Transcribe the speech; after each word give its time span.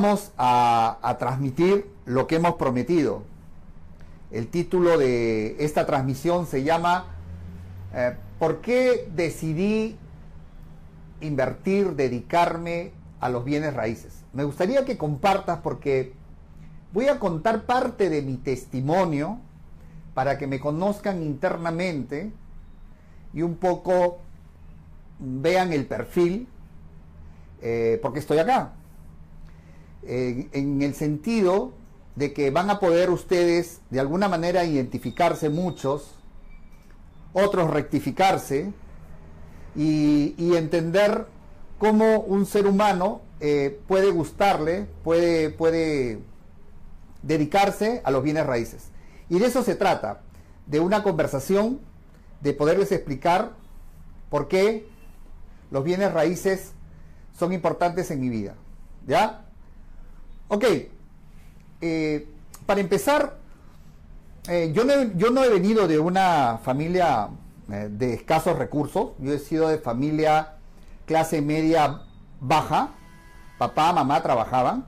vamos 0.00 0.30
a, 0.38 1.16
transmitir 1.18 1.90
lo 2.04 2.28
que 2.28 2.36
hemos 2.36 2.54
prometido. 2.54 3.24
El 4.30 4.46
título 4.46 4.96
de 4.96 5.56
esta 5.58 5.86
transmisión 5.86 6.46
se 6.46 6.62
llama 6.62 7.06
eh, 7.92 8.14
¿Por 8.38 8.60
qué 8.60 9.08
decidí 9.12 9.96
invertir, 11.20 11.96
dedicarme 11.96 12.92
a 13.18 13.28
los 13.28 13.44
bienes 13.44 13.74
raíces? 13.74 14.22
Me 14.32 14.44
gustaría 14.44 14.84
que 14.84 14.96
compartas 14.96 15.58
porque 15.64 16.12
voy 16.92 17.08
a 17.08 17.18
contar 17.18 17.64
parte 17.64 18.08
de 18.08 18.22
mi 18.22 18.36
testimonio 18.36 19.40
para 20.14 20.38
que 20.38 20.46
me 20.46 20.60
conozcan 20.60 21.24
internamente 21.24 22.30
y 23.34 23.42
un 23.42 23.56
poco 23.56 24.18
vean 25.18 25.72
el 25.72 25.86
perfil, 25.86 26.46
eh, 27.60 27.98
porque 28.00 28.20
estoy 28.20 28.38
acá. 28.38 28.74
En 30.02 30.82
el 30.82 30.94
sentido 30.94 31.72
de 32.18 32.32
que 32.32 32.50
van 32.50 32.68
a 32.68 32.80
poder 32.80 33.10
ustedes 33.10 33.80
de 33.90 34.00
alguna 34.00 34.28
manera 34.28 34.64
identificarse 34.64 35.50
muchos, 35.50 36.16
otros 37.32 37.70
rectificarse 37.70 38.72
y, 39.76 40.34
entender 40.56 41.26
cómo 41.78 42.20
un 42.20 42.44
ser 42.44 42.66
humano 42.66 43.20
eh, 43.38 43.80
puede 43.86 44.10
gustarle, 44.10 44.88
puede, 45.04 45.50
puede 45.50 46.18
dedicarse 47.22 48.02
a 48.04 48.10
los 48.10 48.24
bienes 48.24 48.44
raíces. 48.46 48.88
Y 49.28 49.38
de 49.38 49.46
eso 49.46 49.62
se 49.62 49.76
trata, 49.76 50.22
de 50.66 50.80
una 50.80 51.04
conversación, 51.04 51.78
de 52.40 52.52
poderles 52.52 52.90
explicar 52.90 53.52
por 54.30 54.48
qué 54.48 54.88
los 55.70 55.84
bienes 55.84 56.12
raíces 56.12 56.72
son 57.38 57.52
importantes 57.52 58.10
en 58.10 58.20
mi 58.20 58.28
vida. 58.28 58.56
¿Ya? 59.06 59.47
Ok. 60.48 60.64
Eh, 61.80 62.26
para 62.64 62.80
empezar, 62.80 63.36
eh, 64.48 64.72
yo, 64.72 64.84
no, 64.84 65.44
he 65.44 65.48
venido 65.50 65.86
de 65.86 65.98
una 65.98 66.58
familia 66.64 67.28
eh, 67.70 67.88
de 67.90 68.14
escasos 68.14 68.56
recursos. 68.56 69.10
Yo 69.18 69.32
he 69.34 69.38
sido 69.38 69.68
de 69.68 69.78
familia 69.78 70.54
clase 71.04 71.42
media 71.42 72.02
baja. 72.40 72.94
Papá, 73.58 73.92
mamá 73.92 74.22
trabajaban. 74.22 74.86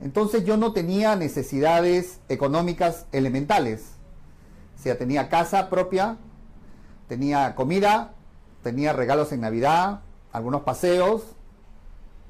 Entonces 0.00 0.44
yo 0.44 0.56
no 0.56 0.72
tenía 0.72 1.14
necesidades 1.14 2.18
económicas 2.28 3.06
elementales. 3.12 3.92
O 4.76 4.82
sea, 4.82 4.98
tenía 4.98 5.28
casa 5.28 5.70
propia, 5.70 6.16
tenía 7.08 7.54
comida, 7.54 8.14
tenía 8.62 8.92
regalos 8.92 9.30
en 9.32 9.40
Navidad, 9.42 10.00
algunos 10.32 10.62
paseos 10.62 11.22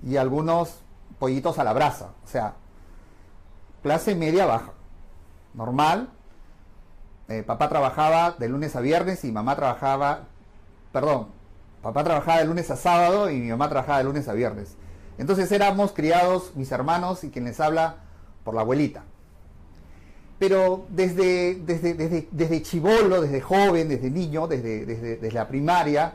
y 0.07 0.17
algunos 0.17 0.86
pollitos 1.19 1.59
a 1.59 1.64
la 1.64 1.72
brasa. 1.72 2.11
O 2.25 2.28
sea, 2.28 2.55
clase 3.83 4.14
media 4.14 4.47
baja, 4.47 4.72
normal. 5.55 6.11
Eh, 7.28 7.42
papá 7.42 7.69
trabajaba 7.69 8.36
de 8.39 8.48
lunes 8.48 8.77
a 8.77 8.81
viernes 8.81 9.25
y 9.25 9.33
mamá 9.33 9.56
trabajaba, 9.56 10.28
perdón, 10.92 11.28
papá 11.83 12.05
trabajaba 12.05 12.39
de 12.39 12.45
lunes 12.45 12.70
a 12.70 12.77
sábado 12.77 13.31
y 13.31 13.39
mi 13.41 13.48
mamá 13.48 13.69
trabajaba 13.69 13.98
de 13.98 14.05
lunes 14.05 14.28
a 14.28 14.33
viernes. 14.33 14.77
Entonces 15.19 15.50
éramos 15.50 15.92
criados, 15.92 16.53
mis 16.55 16.70
hermanos 16.70 17.25
y 17.25 17.30
quien 17.30 17.45
les 17.45 17.58
habla, 17.61 17.97
por 18.45 18.55
la 18.55 18.61
abuelita. 18.61 19.05
Pero 20.39 20.84
desde, 20.91 21.55
desde, 21.55 21.95
desde, 21.95 22.28
desde 22.30 22.62
chivolo, 22.62 23.23
desde 23.23 23.41
joven, 23.41 23.89
desde 23.89 24.11
niño, 24.11 24.47
desde, 24.47 24.84
desde, 24.84 25.33
la 25.33 25.48
primaria, 25.48 26.12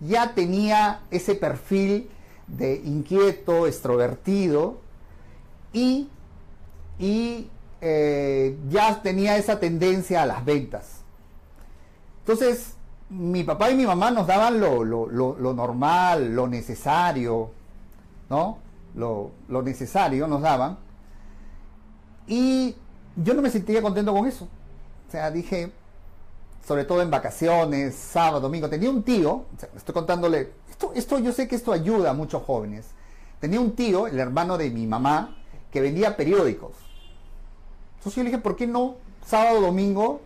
ya 0.00 0.34
tenía 0.34 1.00
ese 1.10 1.34
perfil 1.34 2.10
de 2.52 2.76
inquieto, 2.84 3.66
extrovertido 3.66 4.78
y, 5.72 6.08
y 6.98 7.48
eh, 7.80 8.56
ya 8.68 9.02
tenía 9.02 9.36
esa 9.36 9.58
tendencia 9.58 10.22
a 10.22 10.26
las 10.26 10.44
ventas. 10.44 11.00
Entonces, 12.20 12.74
mi 13.08 13.42
papá 13.44 13.70
y 13.70 13.74
mi 13.74 13.86
mamá 13.86 14.10
nos 14.10 14.26
daban 14.26 14.60
lo, 14.60 14.84
lo, 14.84 15.06
lo 15.08 15.54
normal, 15.54 16.34
lo 16.34 16.46
necesario, 16.46 17.50
¿no? 18.30 18.58
Lo, 18.94 19.32
necesario 19.62 20.26
nos 20.26 20.42
daban. 20.42 20.78
Y 22.26 22.76
yo 23.16 23.34
no 23.34 23.42
me 23.42 23.50
sentía 23.50 23.82
contento 23.82 24.12
con 24.12 24.26
eso. 24.26 24.44
O 25.08 25.10
sea, 25.10 25.30
dije, 25.30 25.72
sobre 26.66 26.84
todo 26.84 27.02
en 27.02 27.10
vacaciones, 27.10 27.94
sábado, 27.94 28.40
domingo, 28.40 28.68
tenía 28.68 28.90
un 28.90 29.02
tío, 29.02 29.44
estoy 29.76 29.92
contándole, 29.92 30.52
esto, 30.94 31.18
yo 31.18 31.32
sé 31.32 31.46
que 31.46 31.54
esto 31.54 31.72
ayuda 31.72 32.10
a 32.10 32.14
muchos 32.14 32.42
jóvenes. 32.42 32.86
Tenía 33.40 33.60
un 33.60 33.76
tío, 33.76 34.06
el 34.06 34.18
hermano 34.18 34.58
de 34.58 34.70
mi 34.70 34.86
mamá, 34.86 35.36
que 35.70 35.80
vendía 35.80 36.16
periódicos. 36.16 36.72
Entonces 37.98 38.16
yo 38.16 38.22
le 38.24 38.30
dije, 38.30 38.42
¿por 38.42 38.56
qué 38.56 38.66
no 38.66 38.96
sábado, 39.24 39.60
domingo, 39.60 40.20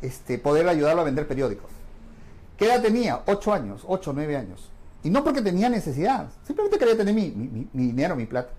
este, 0.00 0.38
poder 0.38 0.68
ayudarlo 0.68 1.02
a 1.02 1.04
vender 1.04 1.26
periódicos? 1.26 1.70
¿Qué 2.56 2.66
edad 2.66 2.82
tenía? 2.82 3.22
Ocho 3.26 3.52
años, 3.52 3.82
ocho, 3.86 4.12
nueve 4.12 4.36
años. 4.36 4.70
Y 5.02 5.10
no 5.10 5.24
porque 5.24 5.40
tenía 5.40 5.68
necesidad, 5.68 6.28
simplemente 6.46 6.78
quería 6.78 6.96
tener 6.96 7.14
mi, 7.14 7.30
dinero, 7.72 8.16
mi 8.16 8.26
plata. 8.26 8.52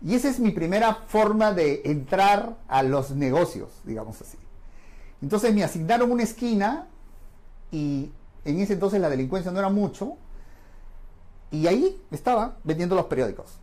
Y 0.00 0.14
esa 0.14 0.28
es 0.28 0.38
mi 0.38 0.50
primera 0.50 0.94
forma 1.06 1.52
de 1.52 1.82
entrar 1.84 2.56
a 2.68 2.82
los 2.82 3.10
negocios, 3.12 3.70
digamos 3.84 4.20
así. 4.20 4.38
Entonces 5.20 5.54
me 5.54 5.64
asignaron 5.64 6.10
una 6.10 6.22
esquina 6.22 6.88
y 7.70 8.10
en 8.44 8.60
ese 8.60 8.74
entonces 8.74 9.00
la 9.00 9.08
delincuencia 9.08 9.52
no 9.52 9.58
era 9.58 9.70
mucho. 9.70 10.16
Y 11.52 11.66
ahí 11.66 12.02
estaba 12.10 12.56
vendiendo 12.64 12.96
los 12.96 13.04
periódicos. 13.04 13.58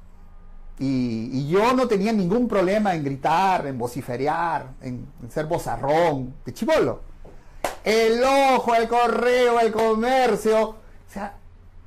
Y, 0.78 1.50
yo 1.50 1.74
no 1.74 1.88
tenía 1.88 2.14
ningún 2.14 2.48
problema 2.48 2.96
en 2.96 3.04
gritar, 3.04 3.68
en 3.68 3.78
vociferar, 3.78 4.68
en, 4.82 5.06
ser 5.30 5.48
bozarrón, 5.48 6.36
de 6.46 6.54
chivolo. 6.54 7.02
El 7.84 8.24
ojo, 8.24 8.76
el 8.76 8.88
correo, 8.88 9.60
el 9.60 9.74
comercio. 9.74 10.70
O 10.70 10.76
sea, 11.12 11.36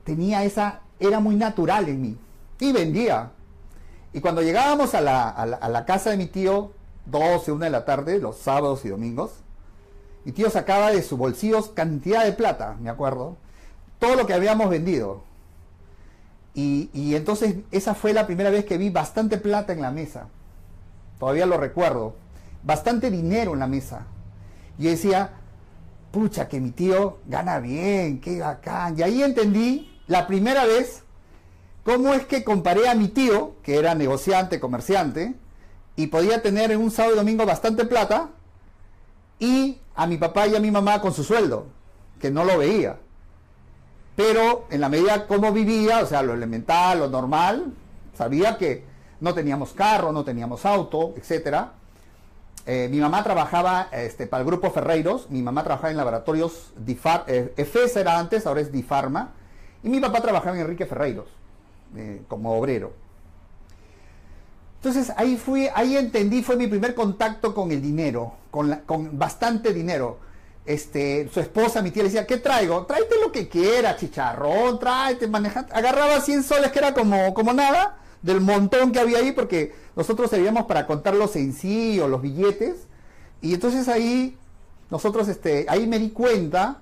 tenía 0.04 0.44
esa, 0.44 0.80
era 1.00 1.20
muy 1.20 1.36
natural 1.36 1.88
en 1.88 2.02
mí. 2.02 2.18
Y 2.60 2.72
vendía. 2.72 3.30
Y 4.12 4.20
cuando 4.20 4.42
llegábamos 4.42 4.94
a 4.94 5.00
la, 5.00 5.84
casa 5.86 6.10
de 6.10 6.18
mi 6.18 6.26
tío, 6.26 6.72
12, 7.06 7.52
1 7.52 7.64
de 7.64 7.70
la 7.70 7.84
tarde, 7.84 8.18
los 8.18 8.36
sábados 8.36 8.84
y 8.84 8.88
domingos, 8.88 9.30
mi 10.24 10.32
tío 10.32 10.50
sacaba 10.50 10.90
de 10.90 11.02
sus 11.02 11.18
bolsillos 11.18 11.70
cantidad 11.70 12.24
de 12.24 12.32
plata, 12.32 12.76
me 12.80 12.90
acuerdo, 12.90 13.36
todo 13.98 14.16
lo 14.16 14.26
que 14.26 14.34
habíamos 14.34 14.68
vendido. 14.68 15.22
Y, 16.54 17.14
entonces 17.14 17.56
esa 17.70 17.94
fue 17.94 18.12
la 18.12 18.26
primera 18.26 18.50
vez 18.50 18.64
que 18.64 18.76
vi 18.76 18.90
bastante 18.90 19.38
plata 19.38 19.72
en 19.72 19.80
la 19.80 19.90
mesa. 19.90 20.28
Todavía 21.18 21.46
lo 21.46 21.56
recuerdo. 21.56 22.14
Bastante 22.62 23.10
dinero 23.10 23.54
en 23.54 23.60
la 23.60 23.66
mesa. 23.66 24.06
Y 24.78 24.84
decía, 24.84 25.30
pucha, 26.10 26.48
que 26.48 26.60
mi 26.60 26.70
tío 26.70 27.18
gana 27.26 27.58
bien, 27.58 28.20
qué 28.20 28.40
bacán. 28.40 28.98
Y 28.98 29.02
ahí 29.02 29.22
entendí 29.22 30.00
la 30.06 30.26
primera 30.26 30.64
vez 30.64 31.02
cómo 31.84 32.12
es 32.14 32.26
que 32.26 32.44
comparé 32.44 32.88
a 32.88 32.94
mi 32.94 33.08
tío, 33.08 33.54
que 33.62 33.78
era 33.78 33.94
negociante, 33.94 34.60
comerciante, 34.60 35.34
y 35.96 36.08
podía 36.08 36.42
tener 36.42 36.70
en 36.70 36.80
un 36.80 36.90
sábado 36.90 37.14
y 37.14 37.18
domingo 37.18 37.44
bastante 37.46 37.84
plata, 37.84 38.30
y 39.38 39.78
a 39.94 40.06
mi 40.06 40.16
papá 40.18 40.46
y 40.46 40.54
a 40.54 40.60
mi 40.60 40.70
mamá 40.70 41.00
con 41.00 41.12
su 41.12 41.24
sueldo, 41.24 41.66
que 42.20 42.30
no 42.30 42.44
lo 42.44 42.58
veía. 42.58 42.98
Pero 44.16 44.66
en 44.70 44.80
la 44.80 44.88
medida 44.88 45.26
como 45.26 45.52
vivía, 45.52 46.00
o 46.00 46.06
sea, 46.06 46.22
lo 46.22 46.34
elemental, 46.34 46.98
lo 46.98 47.08
normal, 47.08 47.72
sabía 48.14 48.58
que 48.58 48.84
no 49.20 49.32
teníamos 49.34 49.72
carro, 49.72 50.12
no 50.12 50.24
teníamos 50.24 50.66
auto, 50.66 51.14
etc. 51.16 51.68
Eh, 52.66 52.88
mi 52.90 52.98
mamá 52.98 53.24
trabajaba 53.24 53.88
este, 53.92 54.26
para 54.26 54.42
el 54.42 54.46
grupo 54.46 54.70
Ferreiros, 54.70 55.30
mi 55.30 55.42
mamá 55.42 55.64
trabajaba 55.64 55.90
en 55.90 55.96
laboratorios 55.96 56.72
Difar, 56.76 57.24
eh, 57.26 57.54
EFES 57.56 57.96
era 57.96 58.18
antes, 58.18 58.46
ahora 58.46 58.60
es 58.60 58.70
Difarma, 58.70 59.30
y 59.82 59.88
mi 59.88 59.98
papá 60.00 60.20
trabajaba 60.20 60.54
en 60.56 60.62
Enrique 60.62 60.86
Ferreiros, 60.86 61.26
eh, 61.96 62.22
como 62.28 62.56
obrero. 62.56 62.92
Entonces 64.76 65.12
ahí 65.16 65.36
fui, 65.36 65.68
ahí 65.74 65.96
entendí, 65.96 66.42
fue 66.42 66.56
mi 66.56 66.66
primer 66.66 66.94
contacto 66.94 67.54
con 67.54 67.70
el 67.70 67.80
dinero, 67.80 68.34
con, 68.50 68.74
con 68.84 69.16
bastante 69.16 69.72
dinero. 69.72 70.18
Este, 70.64 71.28
su 71.32 71.40
esposa, 71.40 71.82
mi 71.82 71.90
tía, 71.90 72.04
le 72.04 72.08
decía, 72.08 72.26
¿qué 72.26 72.36
traigo? 72.36 72.86
Tráete 72.86 73.20
lo 73.20 73.32
que 73.32 73.48
quieras, 73.48 73.96
chicharrón, 73.98 74.78
tráete, 74.78 75.26
maneja. 75.26 75.66
Agarraba 75.72 76.20
100 76.20 76.42
soles, 76.44 76.70
que 76.70 76.78
era 76.78 76.94
como, 76.94 77.34
como 77.34 77.52
nada, 77.52 77.98
del 78.22 78.40
montón 78.40 78.92
que 78.92 79.00
había 79.00 79.18
ahí, 79.18 79.32
porque 79.32 79.74
nosotros 79.96 80.30
servíamos 80.30 80.66
para 80.66 80.86
contar 80.86 81.14
los 81.14 81.32
sencillos, 81.32 82.08
los 82.08 82.22
billetes. 82.22 82.86
Y 83.40 83.54
entonces 83.54 83.88
ahí, 83.88 84.38
nosotros, 84.88 85.26
este, 85.26 85.66
ahí 85.68 85.88
me 85.88 85.98
di 85.98 86.10
cuenta 86.10 86.78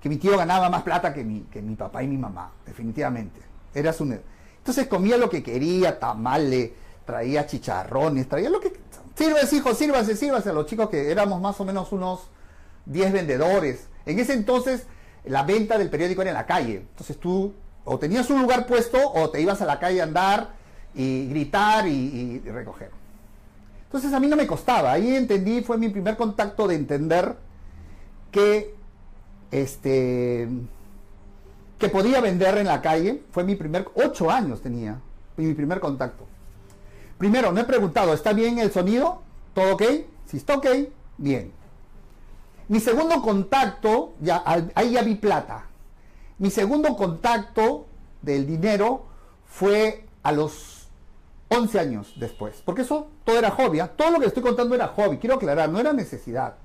que 0.00 0.08
mi 0.08 0.18
tío 0.18 0.36
ganaba 0.38 0.70
más 0.70 0.84
plata 0.84 1.12
que 1.12 1.24
mi, 1.24 1.40
que 1.50 1.60
mi 1.60 1.74
papá 1.74 2.04
y 2.04 2.06
mi 2.06 2.16
mamá, 2.16 2.52
definitivamente. 2.64 3.40
Era 3.74 3.92
su... 3.92 4.04
Entonces 4.04 4.86
comía 4.86 5.16
lo 5.16 5.28
que 5.28 5.42
quería, 5.42 5.98
tamales, 5.98 6.70
traía 7.04 7.44
chicharrones, 7.44 8.28
traía 8.28 8.50
lo 8.50 8.60
que... 8.60 8.72
Sírvese, 9.16 9.56
hijo, 9.56 9.74
sírvase, 9.74 10.14
sírvase 10.14 10.50
a 10.50 10.52
los 10.52 10.66
chicos 10.66 10.90
que 10.90 11.10
éramos 11.10 11.40
más 11.40 11.58
o 11.60 11.64
menos 11.64 11.90
unos 11.90 12.28
10 12.86 13.12
vendedores. 13.12 13.88
En 14.06 14.18
ese 14.18 14.32
entonces 14.32 14.86
la 15.24 15.42
venta 15.42 15.76
del 15.78 15.90
periódico 15.90 16.22
era 16.22 16.30
en 16.30 16.36
la 16.36 16.46
calle. 16.46 16.76
Entonces 16.90 17.18
tú 17.18 17.52
o 17.84 17.98
tenías 17.98 18.28
un 18.30 18.40
lugar 18.42 18.66
puesto 18.66 18.98
o 19.12 19.30
te 19.30 19.40
ibas 19.40 19.62
a 19.62 19.66
la 19.66 19.78
calle 19.78 20.00
a 20.00 20.04
andar 20.04 20.50
y 20.94 21.28
gritar 21.28 21.86
y, 21.86 22.40
recoger. 22.40 22.90
Entonces 23.84 24.12
a 24.12 24.20
mí 24.20 24.26
no 24.26 24.36
me 24.36 24.46
costaba, 24.46 24.92
ahí 24.92 25.14
entendí, 25.14 25.62
fue 25.62 25.78
mi 25.78 25.88
primer 25.88 26.16
contacto 26.16 26.66
de 26.66 26.74
entender 26.74 27.36
que 28.32 28.74
este 29.50 30.48
que 31.78 31.88
podía 31.88 32.20
vender 32.20 32.56
en 32.58 32.66
la 32.66 32.80
calle, 32.80 33.22
fue 33.30 33.44
mi 33.44 33.54
primer, 33.54 33.86
ocho 33.94 34.30
años 34.30 34.62
tenía, 34.62 34.98
mi 35.36 35.52
primer 35.52 35.78
contacto. 35.78 36.26
Primero, 37.18 37.52
no 37.52 37.60
he 37.60 37.64
preguntado, 37.64 38.14
¿está 38.14 38.32
bien 38.32 38.58
el 38.58 38.72
sonido? 38.72 39.22
¿Todo 39.54 39.74
ok? 39.74 39.82
Si 40.24 40.38
está 40.38 40.54
ok, 40.54 40.66
bien. 41.18 41.52
Mi 42.68 42.80
segundo 42.80 43.22
contacto, 43.22 44.14
ya, 44.20 44.42
ahí 44.74 44.92
ya 44.92 45.02
vi 45.02 45.14
plata. 45.14 45.66
Mi 46.38 46.50
segundo 46.50 46.96
contacto 46.96 47.86
del 48.22 48.46
dinero 48.46 49.06
fue 49.46 50.06
a 50.22 50.32
los 50.32 50.88
11 51.48 51.78
años 51.78 52.14
después. 52.16 52.62
Porque 52.64 52.82
eso 52.82 53.08
todo 53.24 53.38
era 53.38 53.50
hobby. 53.50 53.80
¿ah? 53.80 53.88
Todo 53.88 54.10
lo 54.10 54.20
que 54.20 54.26
estoy 54.26 54.42
contando 54.42 54.74
era 54.74 54.88
hobby. 54.88 55.18
Quiero 55.18 55.36
aclarar, 55.36 55.68
no 55.68 55.78
era 55.78 55.92
necesidad. 55.92 56.56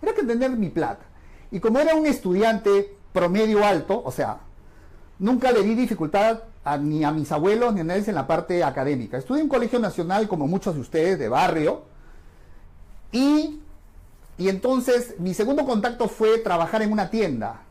Era 0.00 0.14
que 0.14 0.22
tener 0.22 0.50
mi 0.50 0.70
plata. 0.70 1.04
Y 1.50 1.60
como 1.60 1.78
era 1.78 1.94
un 1.94 2.06
estudiante 2.06 2.96
promedio 3.12 3.64
alto, 3.64 4.02
o 4.02 4.10
sea, 4.10 4.40
nunca 5.18 5.52
le 5.52 5.62
di 5.62 5.74
dificultad 5.74 6.40
ni 6.80 7.04
a 7.04 7.12
mis 7.12 7.30
abuelos 7.30 7.74
ni 7.74 7.80
a 7.80 7.84
nadie 7.84 8.04
en 8.06 8.14
la 8.14 8.26
parte 8.26 8.64
académica. 8.64 9.18
Estudié 9.18 9.40
en 9.40 9.46
un 9.46 9.50
colegio 9.50 9.78
nacional, 9.78 10.28
como 10.28 10.46
muchos 10.46 10.74
de 10.74 10.80
ustedes, 10.80 11.18
de 11.18 11.28
barrio. 11.28 11.82
Y, 13.12 13.60
y 14.38 14.48
entonces 14.48 15.14
mi 15.18 15.34
segundo 15.34 15.64
contacto 15.64 16.08
fue 16.08 16.38
trabajar 16.38 16.82
en 16.82 16.92
una 16.92 17.10
tienda, 17.10 17.62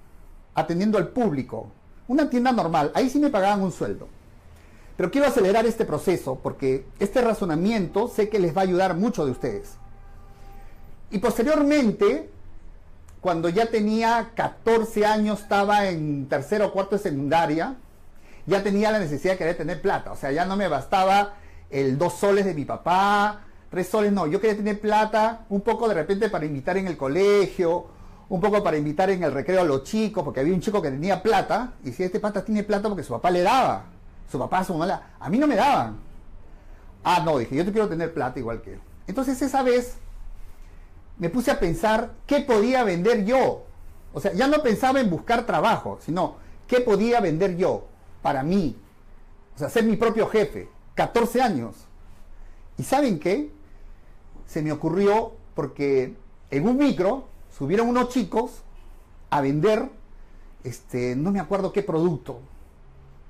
atendiendo 0.53 0.97
al 0.97 1.09
público. 1.09 1.71
Una 2.07 2.29
tienda 2.29 2.51
normal. 2.51 2.91
Ahí 2.93 3.09
sí 3.09 3.19
me 3.19 3.29
pagaban 3.29 3.61
un 3.61 3.71
sueldo. 3.71 4.07
Pero 4.97 5.11
quiero 5.11 5.27
acelerar 5.27 5.65
este 5.65 5.85
proceso 5.85 6.39
porque 6.41 6.85
este 6.99 7.21
razonamiento 7.21 8.07
sé 8.07 8.29
que 8.29 8.39
les 8.39 8.55
va 8.55 8.61
a 8.61 8.65
ayudar 8.65 8.95
mucho 8.95 9.25
de 9.25 9.31
ustedes. 9.31 9.75
Y 11.09 11.19
posteriormente 11.19 12.29
cuando 13.21 13.49
ya 13.49 13.67
tenía 13.67 14.31
14 14.33 15.05
años, 15.05 15.41
estaba 15.41 15.87
en 15.87 16.27
tercero 16.27 16.67
o 16.67 16.73
cuarto 16.73 16.97
de 16.97 17.03
secundaria, 17.03 17.75
ya 18.47 18.63
tenía 18.63 18.91
la 18.91 18.97
necesidad 18.97 19.33
de 19.33 19.37
querer 19.37 19.57
tener 19.57 19.79
plata. 19.79 20.11
O 20.11 20.15
sea, 20.15 20.31
ya 20.31 20.45
no 20.45 20.57
me 20.57 20.67
bastaba 20.67 21.35
el 21.69 21.99
dos 21.99 22.13
soles 22.13 22.45
de 22.45 22.55
mi 22.55 22.65
papá, 22.65 23.41
tres 23.71 23.87
soles, 23.87 24.11
no. 24.11 24.27
Yo 24.27 24.39
quería 24.39 24.57
tener 24.57 24.79
plata, 24.79 25.45
un 25.49 25.61
poco 25.61 25.87
de 25.87 25.95
repente 25.95 26.29
para 26.29 26.45
invitar 26.45 26.77
en 26.77 26.87
el 26.87 26.97
colegio, 26.97 27.87
un 28.27 28.41
poco 28.41 28.61
para 28.61 28.77
invitar 28.77 29.09
en 29.09 29.23
el 29.23 29.31
recreo 29.31 29.61
a 29.61 29.63
los 29.63 29.83
chicos, 29.83 30.23
porque 30.23 30.41
había 30.41 30.53
un 30.53 30.59
chico 30.59 30.81
que 30.81 30.91
tenía 30.91 31.23
plata, 31.23 31.73
y 31.83 31.93
si 31.93 32.03
este 32.03 32.19
pata 32.19 32.43
tiene 32.43 32.63
plata 32.63 32.89
porque 32.89 33.03
su 33.03 33.13
papá 33.13 33.31
le 33.31 33.41
daba, 33.41 33.85
su 34.29 34.37
papá, 34.37 34.63
su 34.63 34.75
mamá, 34.75 35.13
a 35.17 35.29
mí 35.29 35.39
no 35.39 35.47
me 35.47 35.55
daban. 35.55 35.97
Ah, 37.03 37.23
no, 37.25 37.37
dije, 37.37 37.55
yo 37.55 37.65
te 37.65 37.71
quiero 37.71 37.87
tener 37.87 38.13
plata 38.13 38.39
igual 38.39 38.61
que 38.61 38.73
él. 38.73 38.79
Entonces 39.07 39.41
esa 39.41 39.63
vez 39.63 39.95
me 41.17 41.29
puse 41.29 41.49
a 41.49 41.59
pensar 41.59 42.11
qué 42.27 42.41
podía 42.41 42.83
vender 42.83 43.23
yo. 43.23 43.63
O 44.13 44.19
sea, 44.19 44.33
ya 44.33 44.47
no 44.47 44.61
pensaba 44.61 44.99
en 44.99 45.09
buscar 45.09 45.45
trabajo, 45.45 45.97
sino 46.01 46.35
qué 46.67 46.81
podía 46.81 47.21
vender 47.21 47.55
yo 47.55 47.87
para 48.21 48.43
mí. 48.43 48.77
O 49.55 49.59
sea, 49.59 49.69
ser 49.69 49.85
mi 49.85 49.95
propio 49.95 50.27
jefe. 50.27 50.69
14 50.95 51.41
años. 51.41 51.75
¿Y 52.77 52.83
saben 52.83 53.19
qué? 53.19 53.51
Se 54.51 54.61
me 54.61 54.71
ocurrió 54.71 55.31
porque 55.55 56.15
en 56.49 56.67
un 56.67 56.77
micro 56.77 57.27
subieron 57.57 57.87
unos 57.87 58.09
chicos 58.09 58.63
a 59.29 59.39
vender, 59.39 59.89
este, 60.63 61.15
no 61.15 61.31
me 61.31 61.39
acuerdo 61.39 61.71
qué 61.71 61.83
producto. 61.83 62.39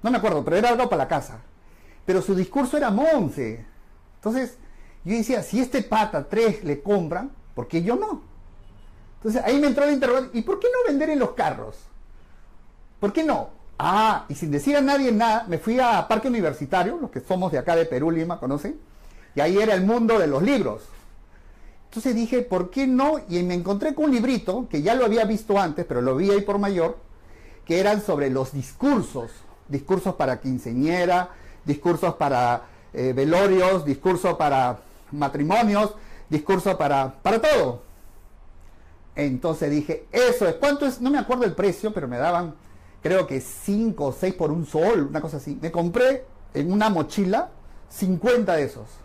No 0.02 0.10
me 0.10 0.18
acuerdo, 0.18 0.44
pero 0.44 0.58
era 0.58 0.70
algo 0.70 0.90
para 0.90 1.04
la 1.04 1.08
casa. 1.08 1.42
Pero 2.06 2.24
su 2.24 2.34
discurso 2.34 2.78
era 2.78 2.90
Monse. 2.90 3.64
Entonces, 4.16 4.58
yo 5.04 5.16
decía, 5.16 5.44
si 5.44 5.60
este 5.60 5.84
pata 5.84 6.28
tres 6.28 6.64
le 6.64 6.82
compran, 6.82 7.32
¿Por 7.54 7.68
qué 7.68 7.84
yo 7.84 7.96
no? 7.96 8.22
Entonces 9.18 9.42
ahí 9.44 9.60
me 9.60 9.68
entró 9.68 9.84
el 9.84 9.94
interrogante, 9.94 10.38
¿y 10.38 10.42
por 10.42 10.60
qué 10.60 10.68
no 10.68 10.90
vender 10.90 11.10
en 11.10 11.20
los 11.20 11.32
carros? 11.32 11.76
¿Por 13.00 13.14
qué 13.14 13.24
no? 13.24 13.50
Ah, 13.78 14.26
y 14.30 14.36
sin 14.36 14.52
decir 14.52 14.76
a 14.76 14.82
nadie 14.82 15.12
nada, 15.12 15.46
me 15.48 15.58
fui 15.58 15.80
a 15.80 16.08
Parque 16.08 16.28
Universitario, 16.28 16.98
los 16.98 17.12
que 17.12 17.20
somos 17.20 17.52
de 17.52 17.58
acá 17.58 17.76
de 17.76 17.86
Perú, 17.86 18.12
Lima, 18.12 18.40
¿conocen? 18.40 18.80
Y 19.36 19.42
ahí 19.42 19.58
era 19.58 19.74
el 19.74 19.84
mundo 19.84 20.20
de 20.20 20.28
los 20.28 20.42
libros. 20.42 20.84
Entonces 21.92 22.16
dije, 22.16 22.42
¿por 22.42 22.70
qué 22.70 22.88
no? 22.88 23.20
Y 23.28 23.44
me 23.44 23.54
encontré 23.54 23.94
con 23.94 24.06
un 24.06 24.12
librito, 24.12 24.66
que 24.70 24.82
ya 24.82 24.96
lo 24.96 25.04
había 25.04 25.26
visto 25.26 25.60
antes, 25.60 25.86
pero 25.86 26.02
lo 26.02 26.16
vi 26.16 26.32
ahí 26.32 26.40
por 26.40 26.58
mayor, 26.58 26.98
que 27.66 27.82
eran 27.82 28.02
sobre 28.02 28.30
los 28.30 28.54
discursos. 28.54 29.30
Discursos 29.68 30.16
para 30.16 30.40
quinceñera, 30.40 31.32
discursos 31.66 32.14
para 32.14 32.62
eh, 32.94 33.12
velorios, 33.12 33.84
discursos 33.84 34.38
para 34.38 34.80
matrimonios, 35.12 35.94
discurso 36.30 36.78
para, 36.78 37.14
para 37.22 37.42
todo. 37.42 37.82
Entonces 39.14 39.70
dije, 39.70 40.06
eso 40.14 40.48
es, 40.48 40.56
¿cuánto 40.56 40.86
es? 40.86 41.02
No 41.02 41.12
me 41.12 41.18
acuerdo 41.18 41.44
el 41.44 41.56
precio, 41.56 41.94
pero 41.94 42.08
me 42.08 42.20
daban, 42.20 42.56
creo 43.04 43.28
que 43.28 43.42
5 43.42 44.06
o 44.06 44.14
6 44.14 44.34
por 44.36 44.50
un 44.50 44.66
sol, 44.66 45.08
una 45.10 45.20
cosa 45.20 45.36
así. 45.36 45.60
Me 45.62 45.74
compré 45.74 46.24
en 46.54 46.72
una 46.72 46.90
mochila 46.90 47.50
50 47.90 48.56
de 48.56 48.64
esos. 48.64 49.01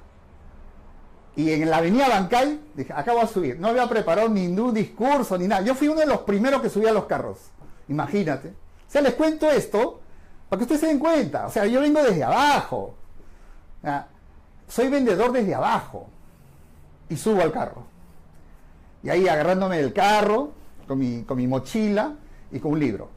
Y 1.36 1.52
en 1.52 1.68
la 1.68 1.76
avenida 1.76 2.08
Bancay, 2.08 2.60
dije, 2.74 2.92
acabo 2.94 3.20
de 3.20 3.26
subir. 3.26 3.60
No 3.60 3.68
había 3.68 3.86
preparado 3.86 4.28
ningún 4.28 4.72
discurso 4.72 5.36
ni 5.36 5.46
nada. 5.46 5.60
Yo 5.62 5.74
fui 5.74 5.86
uno 5.86 6.00
de 6.00 6.06
los 6.06 6.20
primeros 6.20 6.62
que 6.62 6.70
subía 6.70 6.90
a 6.90 6.94
los 6.94 7.04
carros. 7.04 7.38
Imagínate. 7.88 8.48
O 8.48 8.90
sea, 8.90 9.02
les 9.02 9.14
cuento 9.14 9.50
esto 9.50 10.00
para 10.48 10.58
que 10.58 10.64
ustedes 10.64 10.80
se 10.80 10.86
den 10.86 10.98
cuenta. 10.98 11.46
O 11.46 11.50
sea, 11.50 11.66
yo 11.66 11.80
vengo 11.82 12.02
desde 12.02 12.24
abajo. 12.24 12.94
soy 14.66 14.88
vendedor 14.88 15.30
desde 15.30 15.54
abajo 15.54 16.08
y 17.10 17.16
subo 17.16 17.42
al 17.42 17.52
carro. 17.52 17.84
Y 19.02 19.10
ahí 19.10 19.28
agarrándome 19.28 19.76
del 19.76 19.92
carro, 19.92 20.52
con 20.88 20.98
mi, 20.98 21.22
con 21.24 21.36
mi 21.36 21.46
mochila 21.46 22.14
y 22.50 22.60
con 22.60 22.72
un 22.72 22.80
libro. 22.80 23.10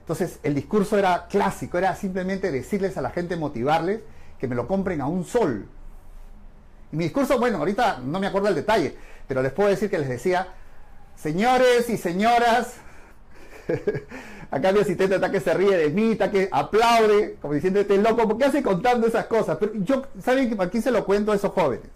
Entonces 0.00 0.38
el 0.42 0.54
discurso 0.54 0.98
era 0.98 1.26
clásico, 1.28 1.78
era 1.78 1.94
simplemente 1.96 2.50
decirles 2.50 2.98
a 2.98 3.00
la 3.00 3.10
gente, 3.10 3.36
motivarles 3.36 4.02
que 4.38 4.48
me 4.48 4.54
lo 4.54 4.68
compren 4.68 5.00
a 5.00 5.06
un 5.06 5.24
sol. 5.24 5.66
Mi 6.92 7.04
discurso, 7.04 7.38
bueno, 7.38 7.58
ahorita 7.58 8.00
no 8.04 8.20
me 8.20 8.26
acuerdo 8.26 8.48
el 8.48 8.54
detalle, 8.54 8.96
pero 9.26 9.42
les 9.42 9.52
puedo 9.52 9.68
decir 9.68 9.90
que 9.90 9.98
les 9.98 10.08
decía, 10.08 10.48
señores 11.16 11.88
y 11.90 11.96
señoras, 11.96 12.74
acá 14.50 14.72
mi 14.72 14.80
asistente 14.80 15.16
está 15.16 15.30
que 15.30 15.40
se 15.40 15.54
ríe 15.54 15.76
de 15.76 15.90
mí, 15.90 16.12
está 16.12 16.30
que 16.30 16.48
aplaude, 16.52 17.36
como 17.40 17.54
diciendo, 17.54 17.80
este 17.80 17.98
loco, 17.98 18.28
¿por 18.28 18.38
qué 18.38 18.44
hace 18.44 18.62
contando 18.62 19.06
esas 19.06 19.26
cosas? 19.26 19.56
Pero 19.58 19.72
yo, 19.76 20.02
¿saben 20.22 20.54
que 20.54 20.62
aquí 20.62 20.80
se 20.80 20.90
lo 20.90 21.04
cuento 21.04 21.32
a 21.32 21.36
esos 21.36 21.52
jóvenes? 21.52 21.90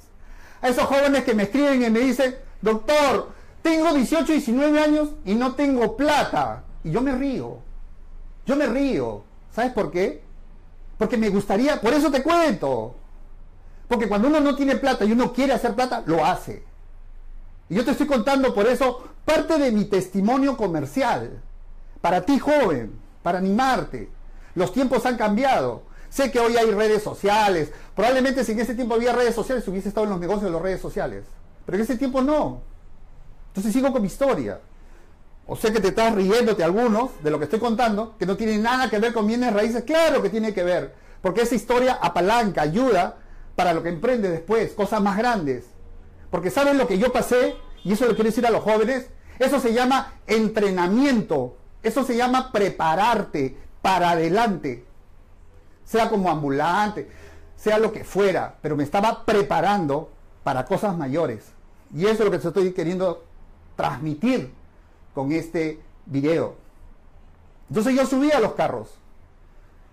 a 0.60 0.68
esos 0.68 0.84
jóvenes 0.84 1.24
que 1.24 1.34
me 1.34 1.44
escriben 1.44 1.82
y 1.82 1.90
me 1.90 2.00
dicen, 2.00 2.36
doctor, 2.60 3.30
tengo 3.62 3.92
18, 3.92 4.32
19 4.32 4.80
años 4.80 5.10
y 5.24 5.34
no 5.34 5.54
tengo 5.54 5.96
plata. 5.96 6.64
Y 6.84 6.90
yo 6.90 7.00
me 7.00 7.12
río. 7.12 7.58
Yo 8.46 8.56
me 8.56 8.66
río. 8.66 9.24
¿Sabes 9.52 9.72
por 9.72 9.90
qué? 9.90 10.22
Porque 10.98 11.16
me 11.16 11.28
gustaría, 11.28 11.80
por 11.80 11.92
eso 11.92 12.10
te 12.10 12.22
cuento. 12.22 12.94
Porque 13.88 14.08
cuando 14.08 14.28
uno 14.28 14.40
no 14.40 14.56
tiene 14.56 14.76
plata 14.76 15.04
y 15.04 15.12
uno 15.12 15.32
quiere 15.32 15.52
hacer 15.52 15.74
plata, 15.74 16.02
lo 16.06 16.24
hace. 16.24 16.64
Y 17.68 17.74
yo 17.74 17.84
te 17.84 17.92
estoy 17.92 18.06
contando 18.06 18.54
por 18.54 18.66
eso 18.66 19.08
parte 19.24 19.58
de 19.58 19.72
mi 19.72 19.84
testimonio 19.84 20.56
comercial. 20.56 21.40
Para 22.00 22.22
ti 22.22 22.38
joven, 22.38 22.98
para 23.22 23.38
animarte. 23.38 24.08
Los 24.54 24.72
tiempos 24.72 25.06
han 25.06 25.16
cambiado. 25.16 25.82
Sé 26.08 26.30
que 26.30 26.40
hoy 26.40 26.56
hay 26.56 26.70
redes 26.70 27.02
sociales. 27.02 27.72
Probablemente 27.94 28.44
si 28.44 28.52
en 28.52 28.60
ese 28.60 28.74
tiempo 28.74 28.94
había 28.94 29.12
redes 29.12 29.34
sociales 29.34 29.66
hubiese 29.68 29.88
estado 29.88 30.04
en 30.04 30.10
los 30.10 30.20
negocios 30.20 30.44
de 30.44 30.50
las 30.50 30.62
redes 30.62 30.80
sociales. 30.80 31.24
Pero 31.64 31.76
en 31.76 31.82
ese 31.82 31.96
tiempo 31.96 32.22
no. 32.22 32.62
Entonces 33.48 33.72
sigo 33.72 33.92
con 33.92 34.02
mi 34.02 34.08
historia. 34.08 34.60
O 35.46 35.56
sé 35.56 35.72
que 35.72 35.80
te 35.80 35.88
estás 35.88 36.14
riéndote 36.14 36.64
algunos 36.64 37.10
de 37.22 37.30
lo 37.30 37.38
que 37.38 37.44
estoy 37.44 37.60
contando, 37.60 38.16
que 38.18 38.26
no 38.26 38.36
tiene 38.36 38.58
nada 38.58 38.90
que 38.90 38.98
ver 38.98 39.12
con 39.12 39.26
bienes 39.26 39.52
raíces. 39.52 39.84
Claro 39.84 40.22
que 40.22 40.30
tiene 40.30 40.52
que 40.52 40.64
ver. 40.64 40.94
Porque 41.22 41.42
esa 41.42 41.54
historia 41.54 41.98
apalanca, 42.00 42.62
ayuda 42.62 43.16
para 43.56 43.72
lo 43.72 43.82
que 43.82 43.88
emprende 43.88 44.30
después, 44.30 44.72
cosas 44.72 45.02
más 45.02 45.16
grandes. 45.16 45.64
Porque 46.30 46.50
saben 46.50 46.78
lo 46.78 46.86
que 46.86 46.98
yo 46.98 47.12
pasé, 47.12 47.56
y 47.82 47.92
eso 47.92 48.06
lo 48.06 48.14
quiero 48.14 48.30
decir 48.30 48.46
a 48.46 48.50
los 48.50 48.62
jóvenes, 48.62 49.08
eso 49.38 49.58
se 49.58 49.72
llama 49.72 50.12
entrenamiento, 50.26 51.56
eso 51.82 52.04
se 52.04 52.16
llama 52.16 52.52
prepararte 52.52 53.56
para 53.82 54.10
adelante 54.10 54.86
sea 55.86 56.10
como 56.10 56.30
ambulante, 56.30 57.08
sea 57.56 57.78
lo 57.78 57.92
que 57.92 58.04
fuera, 58.04 58.56
pero 58.60 58.76
me 58.76 58.84
estaba 58.84 59.24
preparando 59.24 60.10
para 60.42 60.66
cosas 60.66 60.96
mayores. 60.96 61.52
Y 61.94 62.04
eso 62.04 62.14
es 62.14 62.24
lo 62.26 62.30
que 62.30 62.38
te 62.38 62.48
estoy 62.48 62.72
queriendo 62.72 63.24
transmitir 63.76 64.52
con 65.14 65.32
este 65.32 65.80
video. 66.04 66.56
Entonces 67.68 67.94
yo 67.94 68.04
subí 68.04 68.30
a 68.32 68.40
los 68.40 68.52
carros. 68.52 68.98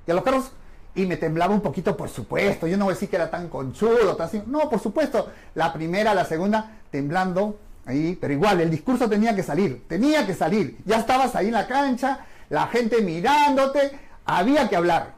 Y 0.06 0.12
a 0.12 0.16
los 0.16 0.24
carros, 0.24 0.52
y 0.96 1.06
me 1.06 1.18
temblaba 1.18 1.54
un 1.54 1.62
poquito, 1.62 1.98
por 1.98 2.10
supuesto. 2.10 2.68
Yo 2.68 2.78
no 2.78 2.86
voy 2.86 2.92
a 2.92 2.96
decir 2.96 3.10
que 3.10 3.16
era 3.16 3.30
tan 3.30 3.50
conchudo, 3.50 4.16
tan 4.16 4.28
así. 4.28 4.44
No, 4.46 4.70
por 4.70 4.80
supuesto. 4.80 5.30
La 5.56 5.74
primera, 5.74 6.14
la 6.14 6.26
segunda, 6.26 6.80
temblando 6.92 7.58
ahí. 7.86 8.18
Pero 8.20 8.34
igual, 8.34 8.62
el 8.62 8.70
discurso 8.70 9.10
tenía 9.10 9.36
que 9.36 9.44
salir. 9.44 9.88
Tenía 9.88 10.26
que 10.26 10.36
salir. 10.36 10.78
Ya 10.86 11.00
estabas 11.00 11.36
ahí 11.36 11.48
en 11.48 11.54
la 11.54 11.68
cancha, 11.68 12.20
la 12.50 12.68
gente 12.68 13.02
mirándote. 13.02 14.00
Había 14.26 14.70
que 14.70 14.76
hablar. 14.76 15.16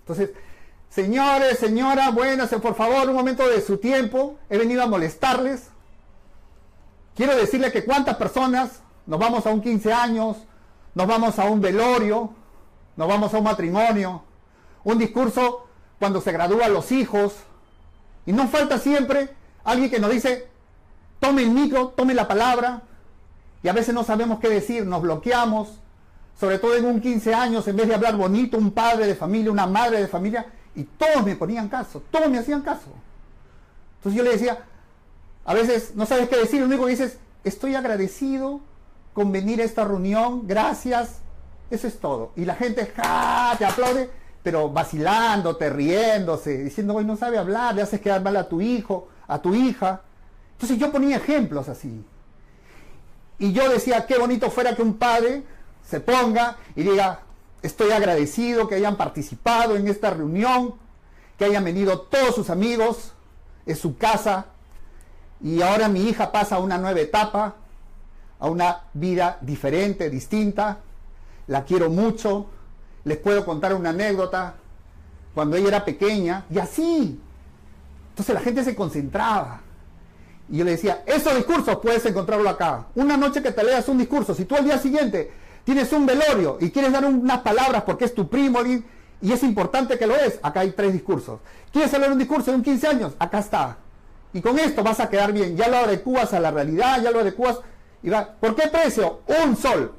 Entonces, 0.00 0.30
señores, 0.88 1.58
señora, 1.58 2.10
buenas, 2.10 2.50
por 2.50 2.76
favor, 2.76 3.08
un 3.08 3.16
momento 3.16 3.48
de 3.48 3.60
su 3.60 3.78
tiempo, 3.78 4.38
he 4.48 4.56
venido 4.56 4.82
a 4.82 4.86
molestarles. 4.86 5.70
Quiero 7.16 7.34
decirle 7.34 7.72
que 7.72 7.84
cuántas 7.84 8.16
personas 8.16 8.80
nos 9.06 9.18
vamos 9.18 9.44
a 9.46 9.50
un 9.50 9.60
15 9.60 9.92
años, 9.92 10.36
nos 10.94 11.06
vamos 11.06 11.38
a 11.38 11.44
un 11.46 11.60
velorio, 11.60 12.30
nos 12.94 13.08
vamos 13.08 13.34
a 13.34 13.38
un 13.38 13.44
matrimonio, 13.44 14.22
un 14.92 14.98
discurso 14.98 15.66
cuando 15.98 16.20
se 16.20 16.30
gradúan 16.30 16.72
los 16.72 16.92
hijos, 16.92 17.34
y 18.24 18.32
no 18.32 18.46
falta 18.46 18.78
siempre 18.78 19.30
alguien 19.64 19.90
que 19.90 19.98
nos 19.98 20.10
dice, 20.10 20.46
tome 21.18 21.42
el 21.42 21.50
micro, 21.50 21.88
tome 21.88 22.14
la 22.14 22.28
palabra, 22.28 22.82
y 23.64 23.68
a 23.68 23.72
veces 23.72 23.92
no 23.92 24.04
sabemos 24.04 24.38
qué 24.38 24.48
decir, 24.48 24.86
nos 24.86 25.02
bloqueamos, 25.02 25.80
sobre 26.38 26.58
todo 26.58 26.76
en 26.76 26.84
un 26.84 27.00
15 27.00 27.34
años, 27.34 27.66
en 27.66 27.76
vez 27.76 27.88
de 27.88 27.96
hablar 27.96 28.16
bonito, 28.16 28.58
un 28.58 28.70
padre 28.70 29.08
de 29.08 29.16
familia, 29.16 29.50
una 29.50 29.66
madre 29.66 30.00
de 30.00 30.06
familia, 30.06 30.46
y 30.76 30.84
todos 30.84 31.24
me 31.24 31.34
ponían 31.34 31.68
caso, 31.68 32.02
todos 32.12 32.30
me 32.30 32.38
hacían 32.38 32.62
caso. 32.62 32.92
Entonces 33.98 34.16
yo 34.16 34.22
le 34.22 34.30
decía, 34.30 34.66
a 35.44 35.52
veces 35.52 35.96
no 35.96 36.06
sabes 36.06 36.28
qué 36.28 36.36
decir, 36.36 36.60
lo 36.60 36.66
único 36.66 36.84
que 36.84 36.90
dices, 36.90 37.18
estoy 37.42 37.74
agradecido 37.74 38.60
con 39.14 39.32
venir 39.32 39.60
a 39.60 39.64
esta 39.64 39.82
reunión, 39.82 40.46
gracias, 40.46 41.22
eso 41.70 41.88
es 41.88 41.98
todo. 41.98 42.30
Y 42.36 42.44
la 42.44 42.54
gente, 42.54 42.86
ja, 42.86 43.56
te 43.58 43.64
aplaude, 43.64 44.10
pero 44.46 44.70
vacilándote, 44.70 45.68
riéndose, 45.70 46.58
diciendo, 46.58 46.94
hoy 46.94 47.04
no 47.04 47.16
sabe 47.16 47.36
hablar, 47.36 47.74
le 47.74 47.82
haces 47.82 48.00
quedar 48.00 48.22
mal 48.22 48.36
a 48.36 48.48
tu 48.48 48.60
hijo, 48.60 49.08
a 49.26 49.42
tu 49.42 49.56
hija. 49.56 50.02
Entonces 50.52 50.78
yo 50.78 50.92
ponía 50.92 51.16
ejemplos 51.16 51.68
así. 51.68 52.04
Y 53.40 53.52
yo 53.52 53.68
decía, 53.68 54.06
qué 54.06 54.16
bonito 54.16 54.48
fuera 54.48 54.76
que 54.76 54.82
un 54.82 54.98
padre 54.98 55.42
se 55.84 55.98
ponga 55.98 56.58
y 56.76 56.84
diga, 56.84 57.22
estoy 57.60 57.90
agradecido 57.90 58.68
que 58.68 58.76
hayan 58.76 58.94
participado 58.94 59.74
en 59.74 59.88
esta 59.88 60.10
reunión, 60.10 60.76
que 61.36 61.44
hayan 61.44 61.64
venido 61.64 62.02
todos 62.02 62.36
sus 62.36 62.48
amigos, 62.48 63.14
en 63.66 63.74
su 63.74 63.96
casa, 63.96 64.46
y 65.42 65.60
ahora 65.60 65.88
mi 65.88 66.02
hija 66.02 66.30
pasa 66.30 66.54
a 66.54 66.60
una 66.60 66.78
nueva 66.78 67.00
etapa, 67.00 67.56
a 68.38 68.46
una 68.48 68.82
vida 68.94 69.38
diferente, 69.40 70.08
distinta. 70.08 70.78
La 71.48 71.64
quiero 71.64 71.90
mucho. 71.90 72.46
Les 73.06 73.16
puedo 73.18 73.44
contar 73.44 73.72
una 73.72 73.90
anécdota. 73.90 74.56
Cuando 75.32 75.56
ella 75.56 75.68
era 75.68 75.84
pequeña, 75.84 76.44
y 76.50 76.58
así. 76.58 77.20
Entonces 78.10 78.34
la 78.34 78.40
gente 78.40 78.64
se 78.64 78.74
concentraba. 78.74 79.60
Y 80.50 80.58
yo 80.58 80.64
le 80.64 80.72
decía, 80.72 81.02
esos 81.06 81.36
discursos 81.36 81.78
puedes 81.78 82.04
encontrarlo 82.04 82.48
acá. 82.48 82.86
Una 82.96 83.16
noche 83.16 83.42
que 83.42 83.52
te 83.52 83.62
leas 83.62 83.88
un 83.88 83.98
discurso, 83.98 84.34
si 84.34 84.44
tú 84.44 84.56
al 84.56 84.64
día 84.64 84.78
siguiente 84.78 85.30
tienes 85.64 85.92
un 85.92 86.04
velorio 86.04 86.58
y 86.60 86.70
quieres 86.70 86.92
dar 86.92 87.04
unas 87.04 87.40
palabras 87.42 87.82
porque 87.84 88.06
es 88.06 88.14
tu 88.14 88.28
primo 88.28 88.60
y 88.64 89.32
es 89.32 89.42
importante 89.42 89.98
que 89.98 90.06
lo 90.06 90.16
es, 90.16 90.38
acá 90.42 90.60
hay 90.60 90.72
tres 90.72 90.92
discursos. 90.92 91.40
¿Quieres 91.72 91.92
hablar 91.94 92.12
un 92.12 92.18
discurso 92.18 92.50
de 92.50 92.56
un 92.56 92.62
15 92.62 92.86
años? 92.88 93.12
Acá 93.18 93.38
está. 93.38 93.76
Y 94.32 94.40
con 94.40 94.58
esto 94.58 94.82
vas 94.82 95.00
a 95.00 95.08
quedar 95.08 95.32
bien. 95.32 95.56
Ya 95.56 95.68
lo 95.68 95.76
adecuas 95.76 96.32
a 96.32 96.40
la 96.40 96.50
realidad, 96.50 97.02
ya 97.02 97.10
lo 97.10 97.20
adecuas. 97.20 97.60
Y 98.02 98.10
va. 98.10 98.34
¿Por 98.40 98.54
qué 98.54 98.68
precio? 98.68 99.20
Un 99.44 99.56
sol. 99.56 99.92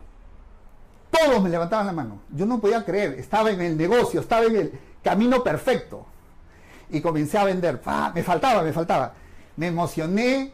Todos 1.12 1.42
me 1.42 1.50
levantaban 1.50 1.86
la 1.86 1.94
mano. 1.94 2.20
Yo 2.34 2.46
no 2.46 2.60
podía 2.60 2.84
creer. 2.86 3.14
Estaba 3.14 3.52
en 3.52 3.62
el 3.62 3.78
negocio, 3.78 4.22
estaba 4.22 4.46
en 4.46 4.56
el 4.56 4.72
camino 5.04 5.44
perfecto. 5.44 6.06
Y 6.90 7.02
comencé 7.02 7.38
a 7.38 7.44
vender. 7.44 7.82
Me 8.14 8.24
faltaba, 8.24 8.64
me 8.64 8.74
faltaba. 8.74 9.14
Me 9.56 9.68
emocioné. 9.68 10.52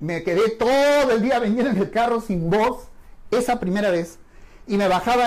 Me 0.00 0.22
quedé 0.22 0.50
todo 0.50 1.12
el 1.12 1.22
día 1.22 1.38
vendiendo 1.38 1.70
en 1.70 1.78
el 1.78 1.90
carro 1.90 2.20
sin 2.20 2.50
voz. 2.50 2.88
Esa 3.30 3.60
primera 3.60 3.90
vez. 3.90 4.18
Y 4.66 4.76
me 4.76 4.88
bajaba 4.88 5.26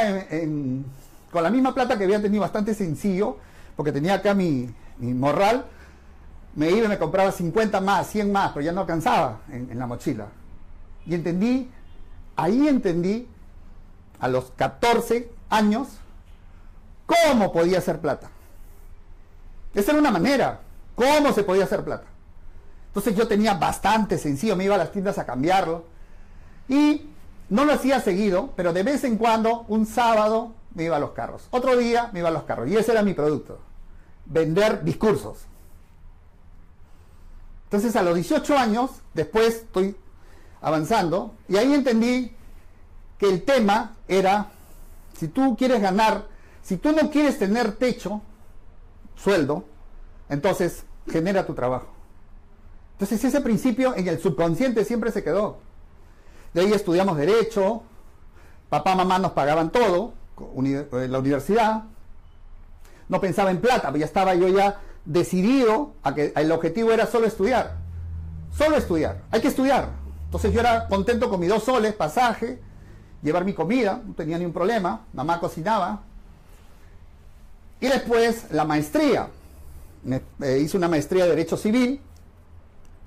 con 1.32 1.44
la 1.44 1.50
misma 1.50 1.74
plata 1.74 1.98
que 1.98 2.04
había 2.04 2.22
tenido 2.22 2.42
bastante 2.42 2.74
sencillo. 2.74 3.38
Porque 3.76 3.92
tenía 3.92 4.16
acá 4.16 4.34
mi, 4.34 4.70
mi 4.98 5.14
morral 5.14 5.66
me 6.56 6.72
iba 6.72 6.86
y 6.86 6.88
me 6.88 6.98
compraba 6.98 7.32
50 7.32 7.82
más, 7.82 8.08
100 8.08 8.32
más, 8.32 8.52
pero 8.54 8.66
ya 8.66 8.72
no 8.72 8.82
alcanzaba 8.82 9.42
en, 9.52 9.78
la 9.78 9.86
mochila. 9.86 10.28
Y 11.06 11.14
entendí, 11.14 11.70
ahí 12.36 12.68
entendí, 12.68 13.28
a 14.26 14.28
los 14.28 14.52
14 14.56 15.30
años, 15.52 15.88
cómo 17.06 17.54
podía 17.54 17.78
hacer 17.78 18.00
plata. 18.00 18.32
Esa 19.76 19.92
era 19.92 20.00
una 20.00 20.10
manera, 20.10 20.62
cómo 20.96 21.32
se 21.32 21.44
podía 21.44 21.66
hacer 21.66 21.84
plata. 21.84 22.08
Entonces 22.88 23.16
yo 23.16 23.28
tenía 23.28 23.54
bastante 23.54 24.18
sencillo, 24.18 24.56
me 24.56 24.64
iba 24.64 24.74
a 24.74 24.80
las 24.80 24.92
tiendas 24.92 25.20
a 25.20 25.28
cambiarlo. 25.28 25.86
Y 26.68 27.08
no 27.50 27.66
lo 27.66 27.74
hacía 27.74 28.00
seguido, 28.00 28.50
pero 28.56 28.74
de 28.74 28.82
vez 28.82 29.04
en 29.04 29.18
cuando, 29.18 29.64
un 29.68 29.86
sábado, 29.86 30.54
me 30.74 30.86
iba 30.86 30.96
a 30.96 31.00
los 31.00 31.12
carros. 31.12 31.48
Otro 31.52 31.78
día 31.78 32.10
me 32.12 32.20
iba 32.20 32.30
a 32.30 32.32
los 32.32 32.44
carros. 32.44 32.68
Y 32.68 32.76
ese 32.76 32.94
era 32.94 33.04
mi 33.04 33.14
producto. 33.14 33.60
Vender 34.26 34.84
discursos. 34.84 35.46
Entonces 37.66 37.96
a 37.96 38.02
los 38.02 38.16
18 38.16 38.58
años, 38.58 38.90
después 39.14 39.58
estoy 39.58 39.96
avanzando, 40.62 41.36
y 41.48 41.58
ahí 41.58 41.76
entendí 41.76 42.35
que 43.18 43.30
el 43.30 43.44
tema 43.44 43.96
era, 44.08 44.52
si 45.18 45.28
tú 45.28 45.56
quieres 45.58 45.82
ganar, 45.82 46.26
si 46.62 46.78
tú 46.78 46.92
no 46.92 47.10
quieres 47.10 47.40
tener 47.40 47.74
techo, 47.74 48.22
sueldo, 49.16 49.66
entonces 50.30 50.84
genera 51.08 51.46
tu 51.46 51.54
trabajo. 51.54 51.88
Entonces 52.94 53.24
ese 53.24 53.42
principio 53.42 53.96
en 53.96 54.08
el 54.08 54.20
subconsciente 54.20 54.86
siempre 54.86 55.12
se 55.12 55.24
quedó. 55.24 55.58
De 56.54 56.62
ahí 56.62 56.74
estudiamos 56.74 57.18
derecho, 57.18 57.84
papá, 58.70 58.96
mamá 58.96 59.20
nos 59.20 59.34
pagaban 59.34 59.72
todo, 59.72 60.14
en 60.58 61.12
la 61.12 61.20
universidad, 61.20 61.84
no 63.08 63.22
pensaba 63.22 63.52
en 63.52 63.62
plata, 63.62 63.94
ya 63.96 64.06
estaba 64.06 64.34
yo 64.36 64.48
ya 64.48 64.80
decidido 65.06 65.94
a 66.04 66.16
que 66.16 66.34
el 66.36 66.52
objetivo 66.52 66.92
era 66.92 67.06
solo 67.06 67.28
estudiar. 67.28 67.78
Solo 68.52 68.78
estudiar. 68.78 69.22
Hay 69.32 69.42
que 69.42 69.50
estudiar. 69.50 69.90
Entonces 70.26 70.54
yo 70.54 70.62
era 70.62 70.88
contento 70.88 71.30
con 71.30 71.40
mis 71.40 71.50
dos 71.50 71.64
soles, 71.64 71.94
pasaje, 71.94 72.62
llevar 73.26 73.44
mi 73.44 73.54
comida, 73.54 74.02
no 74.06 74.14
tenía 74.14 74.38
ni 74.38 74.46
un 74.46 74.54
problema. 74.54 75.02
Mamá 75.14 75.40
cocinaba. 75.42 76.02
Y 77.82 77.88
después 77.88 78.46
la 78.52 78.64
maestría. 78.64 79.28
Eh, 80.42 80.60
hice 80.62 80.78
una 80.78 80.88
maestría 80.88 81.26
de 81.26 81.32
Derecho 81.32 81.58
Civil, 81.58 82.00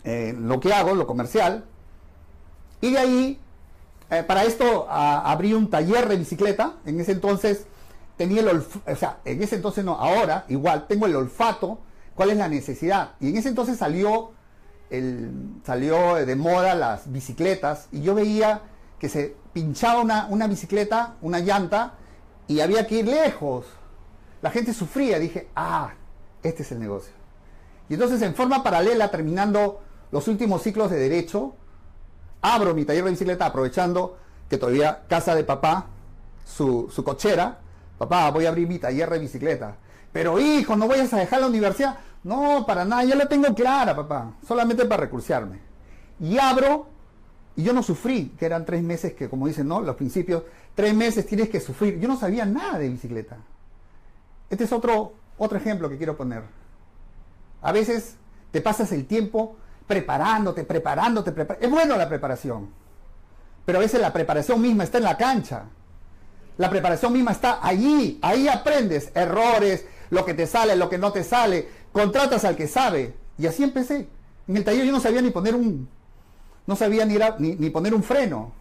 lo 0.04 0.60
que 0.60 0.72
hago, 0.72 0.94
lo 0.94 1.06
comercial. 1.06 1.64
Y 2.80 2.92
de 2.92 2.98
ahí, 2.98 3.40
eh, 4.10 4.22
para 4.22 4.44
esto 4.44 4.86
abrí 4.90 5.54
un 5.54 5.70
taller 5.70 6.08
de 6.08 6.16
bicicleta. 6.16 6.74
En 6.84 7.00
ese 7.00 7.12
entonces 7.12 7.64
tenía 8.16 8.40
el 8.40 8.48
olfato, 8.48 8.92
o 8.92 8.96
sea, 8.96 9.18
en 9.24 9.42
ese 9.42 9.56
entonces 9.56 9.84
no, 9.84 9.94
ahora 9.94 10.44
igual 10.48 10.86
tengo 10.86 11.06
el 11.06 11.16
olfato 11.16 11.78
¿Cuál 12.18 12.30
es 12.30 12.36
la 12.36 12.48
necesidad? 12.48 13.10
Y 13.20 13.28
en 13.28 13.36
ese 13.36 13.48
entonces 13.48 13.78
salió, 13.78 14.32
el, 14.90 15.30
salió 15.64 16.16
de 16.16 16.34
moda 16.34 16.74
las 16.74 17.12
bicicletas 17.12 17.86
y 17.92 18.02
yo 18.02 18.16
veía 18.16 18.62
que 18.98 19.08
se 19.08 19.36
pinchaba 19.52 20.00
una, 20.00 20.26
una 20.26 20.46
bicicleta, 20.46 21.16
una 21.22 21.40
llanta, 21.40 21.94
y 22.46 22.60
había 22.60 22.86
que 22.86 22.96
ir 22.96 23.06
lejos. 23.06 23.66
La 24.42 24.50
gente 24.50 24.72
sufría. 24.72 25.18
Dije, 25.18 25.48
ah, 25.54 25.92
este 26.42 26.62
es 26.62 26.72
el 26.72 26.80
negocio. 26.80 27.12
Y 27.88 27.94
entonces 27.94 28.20
en 28.22 28.34
forma 28.34 28.62
paralela, 28.62 29.10
terminando 29.10 29.80
los 30.10 30.28
últimos 30.28 30.62
ciclos 30.62 30.90
de 30.90 30.98
derecho, 30.98 31.54
abro 32.42 32.74
mi 32.74 32.84
taller 32.84 33.04
de 33.04 33.10
bicicleta 33.10 33.46
aprovechando 33.46 34.18
que 34.48 34.58
todavía 34.58 35.04
casa 35.08 35.34
de 35.34 35.44
papá, 35.44 35.86
su, 36.44 36.90
su 36.90 37.04
cochera, 37.04 37.58
papá, 37.98 38.30
voy 38.30 38.46
a 38.46 38.48
abrir 38.48 38.66
mi 38.66 38.78
taller 38.78 39.10
de 39.10 39.18
bicicleta. 39.18 39.76
Pero 40.12 40.38
hijo, 40.38 40.76
no 40.76 40.88
vayas 40.88 41.12
a 41.12 41.18
dejar 41.18 41.40
la 41.40 41.46
universidad. 41.46 41.98
No, 42.24 42.64
para 42.66 42.84
nada, 42.84 43.04
ya 43.04 43.14
la 43.14 43.28
tengo 43.28 43.54
clara, 43.54 43.94
papá. 43.94 44.32
Solamente 44.46 44.84
para 44.86 45.02
recursearme. 45.02 45.60
Y 46.20 46.38
abro, 46.38 46.86
y 47.58 47.64
yo 47.64 47.72
no 47.72 47.82
sufrí, 47.82 48.36
que 48.38 48.46
eran 48.46 48.64
tres 48.64 48.84
meses 48.84 49.14
que, 49.14 49.28
como 49.28 49.48
dicen, 49.48 49.66
¿no? 49.66 49.80
Los 49.80 49.96
principios, 49.96 50.44
tres 50.76 50.94
meses 50.94 51.26
tienes 51.26 51.48
que 51.48 51.58
sufrir. 51.58 51.98
Yo 51.98 52.06
no 52.06 52.16
sabía 52.16 52.46
nada 52.46 52.78
de 52.78 52.88
bicicleta. 52.88 53.36
Este 54.48 54.62
es 54.62 54.72
otro, 54.72 55.14
otro 55.38 55.58
ejemplo 55.58 55.88
que 55.88 55.96
quiero 55.96 56.16
poner. 56.16 56.44
A 57.60 57.72
veces 57.72 58.14
te 58.52 58.60
pasas 58.60 58.92
el 58.92 59.06
tiempo 59.06 59.56
preparándote, 59.88 60.62
preparándote, 60.62 61.32
preparándote. 61.32 61.66
Es 61.66 61.72
bueno 61.72 61.96
la 61.96 62.08
preparación. 62.08 62.68
Pero 63.64 63.78
a 63.78 63.80
veces 63.80 64.00
la 64.00 64.12
preparación 64.12 64.62
misma 64.62 64.84
está 64.84 64.98
en 64.98 65.04
la 65.04 65.16
cancha. 65.16 65.64
La 66.58 66.70
preparación 66.70 67.12
misma 67.12 67.32
está 67.32 67.58
allí. 67.60 68.20
Ahí 68.22 68.46
aprendes 68.46 69.10
errores, 69.16 69.84
lo 70.10 70.24
que 70.24 70.34
te 70.34 70.46
sale, 70.46 70.76
lo 70.76 70.88
que 70.88 70.98
no 70.98 71.10
te 71.10 71.24
sale, 71.24 71.68
contratas 71.90 72.44
al 72.44 72.54
que 72.54 72.68
sabe. 72.68 73.16
Y 73.36 73.48
así 73.48 73.64
empecé. 73.64 74.08
En 74.46 74.56
el 74.56 74.62
taller 74.62 74.86
yo 74.86 74.92
no 74.92 75.00
sabía 75.00 75.20
ni 75.20 75.30
poner 75.30 75.56
un, 75.56 75.88
no 76.68 76.76
sabía 76.76 77.06
ni, 77.06 77.16
ni, 77.56 77.70
poner 77.70 77.94
un 77.94 78.02
freno. 78.02 78.52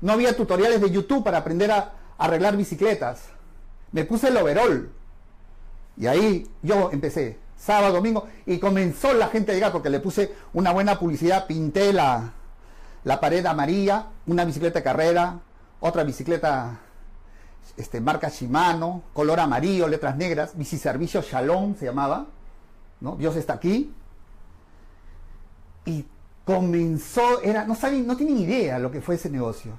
No 0.00 0.14
había 0.14 0.34
tutoriales 0.34 0.80
de 0.80 0.90
YouTube 0.90 1.22
para 1.22 1.38
aprender 1.38 1.70
a, 1.70 1.92
arreglar 2.16 2.56
bicicletas. 2.56 3.24
Me 3.92 4.06
puse 4.06 4.28
el 4.28 4.38
overall. 4.38 4.90
Y 5.98 6.06
ahí 6.06 6.48
yo 6.62 6.90
empecé, 6.90 7.38
sábado, 7.54 7.92
domingo, 7.92 8.26
y 8.46 8.58
comenzó 8.58 9.12
la 9.12 9.28
gente 9.28 9.52
a 9.52 9.54
llegar 9.54 9.70
porque 9.70 9.90
le 9.90 10.00
puse 10.00 10.34
una 10.54 10.72
buena 10.72 10.98
publicidad, 10.98 11.46
pinté 11.46 11.92
la, 11.92 12.32
la 13.04 13.20
pared 13.20 13.44
amarilla, 13.44 14.06
una 14.26 14.46
bicicleta 14.46 14.82
carrera, 14.82 15.40
otra 15.80 16.04
bicicleta 16.04 16.80
este, 17.76 18.00
marca 18.00 18.30
Shimano, 18.30 19.02
color 19.12 19.40
amarillo, 19.40 19.88
letras 19.88 20.16
negras, 20.16 20.56
biciservicio 20.56 21.20
Shalom 21.20 21.76
se 21.76 21.84
llamaba, 21.84 22.28
¿no? 23.00 23.16
Dios 23.16 23.36
está 23.36 23.52
aquí. 23.52 23.92
Y 25.84 26.06
comenzó, 26.46 27.42
era, 27.42 27.64
no 27.64 27.74
saben, 27.74 28.06
no 28.06 28.16
tienen 28.16 28.38
idea 28.38 28.78
lo 28.78 28.90
que 28.92 29.00
fue 29.00 29.16
ese 29.16 29.28
negocio. 29.28 29.72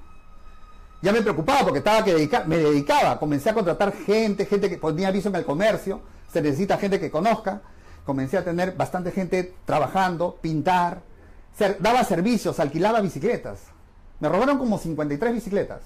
Ya 1.02 1.14
me 1.14 1.22
preocupaba 1.22 1.62
porque 1.62 1.78
estaba 1.78 2.04
que 2.04 2.14
dedicar, 2.14 2.46
me 2.46 2.58
dedicaba, 2.58 3.18
comencé 3.18 3.50
a 3.50 3.54
contratar 3.54 3.94
gente, 3.94 4.46
gente 4.46 4.70
que 4.70 4.78
ponía 4.78 5.08
aviso 5.08 5.30
en 5.30 5.36
el 5.36 5.46
comercio, 5.46 6.02
se 6.28 6.42
necesita 6.42 6.78
gente 6.78 7.00
que 7.00 7.10
conozca, 7.10 7.62
comencé 8.06 8.38
a 8.38 8.44
tener 8.44 8.76
bastante 8.76 9.12
gente 9.12 9.56
trabajando, 9.64 10.38
pintar, 10.42 11.04
daba 11.80 12.04
servicios, 12.04 12.60
alquilaba 12.60 13.00
bicicletas. 13.00 13.62
Me 14.20 14.28
robaron 14.28 14.58
como 14.58 14.78
53 14.78 15.34
bicicletas. 15.34 15.82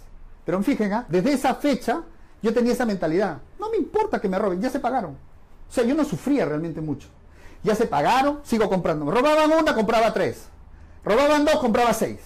Pero 0.45 0.63
fíjense, 0.63 0.95
¿ah? 0.95 1.05
desde 1.07 1.33
esa 1.33 1.53
fecha 1.53 2.01
yo 2.41 2.53
tenía 2.53 2.73
esa 2.73 2.87
mentalidad. 2.87 3.37
No 3.59 3.69
me 3.69 3.77
importa 3.77 4.19
que 4.19 4.29
me 4.29 4.39
roben, 4.39 4.59
ya 4.59 4.71
se 4.71 4.79
pagaron. 4.79 5.11
O 5.11 5.71
sea, 5.73 5.83
yo 5.83 5.93
no 5.93 6.05
sufría 6.05 6.45
realmente 6.45 6.81
mucho. 6.81 7.07
Ya 7.61 7.75
se 7.75 7.85
pagaron, 7.85 8.39
sigo 8.43 8.67
comprando. 8.67 9.05
Me 9.05 9.11
robaban 9.11 9.51
una, 9.51 9.75
compraba 9.75 10.11
tres. 10.11 10.49
Robaban 11.03 11.45
dos, 11.45 11.55
compraba 11.55 11.93
seis. 11.93 12.19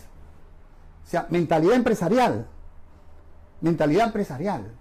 O 1.06 1.10
sea, 1.10 1.28
mentalidad 1.30 1.76
empresarial. 1.76 2.48
Mentalidad 3.62 4.08
empresarial. 4.08 4.72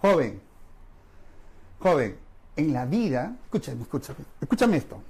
Joven, 0.00 0.40
joven, 1.80 2.18
en 2.56 2.72
la 2.72 2.84
vida, 2.86 3.36
escúchame, 3.44 3.82
escúchame, 3.82 4.18
escúchame 4.40 4.76
esto. 4.76 5.02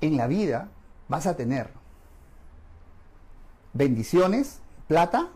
En 0.00 0.16
la 0.16 0.26
vida 0.26 0.68
vas 1.08 1.26
a 1.26 1.36
tener 1.36 1.70
bendiciones, 3.72 4.60
plata, 4.88 5.28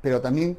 pero 0.00 0.20
también 0.20 0.58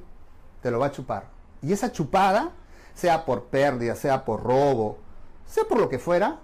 te 0.62 0.72
lo 0.72 0.80
va 0.80 0.88
a 0.88 0.92
chupar. 0.92 1.28
Y 1.62 1.74
esa 1.74 1.92
chupada, 1.92 2.52
sea 2.96 3.26
por 3.26 3.46
pérdida, 3.46 3.96
sea 3.96 4.24
por 4.24 4.44
robo, 4.44 4.98
sea 5.46 5.66
por 5.66 5.80
lo 5.80 5.90
que 5.90 6.00
fuera, 6.00 6.40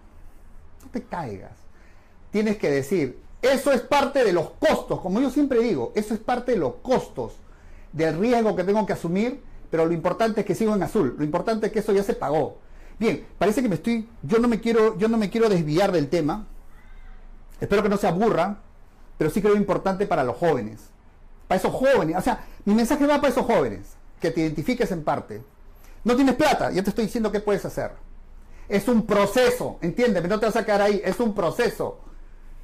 no 0.82 0.90
te 0.92 1.04
caigas. 1.04 1.52
Tienes 2.32 2.58
que 2.58 2.70
decir, 2.70 3.20
eso 3.42 3.72
es 3.72 3.82
parte 3.82 4.24
de 4.24 4.34
los 4.34 4.52
costos, 4.52 5.02
como 5.02 5.22
yo 5.22 5.30
siempre 5.30 5.60
digo, 5.60 5.92
eso 5.96 6.14
es 6.14 6.20
parte 6.20 6.52
de 6.52 6.58
los 6.58 6.76
costos, 6.82 7.34
del 7.94 8.20
riesgo 8.20 8.56
que 8.56 8.64
tengo 8.64 8.86
que 8.86 8.94
asumir, 8.94 9.42
pero 9.72 9.86
lo 9.86 9.94
importante 9.94 10.42
es 10.42 10.46
que 10.46 10.56
sigo 10.56 10.76
en 10.76 10.84
azul, 10.84 11.16
lo 11.18 11.24
importante 11.24 11.68
es 11.68 11.72
que 11.72 11.80
eso 11.80 11.94
ya 11.94 12.04
se 12.04 12.14
pagó. 12.14 12.58
Bien, 13.00 13.26
parece 13.38 13.62
que 13.62 13.70
me 13.70 13.76
estoy, 13.76 14.10
yo 14.24 14.40
no 14.40 14.48
me 14.48 14.60
quiero, 14.60 14.98
yo 14.98 15.08
no 15.08 15.18
me 15.18 15.30
quiero 15.30 15.48
desviar 15.48 15.92
del 15.92 16.10
tema, 16.10 16.48
espero 17.62 17.82
que 17.82 17.90
no 17.90 17.98
se 17.98 18.08
aburran, 18.08 18.60
pero 19.18 19.30
sí 19.30 19.42
creo 19.42 19.56
importante 19.56 20.06
para 20.06 20.24
los 20.24 20.36
jóvenes, 20.36 20.82
para 21.48 21.60
esos 21.60 21.74
jóvenes, 21.74 22.18
o 22.18 22.22
sea, 22.22 22.46
mi 22.66 22.76
mensaje 22.76 23.08
va 23.08 23.18
para 23.18 23.30
esos 23.30 23.46
jóvenes, 23.46 23.96
que 24.20 24.32
te 24.32 24.42
identifiques 24.42 24.92
en 24.92 25.04
parte. 25.04 25.42
No 26.04 26.16
tienes 26.16 26.36
plata, 26.36 26.72
ya 26.72 26.84
te 26.84 26.90
estoy 26.90 27.06
diciendo 27.06 27.32
qué 27.32 27.40
puedes 27.40 27.66
hacer. 27.66 27.92
Es 28.68 28.88
un 28.88 29.06
proceso, 29.06 29.78
entiéndeme, 29.82 30.28
no 30.28 30.40
te 30.40 30.46
vas 30.46 30.56
a 30.56 30.66
quedar 30.66 30.82
ahí, 30.82 31.02
es 31.04 31.20
un 31.20 31.34
proceso. 31.34 32.00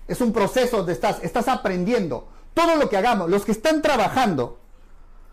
Es 0.08 0.22
un 0.22 0.32
proceso 0.32 0.78
donde 0.78 0.94
estás, 0.94 1.18
estás 1.24 1.48
aprendiendo. 1.48 2.28
Todo 2.54 2.76
lo 2.76 2.90
que 2.90 2.98
hagamos, 2.98 3.30
los 3.30 3.44
que 3.44 3.52
están 3.52 3.82
trabajando, 3.82 4.60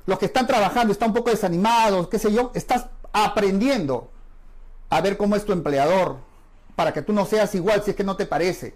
los 0.07 0.19
que 0.19 0.27
están 0.27 0.47
trabajando, 0.47 0.93
están 0.93 1.11
un 1.11 1.15
poco 1.15 1.31
desanimados, 1.31 2.09
qué 2.09 2.19
sé 2.19 2.33
yo, 2.33 2.51
estás 2.55 2.87
aprendiendo 3.13 4.11
a 4.91 5.01
ver 5.01 5.17
cómo 5.17 5.37
es 5.37 5.45
tu 5.45 5.53
empleador, 5.53 6.17
para 6.75 6.93
que 6.93 7.03
tú 7.03 7.13
no 7.13 7.27
seas 7.27 7.55
igual 7.55 7.83
si 7.83 7.91
es 7.91 7.97
que 7.97 8.05
no 8.05 8.17
te 8.17 8.27
parece. 8.27 8.75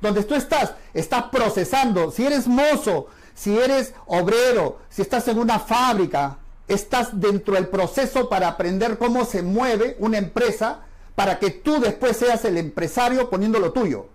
Donde 0.00 0.22
tú 0.24 0.34
estás, 0.34 0.74
estás 0.92 1.24
procesando. 1.24 2.10
Si 2.10 2.26
eres 2.26 2.46
mozo, 2.46 3.06
si 3.34 3.56
eres 3.56 3.94
obrero, 4.06 4.78
si 4.90 5.02
estás 5.02 5.26
en 5.28 5.38
una 5.38 5.58
fábrica, 5.58 6.38
estás 6.68 7.18
dentro 7.18 7.54
del 7.54 7.68
proceso 7.68 8.28
para 8.28 8.48
aprender 8.48 8.98
cómo 8.98 9.24
se 9.24 9.42
mueve 9.42 9.96
una 10.00 10.18
empresa 10.18 10.80
para 11.14 11.38
que 11.38 11.50
tú 11.50 11.80
después 11.80 12.16
seas 12.16 12.44
el 12.44 12.58
empresario 12.58 13.30
poniendo 13.30 13.58
lo 13.58 13.72
tuyo. 13.72 14.06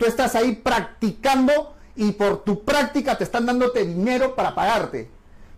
Tú 0.00 0.06
estás 0.06 0.34
ahí 0.34 0.54
practicando 0.56 1.74
y 1.94 2.12
por 2.12 2.42
tu 2.42 2.64
práctica 2.64 3.18
te 3.18 3.24
están 3.24 3.44
dándote 3.44 3.84
dinero 3.84 4.34
para 4.34 4.54
pagarte. 4.54 5.10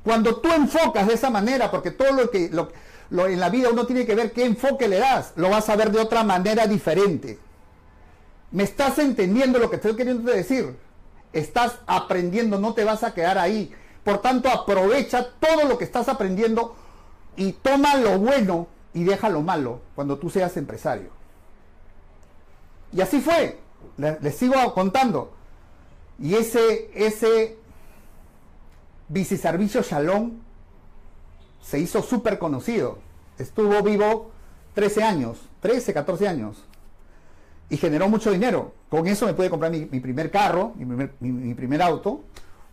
Cuando 0.03 0.41
tú 0.41 0.53
enfocas 0.53 1.07
de 1.07 1.15
esa 1.15 1.31
manera, 1.31 1.71
porque 1.71 1.93
todo 1.93 2.11
lo 2.11 2.29
que 2.29 2.51
lo, 2.51 3.29
en 3.29 3.39
la 3.39 3.51
vida 3.51 3.69
uno 3.71 3.87
tiene 3.87 4.05
que 4.05 4.17
ver 4.17 4.33
qué 4.33 4.45
enfoque 4.45 4.89
le 4.89 4.99
das, 4.99 5.33
lo 5.37 5.49
vas 5.49 5.69
a 5.69 5.77
ver 5.77 5.93
de 5.93 6.01
otra 6.01 6.25
manera 6.25 6.67
diferente. 6.67 7.39
¿Me 8.51 8.65
estás 8.65 8.99
entendiendo 8.99 9.61
lo 9.61 9.71
que 9.71 9.77
estoy 9.77 9.95
queriendo 9.95 10.33
decir? 10.33 10.77
Estás 11.33 11.79
aprendiendo, 11.87 12.59
no 12.59 12.75
te 12.75 12.83
vas 12.83 13.05
a 13.05 13.15
quedar 13.15 13.39
ahí. 13.39 13.73
Por 14.03 14.23
tanto, 14.23 14.49
aprovecha 14.49 15.25
todo 15.39 15.69
lo 15.69 15.79
que 15.79 15.85
estás 15.85 16.09
aprendiendo 16.09 16.75
y 17.37 17.53
toma 17.53 17.95
lo 17.95 18.19
bueno 18.19 18.67
y 18.93 19.05
deja 19.05 19.29
lo 19.29 19.43
malo 19.43 19.83
cuando 19.95 20.19
tú 20.19 20.31
seas 20.31 20.57
empresario. 20.57 21.11
Y 22.93 23.01
así 23.03 23.21
fue. 23.21 23.62
Les, 23.97 24.35
sigo 24.37 24.55
contando. 24.75 25.33
Y 26.19 26.35
ese, 26.35 26.91
ese 26.95 27.57
biciservicio 29.09 29.83
Shalom 29.83 30.33
se 31.61 31.79
hizo 31.79 32.03
súper 32.03 32.39
conocido. 32.39 32.99
Estuvo 33.39 33.83
vivo 33.83 34.31
13 34.75 35.03
años, 35.03 35.39
13, 35.61 35.93
14 35.93 36.29
años. 36.29 36.65
Y 37.71 37.77
generó 37.77 38.09
mucho 38.09 38.31
dinero. 38.31 38.73
Con 38.89 39.07
eso 39.07 39.27
me 39.27 39.35
pude 39.35 39.49
comprar 39.49 39.71
mi, 39.71 39.87
primer 39.87 40.31
carro, 40.31 40.73
mi 40.77 41.55
primer, 41.55 41.83
auto, 41.83 42.23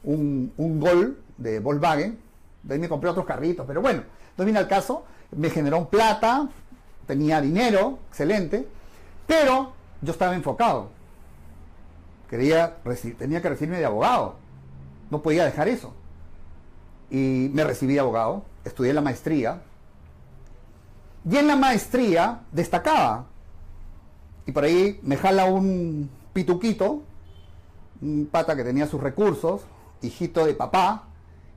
un, 0.03 0.51
un 0.57 0.79
Gol 0.79 1.21
de 1.37 1.59
Volkswagen. 1.59 2.19
De 2.63 2.73
ahí 2.73 2.79
me 2.79 2.89
compré 2.89 3.09
otros 3.09 3.25
carritos, 3.25 3.65
pero 3.65 3.81
bueno, 3.81 4.03
no 4.37 4.43
viene 4.43 4.59
al 4.59 4.67
caso. 4.67 5.05
Me 5.31 5.49
generó 5.49 5.87
plata, 5.87 6.49
tenía 7.07 7.39
dinero, 7.39 7.99
excelente, 8.09 8.67
pero 9.25 9.71
yo 10.01 10.11
estaba 10.11 10.35
enfocado. 10.35 10.98
Quería, 12.29 12.77
tenía 13.17 13.41
que 13.41 13.49
recibirme 13.49 13.79
de 13.79 13.85
abogado. 13.85 14.35
No 15.09 15.21
podía 15.21 15.45
dejar 15.45 15.67
eso. 15.67 15.93
Y 17.09 17.49
me 17.53 17.63
recibí 17.63 17.95
de 17.95 18.01
abogado, 18.01 18.43
estudié 18.63 18.93
la 18.93 19.01
maestría. 19.01 19.61
Y 21.29 21.37
en 21.37 21.47
la 21.47 21.55
maestría 21.55 22.41
destacaba. 22.51 23.25
Y 24.45 24.51
por 24.51 24.63
ahí 24.63 24.99
me 25.01 25.17
jala 25.17 25.45
un 25.45 26.09
pituquito, 26.33 27.01
un 28.01 28.27
pata 28.31 28.55
que 28.55 28.63
tenía 28.63 28.87
sus 28.87 29.01
recursos, 29.01 29.61
hijito 30.01 30.45
de 30.45 30.53
papá, 30.53 31.07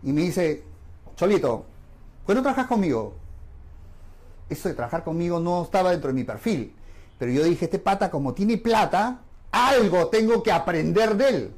y 0.03 0.13
me 0.13 0.23
dice, 0.23 0.65
Cholito, 1.17 1.67
¿por 2.27 2.35
trabajas 2.41 2.67
conmigo? 2.67 3.15
Eso 4.49 4.69
de 4.69 4.75
trabajar 4.75 5.05
conmigo 5.05 5.39
no 5.39 5.63
estaba 5.63 5.91
dentro 5.91 6.09
de 6.09 6.15
mi 6.15 6.25
perfil. 6.25 6.75
Pero 7.19 7.31
yo 7.31 7.45
dije, 7.45 7.67
este 7.67 7.79
pata 7.79 8.11
como 8.11 8.35
tiene 8.35 8.57
plata, 8.57 9.21
algo 9.53 10.09
tengo 10.09 10.43
que 10.43 10.51
aprender 10.51 11.17
de 11.17 11.29
él. 11.29 11.55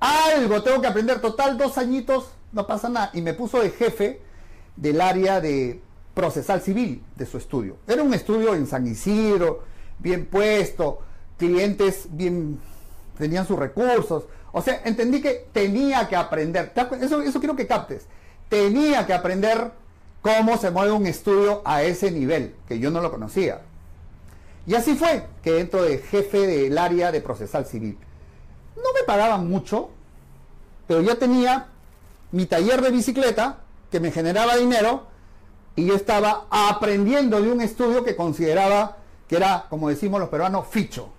Algo 0.00 0.62
tengo 0.62 0.80
que 0.80 0.88
aprender. 0.88 1.20
Total, 1.20 1.56
dos 1.56 1.78
añitos, 1.78 2.26
no 2.52 2.66
pasa 2.66 2.88
nada. 2.88 3.10
Y 3.14 3.22
me 3.22 3.32
puso 3.32 3.60
de 3.60 3.70
jefe 3.70 4.20
del 4.76 5.00
área 5.00 5.40
de 5.40 5.80
procesal 6.12 6.60
civil 6.60 7.02
de 7.16 7.24
su 7.24 7.38
estudio. 7.38 7.76
Era 7.86 8.02
un 8.02 8.12
estudio 8.12 8.54
en 8.54 8.66
San 8.66 8.86
Isidro, 8.86 9.62
bien 9.98 10.26
puesto, 10.26 11.00
clientes 11.38 12.08
bien, 12.10 12.60
tenían 13.16 13.46
sus 13.46 13.58
recursos. 13.58 14.24
O 14.52 14.60
sea, 14.60 14.82
entendí 14.84 15.20
que 15.20 15.48
tenía 15.52 16.08
que 16.08 16.16
aprender. 16.16 16.72
Eso, 17.00 17.22
eso 17.22 17.38
quiero 17.38 17.56
que 17.56 17.66
captes. 17.66 18.06
Tenía 18.48 19.06
que 19.06 19.14
aprender 19.14 19.72
cómo 20.20 20.56
se 20.56 20.70
mueve 20.70 20.92
un 20.92 21.06
estudio 21.06 21.62
a 21.64 21.82
ese 21.82 22.10
nivel, 22.10 22.54
que 22.68 22.78
yo 22.78 22.90
no 22.90 23.00
lo 23.00 23.10
conocía. 23.10 23.62
Y 24.66 24.74
así 24.74 24.94
fue 24.94 25.26
que 25.42 25.60
entro 25.60 25.82
de 25.82 25.98
jefe 25.98 26.46
del 26.46 26.78
área 26.78 27.12
de 27.12 27.20
procesal 27.20 27.66
civil. 27.66 27.98
No 28.76 28.92
me 28.94 29.04
pagaban 29.06 29.48
mucho, 29.48 29.90
pero 30.86 31.00
yo 31.02 31.16
tenía 31.18 31.68
mi 32.32 32.46
taller 32.46 32.80
de 32.80 32.90
bicicleta 32.90 33.58
que 33.90 34.00
me 34.00 34.10
generaba 34.10 34.56
dinero 34.56 35.06
y 35.76 35.86
yo 35.86 35.94
estaba 35.94 36.46
aprendiendo 36.50 37.40
de 37.40 37.50
un 37.50 37.60
estudio 37.60 38.04
que 38.04 38.16
consideraba 38.16 38.98
que 39.28 39.36
era, 39.36 39.66
como 39.68 39.88
decimos 39.88 40.20
los 40.20 40.28
peruanos, 40.28 40.66
ficho. 40.68 41.10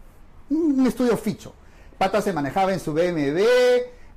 Un 0.50 0.86
estudio 0.86 1.18
ficho. 1.18 1.54
Pata 1.98 2.22
se 2.22 2.34
manejaba 2.34 2.74
en 2.74 2.80
su 2.80 2.94
BMW, 2.94 3.44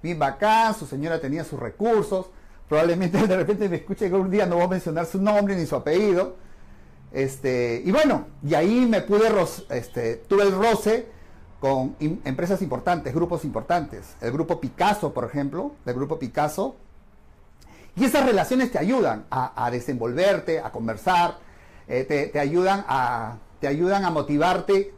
bien 0.02 0.18
bacán, 0.18 0.74
su 0.74 0.86
señora 0.86 1.20
tenía 1.20 1.44
sus 1.44 1.58
recursos. 1.58 2.26
Probablemente 2.68 3.18
de 3.26 3.36
repente 3.36 3.68
me 3.68 3.76
escuche 3.76 4.08
que 4.08 4.14
un 4.14 4.30
día 4.30 4.46
no 4.46 4.56
voy 4.56 4.64
a 4.64 4.68
mencionar 4.68 5.06
su 5.06 5.20
nombre 5.20 5.56
ni 5.56 5.66
su 5.66 5.76
apellido. 5.76 6.36
Este, 7.12 7.82
y 7.84 7.90
bueno, 7.90 8.26
y 8.42 8.54
ahí 8.54 8.86
me 8.86 9.00
pude, 9.00 9.28
este, 9.70 10.16
tuve 10.16 10.42
el 10.44 10.52
roce 10.52 11.06
con 11.60 11.96
empresas 12.24 12.62
importantes, 12.62 13.14
grupos 13.14 13.44
importantes. 13.44 14.14
El 14.20 14.32
grupo 14.32 14.60
Picasso, 14.60 15.12
por 15.12 15.24
ejemplo, 15.24 15.72
el 15.86 15.94
grupo 15.94 16.18
Picasso. 16.18 16.76
Y 17.96 18.04
esas 18.04 18.24
relaciones 18.24 18.70
te 18.70 18.78
ayudan 18.78 19.24
a, 19.30 19.68
desenvolverte, 19.72 20.60
a 20.60 20.70
conversar, 20.70 21.38
eh, 21.88 22.30
te, 22.32 22.38
ayudan 22.38 22.84
a, 22.86 23.38
te 23.60 23.66
ayudan 23.66 24.04
a 24.04 24.10
motivarte 24.10 24.94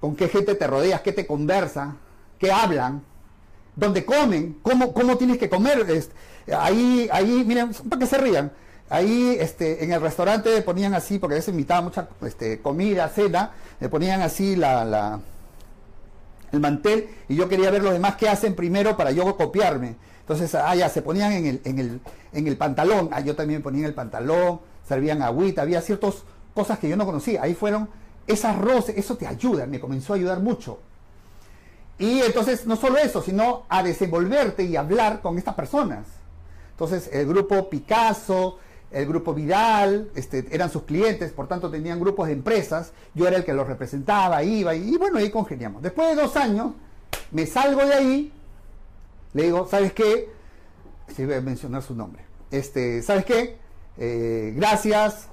con 0.00 0.16
qué 0.16 0.28
gente 0.28 0.54
te 0.54 0.66
rodeas, 0.66 1.02
qué 1.02 1.12
te 1.12 1.26
conversa, 1.26 1.96
qué 2.38 2.50
hablan. 2.50 3.02
donde 3.76 4.06
comen, 4.06 4.58
cómo, 4.62 4.94
cómo 4.94 5.18
tienes 5.18 5.36
que 5.36 5.50
comer. 5.50 5.84
ahí, 6.58 7.08
ahí, 7.12 7.44
miren, 7.44 7.72
para 7.74 8.00
que 8.00 8.06
se 8.06 8.16
rían. 8.16 8.52
Ahí 8.90 9.36
este, 9.38 9.84
en 9.84 9.92
el 9.92 10.00
restaurante 10.00 10.62
ponían 10.62 10.94
así, 10.94 11.18
porque 11.18 11.34
a 11.34 11.38
veces 11.38 11.52
invitaban 11.52 11.84
mucha 11.84 12.08
este, 12.22 12.60
comida, 12.60 13.08
cena, 13.08 13.52
le 13.80 13.88
ponían 13.88 14.22
así 14.22 14.56
la, 14.56 14.84
la, 14.84 15.20
el 16.52 16.60
mantel 16.60 17.08
y 17.28 17.36
yo 17.36 17.48
quería 17.48 17.70
ver 17.70 17.82
los 17.82 17.92
demás 17.92 18.16
qué 18.16 18.28
hacen 18.28 18.54
primero 18.54 18.96
para 18.96 19.10
yo 19.10 19.36
copiarme. 19.36 19.96
Entonces, 20.20 20.54
ah, 20.54 20.74
ya, 20.74 20.88
se 20.88 21.02
ponían 21.02 21.32
en 21.32 21.46
el, 21.46 21.60
en 21.64 21.78
el, 21.78 22.00
en 22.32 22.46
el 22.46 22.56
pantalón, 22.56 23.10
ah, 23.12 23.20
yo 23.20 23.34
también 23.34 23.62
ponía 23.62 23.80
en 23.80 23.86
el 23.86 23.94
pantalón, 23.94 24.60
servían 24.86 25.22
agüita, 25.22 25.62
había 25.62 25.80
ciertas 25.80 26.22
cosas 26.54 26.78
que 26.78 26.88
yo 26.88 26.96
no 26.96 27.06
conocía. 27.06 27.42
Ahí 27.42 27.54
fueron 27.54 27.88
esas 28.26 28.58
roces, 28.58 28.96
eso 28.96 29.16
te 29.16 29.26
ayuda, 29.26 29.66
me 29.66 29.80
comenzó 29.80 30.12
a 30.12 30.16
ayudar 30.16 30.40
mucho. 30.40 30.80
Y 31.98 32.20
entonces, 32.20 32.66
no 32.66 32.76
solo 32.76 32.98
eso, 32.98 33.22
sino 33.22 33.64
a 33.68 33.82
desenvolverte 33.82 34.64
y 34.64 34.76
hablar 34.76 35.20
con 35.20 35.36
estas 35.36 35.54
personas. 35.54 36.06
Entonces, 36.72 37.10
el 37.12 37.26
grupo 37.26 37.68
Picasso, 37.68 38.58
el 38.90 39.06
grupo 39.06 39.34
Vidal, 39.34 40.10
este, 40.14 40.46
eran 40.50 40.70
sus 40.70 40.84
clientes, 40.84 41.32
por 41.32 41.46
tanto 41.46 41.70
tenían 41.70 42.00
grupos 42.00 42.28
de 42.28 42.32
empresas, 42.32 42.92
yo 43.14 43.26
era 43.28 43.36
el 43.36 43.44
que 43.44 43.52
los 43.52 43.66
representaba, 43.66 44.42
iba, 44.42 44.74
y, 44.74 44.96
bueno, 44.96 45.18
ahí 45.18 45.30
congeniamos. 45.30 45.82
Después 45.82 46.08
de 46.08 46.22
dos 46.22 46.36
años, 46.36 46.72
me 47.30 47.46
salgo 47.46 47.84
de 47.84 47.94
ahí, 47.94 48.32
le 49.34 49.42
digo, 49.44 49.66
¿sabes 49.68 49.92
qué? 49.92 50.30
Si 51.14 51.24
voy 51.24 51.34
a 51.34 51.40
mencionar 51.40 51.82
su 51.82 51.94
nombre. 51.94 52.22
Este, 52.50 53.02
¿Sabes 53.02 53.24
qué? 53.24 53.58
Eh, 53.98 54.54
gracias, 54.56 55.28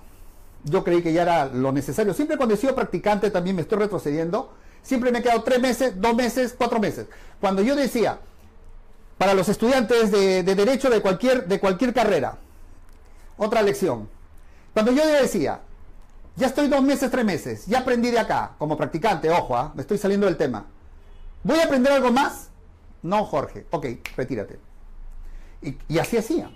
yo 0.66 0.84
creí 0.84 1.02
que 1.02 1.14
ya 1.14 1.22
era 1.22 1.46
lo 1.46 1.72
necesario. 1.72 2.14
Siempre 2.14 2.38
cuando 2.38 2.56
he 2.56 2.58
sido 2.58 2.76
practicante 2.76 3.32
también 3.32 3.56
me 3.56 3.62
estoy 3.62 3.78
retrocediendo. 3.78 4.54
Siempre 4.82 5.12
me 5.12 5.20
he 5.20 5.24
quedado 5.24 5.44
tres 5.44 5.60
meses, 5.60 5.94
dos 6.00 6.16
meses, 6.16 6.54
cuatro 6.58 6.80
meses. 6.80 7.08
Cuando 7.40 7.62
yo 7.62 7.76
decía, 7.76 8.20
para 9.18 9.34
los 9.34 9.48
estudiantes 9.48 10.12
de, 10.12 10.44
derecho 10.44 10.90
de 10.90 11.02
cualquier, 11.02 11.48
de 11.48 11.60
cualquier 11.60 11.94
carrera, 11.94 12.38
otra 13.38 13.62
lección. 13.62 14.10
Cuando 14.74 14.92
yo 14.92 15.06
decía, 15.08 15.62
ya 16.36 16.48
estoy 16.48 16.68
dos 16.68 16.82
meses, 16.82 17.10
tres 17.10 17.26
meses, 17.26 17.66
ya 17.66 17.80
aprendí 17.80 18.12
de 18.12 18.20
acá, 18.20 18.56
como 18.58 18.76
practicante, 18.76 19.30
ojo, 19.30 19.56
¿ah? 19.56 19.72
me 19.76 19.82
estoy 19.82 19.98
saliendo 19.98 20.26
del 20.26 20.38
tema. 20.38 20.66
¿Voy 21.44 21.60
a 21.60 21.66
aprender 21.66 21.94
algo 21.94 22.12
más? 22.12 22.50
No, 23.02 23.24
Jorge. 23.26 23.68
Ok, 23.70 23.86
retírate. 24.18 24.60
Y, 25.62 25.78
y 25.88 26.00
así 26.00 26.18
hacía. 26.18 26.50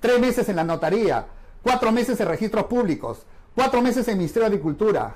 Tres 0.00 0.20
meses 0.20 0.48
en 0.48 0.56
la 0.56 0.64
notaría, 0.64 1.26
cuatro 1.62 1.92
meses 1.92 2.20
en 2.20 2.28
registros 2.28 2.66
públicos, 2.66 3.24
cuatro 3.54 3.80
meses 3.80 4.06
en 4.08 4.18
Ministerio 4.18 4.48
de 4.48 4.54
Agricultura, 4.54 5.14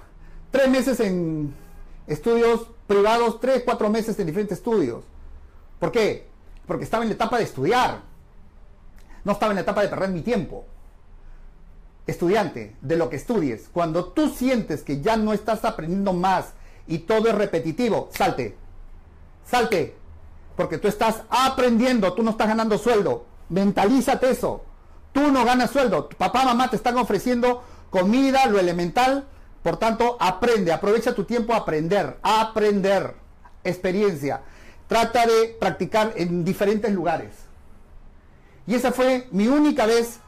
tres 0.51 0.69
meses 0.69 1.01
en 1.01 1.55
estudios 2.07 2.69
privados, 2.87 3.41
tres, 3.41 3.63
cuatro 3.65 3.91
meses 3.91 4.19
en 4.19 4.27
diferentes 4.27 4.59
estudios. 4.59 5.05
¿Por 5.79 5.93
qué? 5.93 6.29
Porque 6.67 6.85
estaba 6.85 7.05
en 7.05 7.11
la 7.11 7.15
etapa 7.15 7.39
de 7.39 7.45
estudiar. 7.45 8.01
No 9.25 9.33
estaba 9.33 9.53
en 9.53 9.57
la 9.57 9.63
etapa 9.63 9.83
de 9.83 9.89
perder 9.89 10.11
mi 10.11 10.23
tiempo. 10.23 10.65
Estudiante, 12.11 12.75
de 12.81 12.97
lo 12.97 13.09
que 13.09 13.15
estudies, 13.15 13.69
cuando 13.73 14.07
tú 14.07 14.31
sientes 14.31 14.83
que 14.83 15.01
ya 15.01 15.17
no 15.17 15.33
estás 15.33 15.65
aprendiendo 15.65 16.13
más 16.13 16.55
y 16.89 16.99
todo 16.99 17.29
es 17.29 17.35
repetitivo, 17.37 18.09
salte. 18.13 18.57
Salte. 19.47 19.97
Porque 20.57 20.79
tú 20.79 20.89
estás 20.89 21.23
aprendiendo, 21.31 22.13
tú 22.13 22.25
no 22.25 22.33
estás 22.33 22.49
ganando 22.49 22.79
sueldo. 22.79 23.27
Mentalízate 23.49 24.29
eso. 24.29 24.65
Tú 25.13 25.31
no 25.31 25.45
ganas 25.45 25.71
sueldo. 25.71 26.07
Tu 26.07 26.17
papá, 26.17 26.45
mamá 26.45 26.69
te 26.69 26.75
están 26.75 26.99
ofreciendo 26.99 27.63
comida, 27.91 28.47
lo 28.47 28.59
elemental. 28.59 29.29
Por 29.63 29.77
tanto, 29.77 30.17
aprende, 30.19 30.73
aprovecha 30.73 31.15
tu 31.15 31.23
tiempo 31.23 31.55
a 31.55 31.59
aprender, 31.59 32.19
a 32.23 32.41
aprender 32.41 33.15
experiencia. 33.63 34.41
Trata 34.89 35.27
de 35.27 35.57
practicar 35.61 36.15
en 36.17 36.45
diferentes 36.45 36.93
lugares. 36.93 37.31
Y 38.67 38.75
esa 38.75 38.91
fue 38.91 39.29
mi 39.31 39.47
única 39.47 39.87
vez 39.87 40.19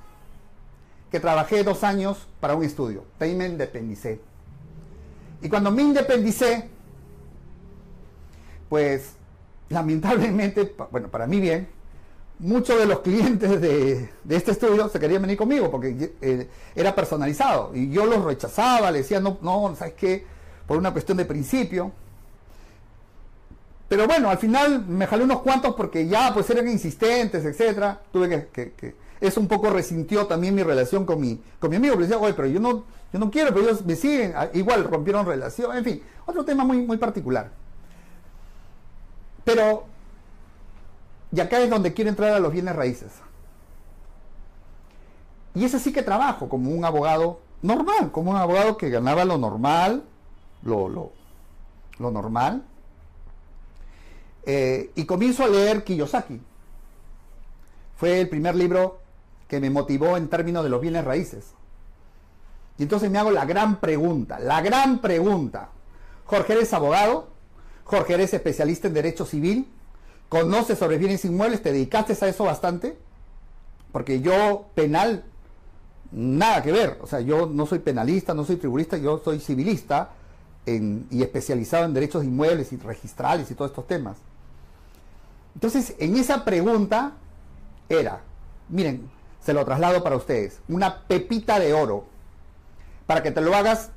que 1.13 1.21
trabajé 1.21 1.63
dos 1.63 1.85
años 1.85 2.27
para 2.41 2.55
un 2.55 2.65
estudio. 2.65 3.05
De 3.21 3.27
ahí 3.27 3.33
independicé. 3.33 4.19
Y 5.43 5.49
cuando 5.51 5.71
me 5.71 5.83
independicé, 5.83 6.71
pues 8.71 9.13
lamentablemente, 9.69 10.75
bueno, 10.91 11.09
para 11.09 11.27
mí 11.27 11.39
bien, 11.39 11.69
muchos 12.39 12.79
de 12.79 12.87
los 12.87 13.01
clientes 13.01 13.61
de, 13.61 14.09
este 14.31 14.53
estudio 14.53 14.89
se 14.89 14.99
querían 14.99 15.21
venir 15.21 15.37
conmigo 15.37 15.71
porque 15.71 16.15
eh, 16.23 16.49
era 16.75 16.95
personalizado 16.95 17.73
y 17.75 17.91
yo 17.91 18.07
los 18.07 18.25
rechazaba, 18.25 18.91
le 18.91 18.99
decía, 18.99 19.21
no, 19.21 19.39
no, 19.43 19.77
¿sabes 19.77 19.95
qué? 19.95 20.25
Por 20.67 20.79
una 20.79 20.93
cuestión 20.93 21.19
de 21.19 21.27
principio. 21.27 21.93
Pero 23.87 24.07
bueno, 24.07 24.31
al 24.31 24.39
final 24.39 24.87
me 24.87 25.07
jalé 25.07 25.25
unos 25.25 25.43
cuantos 25.43 25.75
porque 25.75 26.09
ya 26.09 26.33
pues 26.33 26.49
eran 26.49 26.67
insistentes, 26.69 27.45
etcétera. 27.45 28.01
Tuve 28.11 28.49
que, 28.51 28.95
eso 29.23 29.41
un 29.41 29.49
poco 29.49 29.71
resintió 29.71 30.27
también 30.27 30.55
mi 30.55 30.63
relación 30.63 31.07
con 31.07 31.21
mi, 31.21 31.41
con 31.59 31.71
mi 31.71 31.77
amigo. 31.77 31.95
Le 31.95 32.03
decía, 32.03 32.19
oye, 32.19 32.35
pero 32.35 32.49
yo 32.49 32.61
no, 32.61 32.85
yo 33.13 33.19
no 33.19 33.31
quiero, 33.31 33.51
pero 33.55 33.63
ellos 33.63 33.85
me 33.87 33.97
siguen. 33.97 34.35
Ah, 34.37 34.49
igual 34.53 34.85
rompieron 34.85 35.25
relación, 35.25 35.75
en 35.77 35.85
fin, 35.85 36.03
otro 36.27 36.45
tema 36.45 36.65
muy, 36.65 36.79
muy 36.79 36.99
particular. 36.99 37.51
Pero 39.45 39.87
y 41.33 41.41
acá 41.41 41.61
es 41.61 41.71
donde 41.71 41.95
quiero 41.95 42.11
entrar 42.11 42.33
a 42.33 42.39
los 42.39 42.53
bienes 42.53 42.77
raíces. 42.77 43.11
Y 45.55 45.65
es 45.65 45.75
así 45.75 45.93
que 45.93 46.03
trabajo 46.03 46.49
como 46.49 46.71
un 46.71 46.85
abogado 46.85 47.41
normal, 47.63 48.13
como 48.13 48.31
un 48.31 48.37
abogado 48.37 48.77
que 48.77 48.91
ganaba 48.91 49.25
lo 49.25 49.39
normal, 49.39 50.05
lo, 50.63 50.89
lo, 50.89 52.11
normal. 52.11 52.65
Eh, 54.45 54.91
y 54.95 55.07
comienzo 55.07 55.45
a 55.45 55.49
leer 55.49 55.85
Kiyosaki. 55.85 56.41
Fue 57.97 58.21
el 58.21 58.29
primer 58.29 58.55
libro 58.55 59.02
que 59.53 59.61
me 59.61 59.69
motivó 59.69 60.17
en 60.17 60.29
términos 60.31 60.65
de 60.65 60.71
los 60.71 60.81
bienes 60.81 61.05
raíces. 61.05 61.53
Y 62.79 62.85
entonces 62.85 63.11
me 63.11 63.19
hago 63.19 63.31
la 63.31 63.45
gran 63.45 63.81
pregunta, 63.81 64.41
la 64.41 64.63
gran 64.63 65.03
pregunta. 65.03 65.69
Jorge, 66.25 66.55
¿eres 66.55 66.73
abogado? 66.73 67.29
Jorge, 67.85 68.15
¿eres 68.15 68.33
especialista 68.33 68.89
en 68.89 68.95
derecho 68.95 69.27
civil? 69.27 69.69
conoces 70.31 70.79
sobre 70.79 70.97
bienes 70.97 71.27
inmuebles, 71.27 71.63
te 71.63 71.71
dedicaste 71.71 72.17
a 72.25 72.29
eso 72.29 72.45
bastante, 72.45 72.97
porque 73.93 74.23
yo 74.23 74.71
penal, 74.75 75.25
nada 76.11 76.63
que 76.63 76.73
ver, 76.73 76.99
o 77.03 77.07
sea, 77.07 77.21
yo 77.21 77.45
no 77.45 77.67
soy 77.67 77.81
penalista, 77.81 78.33
no 78.33 78.47
soy 78.47 78.57
tribunalista, 78.57 78.97
yo 78.97 79.21
soy 79.23 79.41
civilista 79.41 80.13
y 80.65 81.23
especializado 81.23 81.85
en 81.85 81.93
derechos 81.93 82.25
inmuebles 82.25 82.73
y 82.73 82.79
registrales 82.79 83.51
y 83.51 83.55
todos 83.55 83.73
estos 83.73 83.87
temas. 83.87 84.17
Entonces, 85.55 85.95
en 85.99 86.17
esa 86.17 86.47
pregunta 86.47 87.13
era, 87.91 88.23
miren, 88.71 89.11
se 89.43 89.53
lo 89.53 89.65
traslado 89.65 90.03
para 90.03 90.17
ustedes, 90.17 90.61
una 90.69 91.03
pepita 91.07 91.59
de 91.59 91.75
oro, 91.75 92.07
para 93.07 93.23
que 93.23 93.31
te 93.31 93.41
lo 93.41 93.55
hagas, 93.55 93.91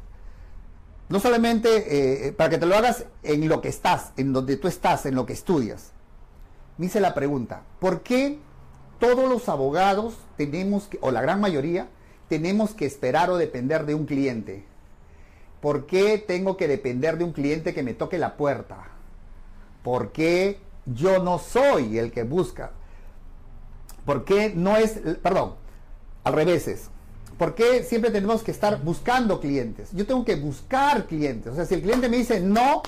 no 1.09 1.19
solamente, 1.19 2.27
eh, 2.27 2.31
para 2.31 2.49
que 2.49 2.57
te 2.57 2.65
lo 2.65 2.75
hagas 2.75 3.05
en 3.23 3.47
lo 3.47 3.61
que 3.61 3.69
estás, 3.69 4.11
en 4.17 4.33
donde 4.33 4.57
tú 4.57 4.67
estás, 4.67 5.05
en 5.05 5.15
lo 5.15 5.25
que 5.25 5.33
estudias 5.33 5.91
me 6.77 6.87
hice 6.87 6.99
la 6.99 7.13
pregunta, 7.13 7.63
¿por 7.79 8.01
qué 8.01 8.39
todos 8.99 9.29
los 9.29 9.47
abogados 9.49 10.17
tenemos 10.37 10.87
que, 10.87 10.97
o 11.01 11.11
la 11.11 11.21
gran 11.21 11.39
mayoría, 11.39 11.87
tenemos 12.27 12.73
que 12.73 12.85
esperar 12.85 13.29
o 13.29 13.37
depender 13.37 13.85
de 13.85 13.95
un 13.95 14.05
cliente? 14.05 14.65
¿Por 15.61 15.85
qué 15.85 16.17
tengo 16.17 16.57
que 16.57 16.67
depender 16.67 17.17
de 17.17 17.23
un 17.23 17.31
cliente 17.31 17.73
que 17.73 17.83
me 17.83 17.93
toque 17.93 18.17
la 18.17 18.35
puerta? 18.35 18.89
¿Por 19.83 20.11
qué 20.11 20.59
yo 20.85 21.23
no 21.23 21.39
soy 21.39 21.97
el 21.97 22.11
que 22.11 22.23
busca? 22.23 22.71
¿Por 24.05 24.23
qué 24.23 24.53
no 24.55 24.77
es, 24.77 24.99
perdón, 25.21 25.55
al 26.23 26.33
revés 26.33 26.89
¿Por 27.37 27.53
qué 27.53 27.83
siempre 27.83 28.11
tenemos 28.11 28.43
que 28.43 28.51
estar 28.51 28.81
buscando 28.81 29.41
clientes? 29.41 29.89
Yo 29.91 30.05
tengo 30.05 30.23
que 30.23 30.35
buscar 30.35 31.05
clientes. 31.05 31.51
O 31.51 31.55
sea, 31.55 31.65
si 31.65 31.73
el 31.75 31.81
cliente 31.81 32.07
me 32.07 32.17
dice 32.17 32.39
no, 32.39 32.81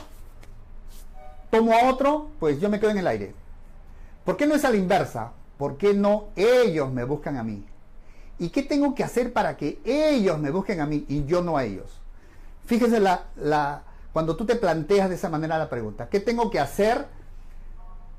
tomo 1.50 1.74
a 1.74 1.90
otro, 1.90 2.30
pues 2.40 2.60
yo 2.62 2.70
me 2.70 2.80
quedo 2.80 2.92
en 2.92 3.00
el 3.00 3.08
aire. 3.08 3.34
¿Por 4.24 4.38
qué 4.38 4.48
no 4.48 4.56
es 4.56 4.64
a 4.64 4.70
la 4.70 4.78
inversa? 4.78 5.34
¿Por 5.58 5.78
qué 5.78 5.94
no 5.94 6.30
ellos 6.36 6.92
me 6.92 7.04
buscan 7.04 7.38
a 7.38 7.44
mí? 7.44 7.66
¿Y 8.40 8.50
qué 8.50 8.64
tengo 8.64 8.94
que 8.94 9.04
hacer 9.04 9.34
para 9.34 9.58
que 9.58 9.80
ellos 9.84 10.38
me 10.40 10.52
busquen 10.52 10.80
a 10.80 10.86
mí 10.86 11.06
y 11.10 11.26
yo 11.26 11.42
no 11.42 11.58
a 11.58 11.66
ellos? 11.66 12.00
Fíjese 12.66 13.00
la, 13.00 13.84
cuando 14.14 14.36
tú 14.36 14.46
te 14.46 14.56
planteas 14.56 15.10
de 15.10 15.16
esa 15.16 15.30
manera 15.30 15.58
la 15.58 15.70
pregunta, 15.70 16.08
¿qué 16.10 16.20
tengo 16.20 16.52
que 16.52 16.60
hacer 16.60 17.08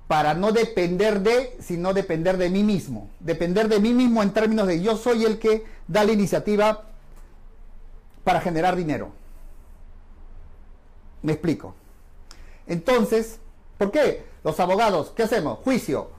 para 0.09 0.33
no 0.33 0.53
depender 0.53 1.21
de, 1.21 1.57
sino 1.61 1.93
depender 1.93 2.39
de 2.39 2.49
mí 2.49 2.65
mismo? 2.65 3.11
Depender 3.21 3.69
de 3.69 3.79
mí 3.79 3.93
mismo 3.93 4.23
en 4.23 4.33
términos 4.33 4.67
de 4.67 4.83
yo 4.83 4.97
soy 4.97 5.25
el 5.25 5.39
que 5.39 5.65
da 5.87 6.03
la 6.03 6.13
iniciativa 6.13 6.87
para 8.25 8.41
generar 8.41 8.75
dinero. 8.75 9.11
Me 11.23 11.33
explico. 11.33 11.75
Entonces, 12.67 13.39
¿por 13.77 13.91
qué? 13.91 14.27
Los 14.45 14.59
abogados, 14.61 15.13
¿qué 15.15 15.25
hacemos? 15.25 15.59
Juicio. 15.59 16.11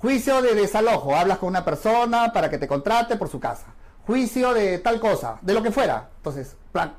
Juicio 0.00 0.42
de 0.42 0.54
desalojo. 0.54 1.16
Hablas 1.16 1.38
con 1.38 1.48
una 1.48 1.64
persona 1.64 2.32
para 2.32 2.50
que 2.50 2.58
te 2.58 2.68
contrate 2.68 3.16
por 3.16 3.28
su 3.28 3.40
casa. 3.40 3.66
Juicio 4.06 4.52
de 4.52 4.78
tal 4.78 5.00
cosa, 5.00 5.38
de 5.40 5.54
lo 5.54 5.62
que 5.62 5.70
fuera. 5.70 6.10
Entonces, 6.16 6.56
plan, 6.72 6.94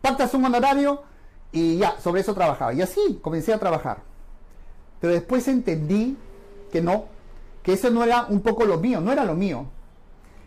pactas 0.00 0.32
un 0.32 0.44
honorario 0.44 1.02
y 1.50 1.76
ya, 1.76 2.00
sobre 2.00 2.22
eso 2.22 2.32
trabajaba. 2.32 2.72
Y 2.72 2.80
así 2.80 3.20
comencé 3.22 3.52
a 3.52 3.58
trabajar. 3.58 4.11
Pero 5.02 5.14
después 5.14 5.48
entendí 5.48 6.16
que 6.70 6.80
no, 6.80 7.06
que 7.64 7.72
eso 7.72 7.90
no 7.90 8.04
era 8.04 8.26
un 8.26 8.40
poco 8.40 8.64
lo 8.64 8.78
mío, 8.78 9.00
no 9.00 9.10
era 9.10 9.24
lo 9.24 9.34
mío. 9.34 9.66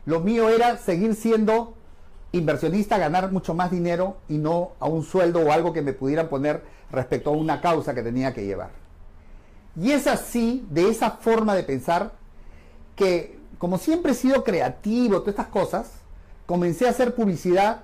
Lo 0.06 0.22
mío 0.22 0.48
era 0.48 0.78
seguir 0.78 1.14
siendo 1.16 1.74
inversionista, 2.32 2.98
ganar 2.98 3.34
mucho 3.34 3.54
más 3.54 3.70
dinero 3.70 4.16
y 4.30 4.38
no 4.38 4.72
a 4.80 4.88
un 4.88 5.04
sueldo 5.04 5.42
o 5.42 5.52
algo 5.52 5.74
que 5.74 5.82
me 5.82 5.92
pudieran 5.92 6.30
poner 6.30 6.64
respecto 6.90 7.32
a 7.32 7.34
una 7.34 7.60
causa 7.60 7.94
que 7.94 8.02
tenía 8.02 8.34
que 8.34 8.46
llevar. 8.46 8.70
Y 9.76 9.92
es 9.92 10.08
así, 10.08 10.66
de 10.70 10.90
esa 10.90 11.12
forma 11.12 11.54
de 11.54 11.64
pensar, 11.64 12.14
que 12.96 13.38
como 13.58 13.78
siempre 13.78 14.14
he 14.14 14.16
sido 14.16 14.46
creativo, 14.46 15.20
todas 15.20 15.34
estas 15.34 15.48
cosas, 15.48 15.92
comencé 16.46 16.88
a 16.88 16.92
hacer 16.92 17.14
publicidad 17.14 17.82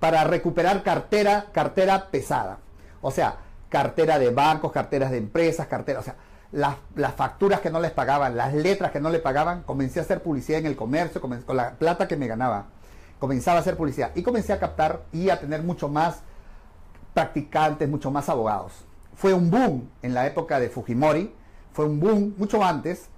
para 0.00 0.24
recuperar 0.24 0.82
cartera, 0.82 1.46
cartera 1.52 2.08
pesada. 2.10 2.58
O 3.00 3.12
sea, 3.12 3.36
cartera 3.70 4.18
de 4.18 4.30
bancos, 4.30 4.72
carteras 4.72 5.10
de 5.10 5.16
empresas, 5.16 5.66
carteras, 5.66 6.02
o 6.02 6.04
sea, 6.04 6.16
las, 6.52 6.76
las, 6.96 7.14
facturas 7.14 7.60
que 7.60 7.70
no 7.70 7.80
les 7.80 7.92
pagaban, 7.92 8.36
las 8.36 8.52
letras 8.52 8.90
que 8.90 9.00
no 9.00 9.08
le 9.08 9.20
pagaban, 9.20 9.62
comencé 9.62 10.00
a 10.00 10.02
hacer 10.02 10.22
publicidad 10.22 10.58
en 10.58 10.66
el 10.66 10.76
comercio, 10.76 11.20
con 11.20 11.56
la 11.56 11.70
plata 11.78 12.08
que 12.08 12.16
me 12.16 12.26
ganaba, 12.26 12.66
comenzaba 13.18 13.58
a 13.58 13.60
hacer 13.60 13.76
publicidad 13.76 14.10
y 14.16 14.22
comencé 14.22 14.52
a 14.52 14.58
captar 14.58 15.04
y 15.12 15.30
a 15.30 15.38
tener 15.38 15.62
mucho 15.62 15.88
más 15.88 16.22
practicantes, 17.14 17.88
mucho 17.88 18.10
más 18.10 18.28
abogados. 18.28 18.72
Fue 19.14 19.32
un 19.32 19.50
boom 19.50 19.88
en 20.02 20.14
la 20.14 20.26
época 20.26 20.58
de 20.58 20.68
Fujimori, 20.68 21.32
fue 21.72 21.84
un 21.84 22.00
boom 22.00 22.34
mucho 22.36 22.64
antes, 22.64 23.08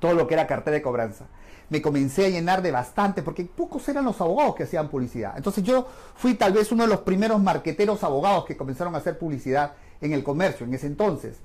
todo 0.00 0.14
lo 0.14 0.26
que 0.26 0.34
era 0.34 0.46
cartera 0.46 0.74
de 0.74 0.82
cobranza. 0.82 1.26
Me 1.70 1.80
comencé 1.80 2.26
a 2.26 2.28
llenar 2.28 2.62
de 2.62 2.70
bastante, 2.70 3.22
porque 3.22 3.44
pocos 3.44 3.88
eran 3.88 4.04
los 4.04 4.20
abogados 4.20 4.54
que 4.54 4.64
hacían 4.64 4.88
publicidad. 4.88 5.34
Entonces 5.36 5.64
yo 5.64 5.88
fui 6.14 6.34
tal 6.34 6.52
vez 6.52 6.70
uno 6.72 6.82
de 6.82 6.90
los 6.90 7.00
primeros 7.00 7.40
marqueteros 7.40 8.04
abogados 8.04 8.44
que 8.44 8.56
comenzaron 8.56 8.94
a 8.94 8.98
hacer 8.98 9.18
publicidad 9.18 9.72
en 10.00 10.12
el 10.12 10.22
comercio, 10.22 10.66
en 10.66 10.74
ese 10.74 10.86
entonces 10.86 11.36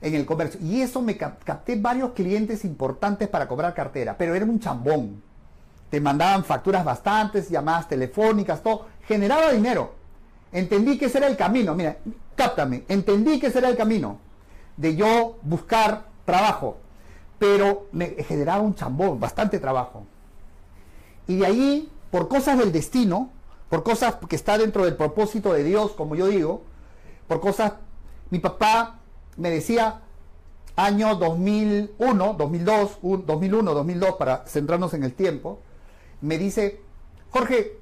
en 0.00 0.14
el 0.14 0.26
comercio. 0.26 0.60
Y 0.62 0.80
eso 0.80 1.02
me 1.02 1.16
capté 1.16 1.76
varios 1.76 2.12
clientes 2.12 2.64
importantes 2.64 3.28
para 3.28 3.46
cobrar 3.46 3.74
cartera, 3.74 4.16
pero 4.16 4.34
era 4.34 4.44
un 4.44 4.60
chambón. 4.60 5.22
Te 5.90 6.00
mandaban 6.00 6.44
facturas 6.44 6.84
bastantes, 6.84 7.48
llamadas 7.50 7.88
telefónicas, 7.88 8.62
todo. 8.62 8.86
Generaba 9.06 9.50
dinero. 9.50 9.94
Entendí 10.52 10.96
que 10.96 11.06
ese 11.06 11.18
era 11.18 11.26
el 11.26 11.36
camino. 11.36 11.74
Mira, 11.74 11.98
cáptame. 12.36 12.84
Entendí 12.88 13.40
que 13.40 13.48
ese 13.48 13.58
era 13.58 13.68
el 13.68 13.76
camino 13.76 14.18
de 14.76 14.94
yo 14.96 15.38
buscar 15.42 16.06
trabajo. 16.24 16.78
Pero 17.40 17.88
me 17.90 18.10
generaba 18.22 18.60
un 18.60 18.76
chambón, 18.76 19.18
bastante 19.18 19.58
trabajo. 19.58 20.04
Y 21.26 21.38
de 21.38 21.46
ahí, 21.46 21.92
por 22.12 22.28
cosas 22.28 22.56
del 22.58 22.70
destino, 22.70 23.30
por 23.68 23.82
cosas 23.82 24.16
que 24.28 24.36
está 24.36 24.58
dentro 24.58 24.84
del 24.84 24.96
propósito 24.96 25.52
de 25.52 25.64
Dios, 25.64 25.92
como 25.92 26.14
yo 26.14 26.28
digo, 26.28 26.62
por 27.26 27.40
cosas, 27.40 27.72
mi 28.30 28.38
papá 28.38 29.00
me 29.36 29.50
decía 29.50 30.02
año 30.76 31.16
2001, 31.16 32.34
2002, 32.38 32.98
2001, 33.26 33.74
2002, 33.74 34.14
para 34.16 34.44
centrarnos 34.46 34.94
en 34.94 35.04
el 35.04 35.14
tiempo, 35.14 35.60
me 36.20 36.38
dice, 36.38 36.80
Jorge, 37.30 37.78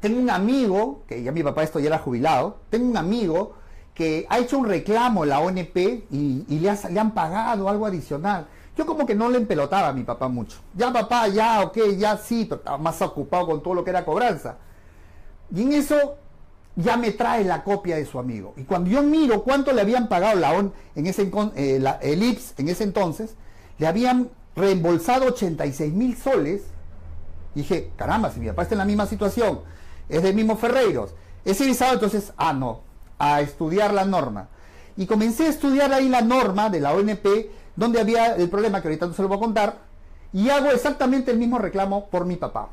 tengo 0.00 0.18
un 0.18 0.30
amigo, 0.30 1.02
que 1.06 1.22
ya 1.22 1.32
mi 1.32 1.42
papá 1.42 1.62
esto 1.62 1.78
ya 1.78 1.88
era 1.88 1.98
jubilado, 1.98 2.58
tengo 2.70 2.88
un 2.88 2.96
amigo 2.96 3.54
que 3.98 4.26
ha 4.28 4.38
hecho 4.38 4.56
un 4.56 4.68
reclamo 4.68 5.24
la 5.24 5.40
ONP 5.40 5.76
y, 6.12 6.44
le, 6.48 6.70
han 6.70 7.14
pagado 7.14 7.68
algo 7.68 7.84
adicional. 7.84 8.46
Yo 8.76 8.86
como 8.86 9.04
que 9.04 9.16
no 9.16 9.28
le 9.28 9.38
empelotaba 9.38 9.88
a 9.88 9.92
mi 9.92 10.04
papá 10.04 10.28
mucho. 10.28 10.58
Ya 10.72 10.92
papá, 10.92 11.26
ya, 11.26 11.62
ok, 11.62 11.78
ya 11.96 12.16
sí, 12.16 12.44
pero 12.44 12.60
estaba 12.60 12.78
más 12.78 13.02
ocupado 13.02 13.48
con 13.48 13.60
todo 13.60 13.74
lo 13.74 13.82
que 13.82 13.90
era 13.90 14.04
cobranza. 14.04 14.58
Y 15.52 15.62
en 15.62 15.72
eso 15.72 16.14
ya 16.76 16.96
me 16.96 17.10
trae 17.10 17.42
la 17.42 17.64
copia 17.64 17.96
de 17.96 18.06
su 18.06 18.20
amigo. 18.20 18.54
Y 18.56 18.62
cuando 18.62 18.88
yo 18.88 19.02
miro 19.02 19.42
cuánto 19.42 19.72
le 19.72 19.80
habían 19.80 20.08
pagado 20.08 20.38
la 20.38 20.52
ON 20.52 20.72
en 20.94 21.06
ese, 21.08 21.28
eh, 21.56 21.82
el 22.00 22.22
IPS 22.22 22.54
en 22.58 22.68
ese 22.68 22.84
entonces, 22.84 23.34
le 23.78 23.88
habían 23.88 24.30
reembolsado 24.54 25.26
86 25.26 25.92
mil 25.92 26.16
soles. 26.16 26.62
dije, 27.52 27.90
caramba, 27.96 28.30
si 28.30 28.38
mi 28.38 28.46
papá 28.46 28.62
está 28.62 28.76
en 28.76 28.78
la 28.78 28.84
misma 28.84 29.06
situación, 29.06 29.62
es 30.08 30.22
del 30.22 30.36
mismo 30.36 30.56
Ferreiros, 30.56 31.16
es 31.44 31.58
civilizado, 31.58 31.94
entonces, 31.94 32.32
ah, 32.36 32.52
no, 32.52 32.86
a 33.18 33.40
estudiar 33.40 33.92
la 33.92 34.04
norma. 34.04 34.48
Y 34.96 35.06
comencé 35.06 35.46
a 35.46 35.50
estudiar 35.50 35.92
ahí 35.92 36.08
la 36.08 36.22
norma 36.22 36.70
de 36.70 36.80
la 36.80 36.92
ONP, 36.92 37.26
donde 37.76 38.00
había 38.00 38.34
el 38.34 38.48
problema 38.50 38.80
que 38.80 38.88
ahorita 38.88 39.06
no 39.06 39.14
se 39.14 39.22
lo 39.22 39.28
voy 39.28 39.36
a 39.36 39.40
contar, 39.40 39.78
y 40.32 40.50
hago 40.50 40.70
exactamente 40.70 41.30
el 41.30 41.38
mismo 41.38 41.58
reclamo 41.58 42.08
por 42.10 42.24
mi 42.24 42.36
papá 42.36 42.70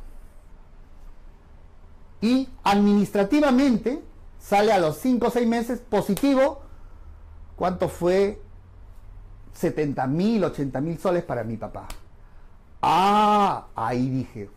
y 2.26 2.50
administrativamente 2.64 4.02
sale 4.40 4.74
a 4.74 4.80
los 4.80 4.98
5 4.98 5.28
o 5.28 5.30
6 5.30 5.48
meses 5.48 5.80
positivo. 5.80 6.62
¿Cuánto 7.56 7.88
fue? 7.88 8.42
70 9.54 10.08
mil, 10.08 10.44
80 10.44 10.82
mil 10.82 10.98
soles 10.98 11.24
para 11.24 11.44
mi 11.44 11.56
papá. 11.56 11.88
Ah, 12.82 13.68
ahí 13.76 14.10
dije, 14.10 14.50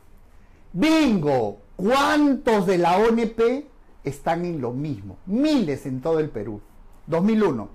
bingo, 0.73 1.61
¿cuántos 1.77 2.67
de 2.67 2.79
la 2.79 2.97
ONP 2.97 3.67
están 4.09 4.45
en 4.45 4.61
lo 4.61 4.73
mismo? 4.73 5.17
Miles 5.27 5.87
en 5.87 6.01
todo 6.01 6.19
el 6.19 6.31
Perú. 6.31 6.61
2001. 7.07 7.69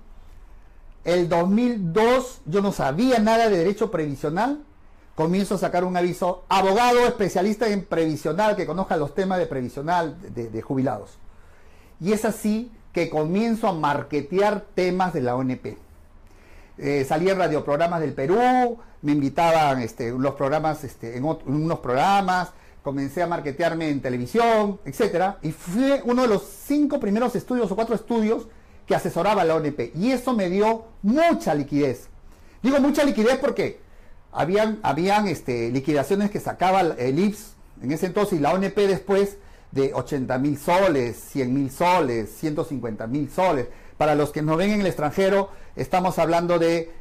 El 1.04 1.28
2002 1.28 2.42
yo 2.46 2.62
no 2.62 2.72
sabía 2.72 3.18
nada 3.18 3.48
de 3.48 3.58
derecho 3.58 3.90
previsional 3.90 4.64
comienzo 5.14 5.54
a 5.54 5.58
sacar 5.58 5.84
un 5.84 5.96
aviso, 5.96 6.44
abogado 6.48 7.06
especialista 7.06 7.68
en 7.68 7.84
previsional, 7.84 8.56
que 8.56 8.66
conozca 8.66 8.96
los 8.96 9.14
temas 9.14 9.38
de 9.38 9.46
previsional 9.46 10.16
de, 10.34 10.62
jubilados. 10.62 11.18
Y 12.00 12.12
es 12.12 12.24
así 12.24 12.72
que 12.92 13.08
comienzo 13.10 13.68
a 13.68 13.72
marketear 13.72 14.64
temas 14.74 15.12
de 15.12 15.20
la 15.20 15.36
ONP. 15.36 15.78
Eh, 16.78 17.04
salí 17.08 17.30
en 17.30 17.38
radioprogramas 17.38 18.00
del 18.00 18.14
Perú, 18.14 18.78
me 19.02 19.12
invitaban 19.12 19.80
este, 19.80 20.10
los 20.10 20.34
programas, 20.34 20.82
este, 20.82 21.16
en, 21.16 21.24
unos 21.24 21.78
programas, 21.78 22.52
comencé 22.84 23.22
a 23.22 23.26
marketearme 23.26 23.88
en 23.88 24.02
televisión, 24.02 24.78
etc. 24.84 25.36
Y 25.42 25.52
fui 25.52 25.94
uno 26.04 26.22
de 26.22 26.28
los 26.28 26.42
cinco 26.42 27.00
primeros 27.00 27.34
estudios 27.34 27.72
o 27.72 27.74
cuatro 27.74 27.94
estudios 27.94 28.46
que 28.86 28.94
asesoraba 28.94 29.42
la 29.42 29.56
ONP. 29.56 29.92
Y 29.96 30.12
eso 30.12 30.34
me 30.34 30.50
dio 30.50 30.84
mucha 31.02 31.54
liquidez. 31.54 32.08
Digo 32.62 32.78
mucha 32.80 33.02
liquidez 33.02 33.38
porque 33.38 33.80
habían, 34.30 34.80
habían 34.82 35.26
este, 35.26 35.70
liquidaciones 35.70 36.30
que 36.30 36.40
sacaba 36.40 36.82
el 36.82 37.18
IPS 37.18 37.54
en 37.82 37.90
ese 37.90 38.06
entonces 38.06 38.38
y 38.38 38.42
la 38.42 38.52
ONP 38.52 38.76
después 38.76 39.38
de 39.72 39.92
80 39.94 40.38
mil 40.38 40.58
soles, 40.58 41.16
100 41.16 41.54
mil 41.54 41.70
soles, 41.70 42.30
150 42.36 43.06
mil 43.06 43.30
soles. 43.30 43.66
Para 43.96 44.14
los 44.14 44.30
que 44.30 44.42
nos 44.42 44.58
ven 44.58 44.70
en 44.70 44.80
el 44.80 44.86
extranjero, 44.86 45.48
estamos 45.74 46.18
hablando 46.18 46.58
de 46.58 46.92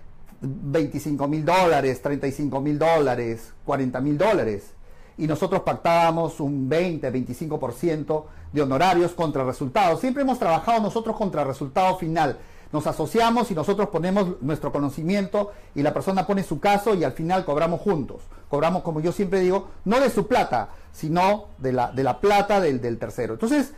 25 0.41 1.27
mil 1.27 1.43
dólares, 1.43 2.01
35 2.01 2.61
mil 2.61 2.79
dólares, 2.79 3.51
40 3.65 3.99
mil 3.99 4.17
dólares. 4.17 4.73
Y 5.17 5.27
nosotros 5.27 5.61
pactábamos 5.61 6.39
un 6.39 6.67
20, 6.67 7.11
25% 7.11 8.23
de 8.51 8.61
honorarios 8.61 9.11
contra 9.11 9.43
resultados. 9.43 9.99
Siempre 9.99 10.23
hemos 10.23 10.39
trabajado 10.39 10.81
nosotros 10.81 11.15
contra 11.15 11.43
resultado 11.43 11.97
final 11.97 12.37
nos 12.73 12.87
asociamos 12.87 13.51
y 13.51 13.53
nosotros 13.53 13.89
ponemos 13.89 14.41
nuestro 14.41 14.71
conocimiento 14.71 15.51
y 15.75 15.83
la 15.83 15.93
persona 15.93 16.25
pone 16.25 16.41
su 16.41 16.59
caso 16.59 16.95
y 16.95 17.03
al 17.03 17.11
final 17.11 17.45
cobramos 17.45 17.79
juntos. 17.79 18.23
Cobramos, 18.49 18.81
como 18.81 18.99
yo 18.99 19.11
siempre 19.11 19.41
digo, 19.41 19.69
no 19.85 19.99
de 19.99 20.09
su 20.09 20.27
plata, 20.27 20.69
sino 20.91 21.49
de 21.59 21.71
la, 21.71 21.91
de 21.91 22.03
la 22.03 22.19
plata 22.19 22.59
del, 22.59 22.81
del 22.81 22.97
tercero. 22.97 23.33
Entonces, 23.35 23.73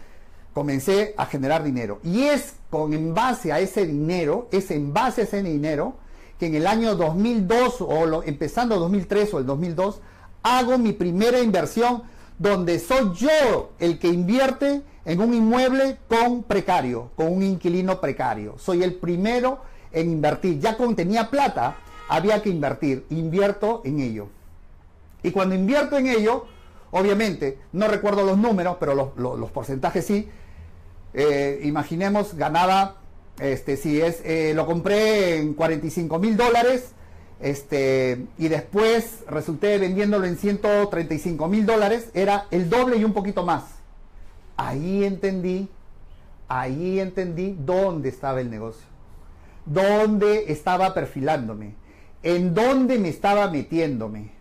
comencé 0.53 1.13
a 1.17 1.25
generar 1.25 1.61
dinero. 1.61 1.99
Y 2.03 2.23
es 2.23 2.55
con 2.69 2.93
en 2.93 3.13
base 3.13 3.51
a 3.51 3.59
ese 3.59 3.85
dinero, 3.85 4.47
es 4.53 4.71
en 4.71 4.93
base 4.93 5.21
a 5.21 5.23
ese 5.25 5.43
dinero, 5.43 5.95
que 6.39 6.45
en 6.45 6.55
el 6.55 6.65
año 6.65 6.95
2002 6.95 7.81
o 7.81 8.05
lo, 8.05 8.23
empezando 8.23 8.79
2003 8.79 9.33
o 9.33 9.39
el 9.39 9.45
2002, 9.45 9.99
hago 10.45 10.77
mi 10.77 10.93
primera 10.93 11.39
inversión 11.39 12.03
donde 12.37 12.77
soy 12.77 13.13
yo 13.15 13.71
el 13.79 13.97
que 13.97 14.09
invierte 14.09 14.83
en 15.03 15.19
un 15.19 15.33
inmueble 15.33 15.97
con 16.07 16.43
precario, 16.43 17.09
con 17.15 17.33
un 17.33 17.41
inquilino 17.41 17.99
precario. 17.99 18.55
Soy 18.59 18.83
el 18.83 18.93
primero 18.93 19.59
en 19.91 20.11
invertir. 20.11 20.59
Ya 20.59 20.77
con 20.77 20.95
tenía 20.95 21.31
plata, 21.31 21.77
había 22.09 22.43
que 22.43 22.49
invertir. 22.49 23.05
Invierto 23.09 23.81
en 23.85 23.99
ello. 23.99 24.27
Y 25.23 25.31
cuando 25.31 25.55
invierto 25.55 25.97
en 25.97 26.07
ello, 26.07 26.45
obviamente, 26.91 27.57
no 27.73 27.87
recuerdo 27.87 28.23
los 28.23 28.37
números, 28.37 28.77
pero 28.79 29.13
los, 29.15 29.51
porcentajes 29.51 30.05
sí. 30.05 30.29
Eh, 31.15 31.61
imaginemos, 31.63 32.35
ganaba, 32.35 32.97
este, 33.39 33.77
si 33.77 33.99
es, 33.99 34.21
eh, 34.23 34.53
lo 34.53 34.67
compré 34.67 35.37
en 35.37 35.55
45 35.55 36.19
mil 36.19 36.37
dólares, 36.37 36.91
este, 37.39 38.25
y 38.37 38.47
después 38.47 39.23
resulté 39.27 39.77
vendiéndolo 39.77 40.25
en 40.25 40.37
135 40.37 41.47
mil 41.47 41.65
dólares, 41.65 42.09
era 42.13 42.45
el 42.51 42.69
doble 42.69 42.97
y 42.97 43.03
un 43.03 43.13
poquito 43.13 43.45
más. 43.45 43.63
Ahí 44.57 45.03
entendí, 45.03 45.67
ahí 46.47 46.99
entendí 46.99 47.57
dónde 47.59 48.09
estaba 48.09 48.39
el 48.39 48.49
negocio, 48.49 48.85
dónde 49.65 50.45
estaba 50.51 50.93
perfilándome, 50.93 51.75
en 52.23 52.53
dónde 52.53 52.97
me 52.99 53.09
estaba 53.09 53.49
metiéndome. 53.49 54.31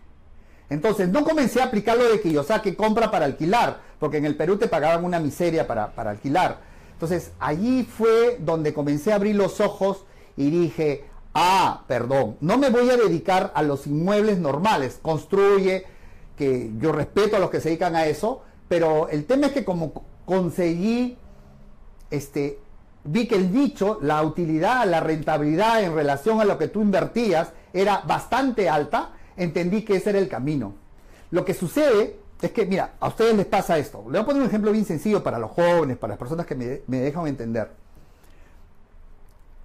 Entonces, 0.71 1.09
no 1.09 1.25
comencé 1.25 1.61
a 1.61 1.65
aplicar 1.65 1.99
lo 1.99 2.09
de 2.09 2.21
que 2.21 2.33
yo 2.33 2.43
saque 2.43 2.75
compra 2.75 3.11
para 3.11 3.27
alquilar, 3.27 3.81
porque 3.99 4.17
en 4.17 4.25
el 4.25 4.37
Perú 4.37 4.57
te 4.57 4.69
pagaban 4.69 5.05
una 5.05 5.21
miseria 5.21 5.67
para, 5.67 5.95
para 5.95 6.11
alquilar. 6.11 6.61
Entonces, 6.93 7.33
allí 7.39 7.85
fue 7.85 8.39
donde 8.41 8.73
comencé 8.73 9.13
a 9.13 9.17
abrir 9.17 9.37
los 9.37 9.61
ojos 9.61 10.05
y 10.37 10.51
dije, 10.51 11.05
Ah, 11.35 11.83
perdón, 11.89 12.37
no 12.41 12.59
me 12.59 12.71
voy 12.71 12.89
a 12.91 12.97
dedicar 12.97 13.53
a 13.57 13.63
los 13.63 13.89
inmuebles 13.89 14.39
normales, 14.39 15.01
construye, 15.03 15.85
que 16.37 16.71
yo 16.79 16.93
respeto 16.93 17.37
a 17.37 17.41
los 17.41 17.51
que 17.51 17.61
se 17.61 17.71
dedican 17.71 17.97
a 17.97 18.07
eso, 18.07 18.43
pero 18.69 19.09
el 19.09 19.25
tema 19.27 19.49
es 19.49 19.53
que 19.53 19.65
como 19.65 20.05
conseguí, 20.25 21.19
este, 22.11 22.61
vi 23.03 23.27
que 23.27 23.35
el 23.35 23.53
dicho, 23.53 23.99
la 24.01 24.23
utilidad, 24.23 24.87
la 24.87 25.01
rentabilidad 25.01 25.83
en 25.83 25.95
relación 25.95 26.41
a 26.41 26.45
lo 26.45 26.57
que 26.57 26.69
tú 26.69 26.83
invertías 26.83 27.53
era 27.73 28.03
bastante 28.07 28.69
alta, 28.69 29.13
entendí 29.37 29.85
que 29.85 29.97
ese 29.97 30.11
era 30.11 30.21
el 30.21 30.29
camino. 30.29 30.75
Lo 31.33 31.45
que 31.45 31.53
sucede 31.53 32.17
es 32.41 32.53
que, 32.53 32.65
mira, 32.65 32.95
a 33.01 33.09
ustedes 33.09 33.35
les 33.37 33.47
pasa 33.47 33.77
esto. 33.77 34.05
Le 34.07 34.19
voy 34.19 34.21
a 34.21 34.25
poner 34.25 34.43
un 34.43 34.49
ejemplo 34.49 34.71
bien 34.71 34.85
sencillo 34.85 35.23
para 35.23 35.39
los 35.41 35.51
jóvenes, 35.51 35.97
para 35.97 36.13
las 36.13 36.19
personas 36.19 36.47
que 36.47 36.55
me, 36.55 36.83
me 36.87 36.99
dejan 36.99 37.27
entender. 37.27 37.84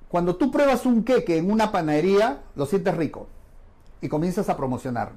Cuando 0.09 0.35
tú 0.35 0.51
pruebas 0.51 0.85
un 0.85 1.03
queque 1.03 1.37
en 1.37 1.49
una 1.49 1.71
panadería, 1.71 2.41
lo 2.55 2.65
sientes 2.65 2.97
rico 2.97 3.27
y 4.01 4.09
comienzas 4.09 4.49
a 4.49 4.57
promocionar. 4.57 5.11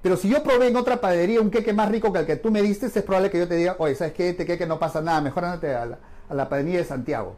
Pero 0.00 0.16
si 0.16 0.28
yo 0.28 0.44
probé 0.44 0.68
en 0.68 0.76
otra 0.76 1.00
panadería 1.00 1.40
un 1.40 1.50
queque 1.50 1.72
más 1.72 1.90
rico 1.90 2.12
que 2.12 2.20
el 2.20 2.26
que 2.26 2.36
tú 2.36 2.52
me 2.52 2.62
diste, 2.62 2.86
es 2.86 3.02
probable 3.02 3.30
que 3.30 3.38
yo 3.38 3.48
te 3.48 3.56
diga, 3.56 3.74
oye, 3.78 3.96
¿sabes 3.96 4.12
qué? 4.14 4.28
Este 4.28 4.46
queque 4.46 4.66
no 4.66 4.78
pasa 4.78 5.02
nada, 5.02 5.20
mejor 5.20 5.44
andate 5.44 5.74
a 5.74 5.86
la, 5.86 5.98
a 6.28 6.34
la 6.34 6.48
panadería 6.48 6.78
de 6.78 6.84
Santiago. 6.84 7.34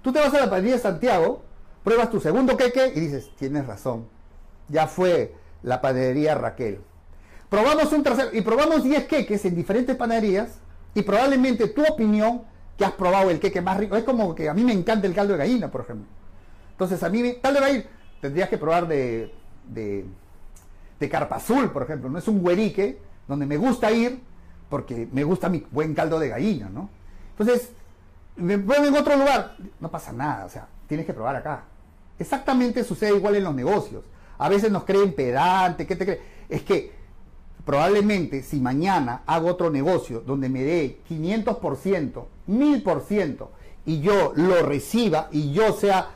Tú 0.00 0.12
te 0.12 0.20
vas 0.20 0.32
a 0.32 0.38
la 0.38 0.44
panadería 0.44 0.76
de 0.76 0.82
Santiago, 0.82 1.42
pruebas 1.82 2.10
tu 2.10 2.20
segundo 2.20 2.56
queque 2.56 2.92
y 2.94 3.00
dices, 3.00 3.30
tienes 3.36 3.66
razón, 3.66 4.06
ya 4.68 4.86
fue 4.86 5.34
la 5.64 5.80
panadería 5.80 6.36
Raquel. 6.36 6.80
Probamos 7.48 7.92
un 7.92 8.04
tercero 8.04 8.30
y 8.32 8.42
probamos 8.42 8.84
10 8.84 9.06
queques 9.06 9.44
en 9.44 9.56
diferentes 9.56 9.96
panaderías 9.96 10.60
y 10.94 11.02
probablemente 11.02 11.68
tu 11.68 11.82
opinión 11.84 12.42
que 12.76 12.84
has 12.84 12.92
probado 12.92 13.30
el 13.30 13.40
queque 13.40 13.60
más 13.60 13.76
rico, 13.76 13.96
es 13.96 14.04
como 14.04 14.34
que 14.34 14.48
a 14.48 14.54
mí 14.54 14.64
me 14.64 14.72
encanta 14.72 15.06
el 15.06 15.14
caldo 15.14 15.32
de 15.34 15.38
gallina, 15.38 15.70
por 15.70 15.82
ejemplo. 15.82 16.06
Entonces 16.72 17.02
a 17.02 17.08
mí, 17.08 17.22
me, 17.22 17.38
caldo 17.38 17.60
de 17.60 17.66
gallina, 17.66 17.84
tendrías 18.20 18.48
que 18.48 18.58
probar 18.58 18.88
de, 18.88 19.32
de, 19.68 20.04
de 20.98 21.08
carpa 21.08 21.36
azul, 21.36 21.70
por 21.70 21.82
ejemplo, 21.82 22.08
no 22.08 22.18
es 22.18 22.28
un 22.28 22.44
huerique 22.44 22.98
donde 23.28 23.46
me 23.46 23.56
gusta 23.56 23.90
ir 23.92 24.20
porque 24.68 25.06
me 25.12 25.22
gusta 25.22 25.48
mi 25.48 25.66
buen 25.70 25.94
caldo 25.94 26.18
de 26.18 26.30
gallina, 26.30 26.70
¿no? 26.72 26.88
Entonces, 27.32 27.72
me 28.36 28.58
pruebo 28.58 28.86
en 28.86 28.96
otro 28.96 29.16
lugar, 29.16 29.56
no 29.80 29.90
pasa 29.90 30.12
nada, 30.12 30.46
o 30.46 30.48
sea, 30.48 30.66
tienes 30.86 31.04
que 31.04 31.12
probar 31.12 31.36
acá. 31.36 31.64
Exactamente 32.18 32.82
sucede 32.84 33.14
igual 33.14 33.36
en 33.36 33.44
los 33.44 33.54
negocios. 33.54 34.04
A 34.38 34.48
veces 34.48 34.70
nos 34.70 34.84
creen 34.84 35.14
pedante, 35.14 35.86
¿qué 35.86 35.96
te 35.96 36.04
crees? 36.04 36.20
Es 36.48 36.62
que 36.62 37.01
probablemente 37.64 38.42
si 38.42 38.60
mañana 38.60 39.22
hago 39.26 39.48
otro 39.48 39.70
negocio 39.70 40.20
donde 40.20 40.48
me 40.48 40.62
dé 40.62 41.00
500%, 41.08 42.24
1000% 42.48 43.48
y 43.84 44.00
yo 44.00 44.32
lo 44.36 44.62
reciba 44.62 45.28
y 45.32 45.52
yo 45.52 45.72
sea 45.72 46.10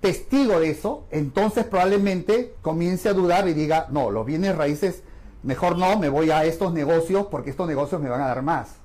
testigo 0.00 0.58
de 0.58 0.70
eso, 0.70 1.04
entonces 1.10 1.64
probablemente 1.64 2.54
comience 2.60 3.08
a 3.08 3.14
dudar 3.14 3.48
y 3.48 3.54
diga, 3.54 3.86
no, 3.90 4.10
los 4.10 4.26
bienes 4.26 4.56
raíces, 4.56 5.02
mejor 5.44 5.78
no, 5.78 5.96
me 5.98 6.08
voy 6.08 6.30
a 6.30 6.44
estos 6.44 6.72
negocios 6.72 7.26
porque 7.30 7.50
estos 7.50 7.68
negocios 7.68 8.00
me 8.00 8.08
van 8.08 8.20
a 8.20 8.26
dar 8.26 8.42
más. 8.42 8.76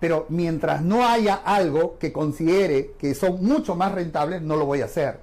Pero 0.00 0.26
mientras 0.28 0.82
no 0.82 1.06
haya 1.06 1.34
algo 1.34 1.96
que 1.98 2.12
considere 2.12 2.94
que 2.98 3.14
son 3.14 3.44
mucho 3.44 3.76
más 3.76 3.92
rentables, 3.92 4.42
no 4.42 4.56
lo 4.56 4.66
voy 4.66 4.80
a 4.80 4.86
hacer. 4.86 5.20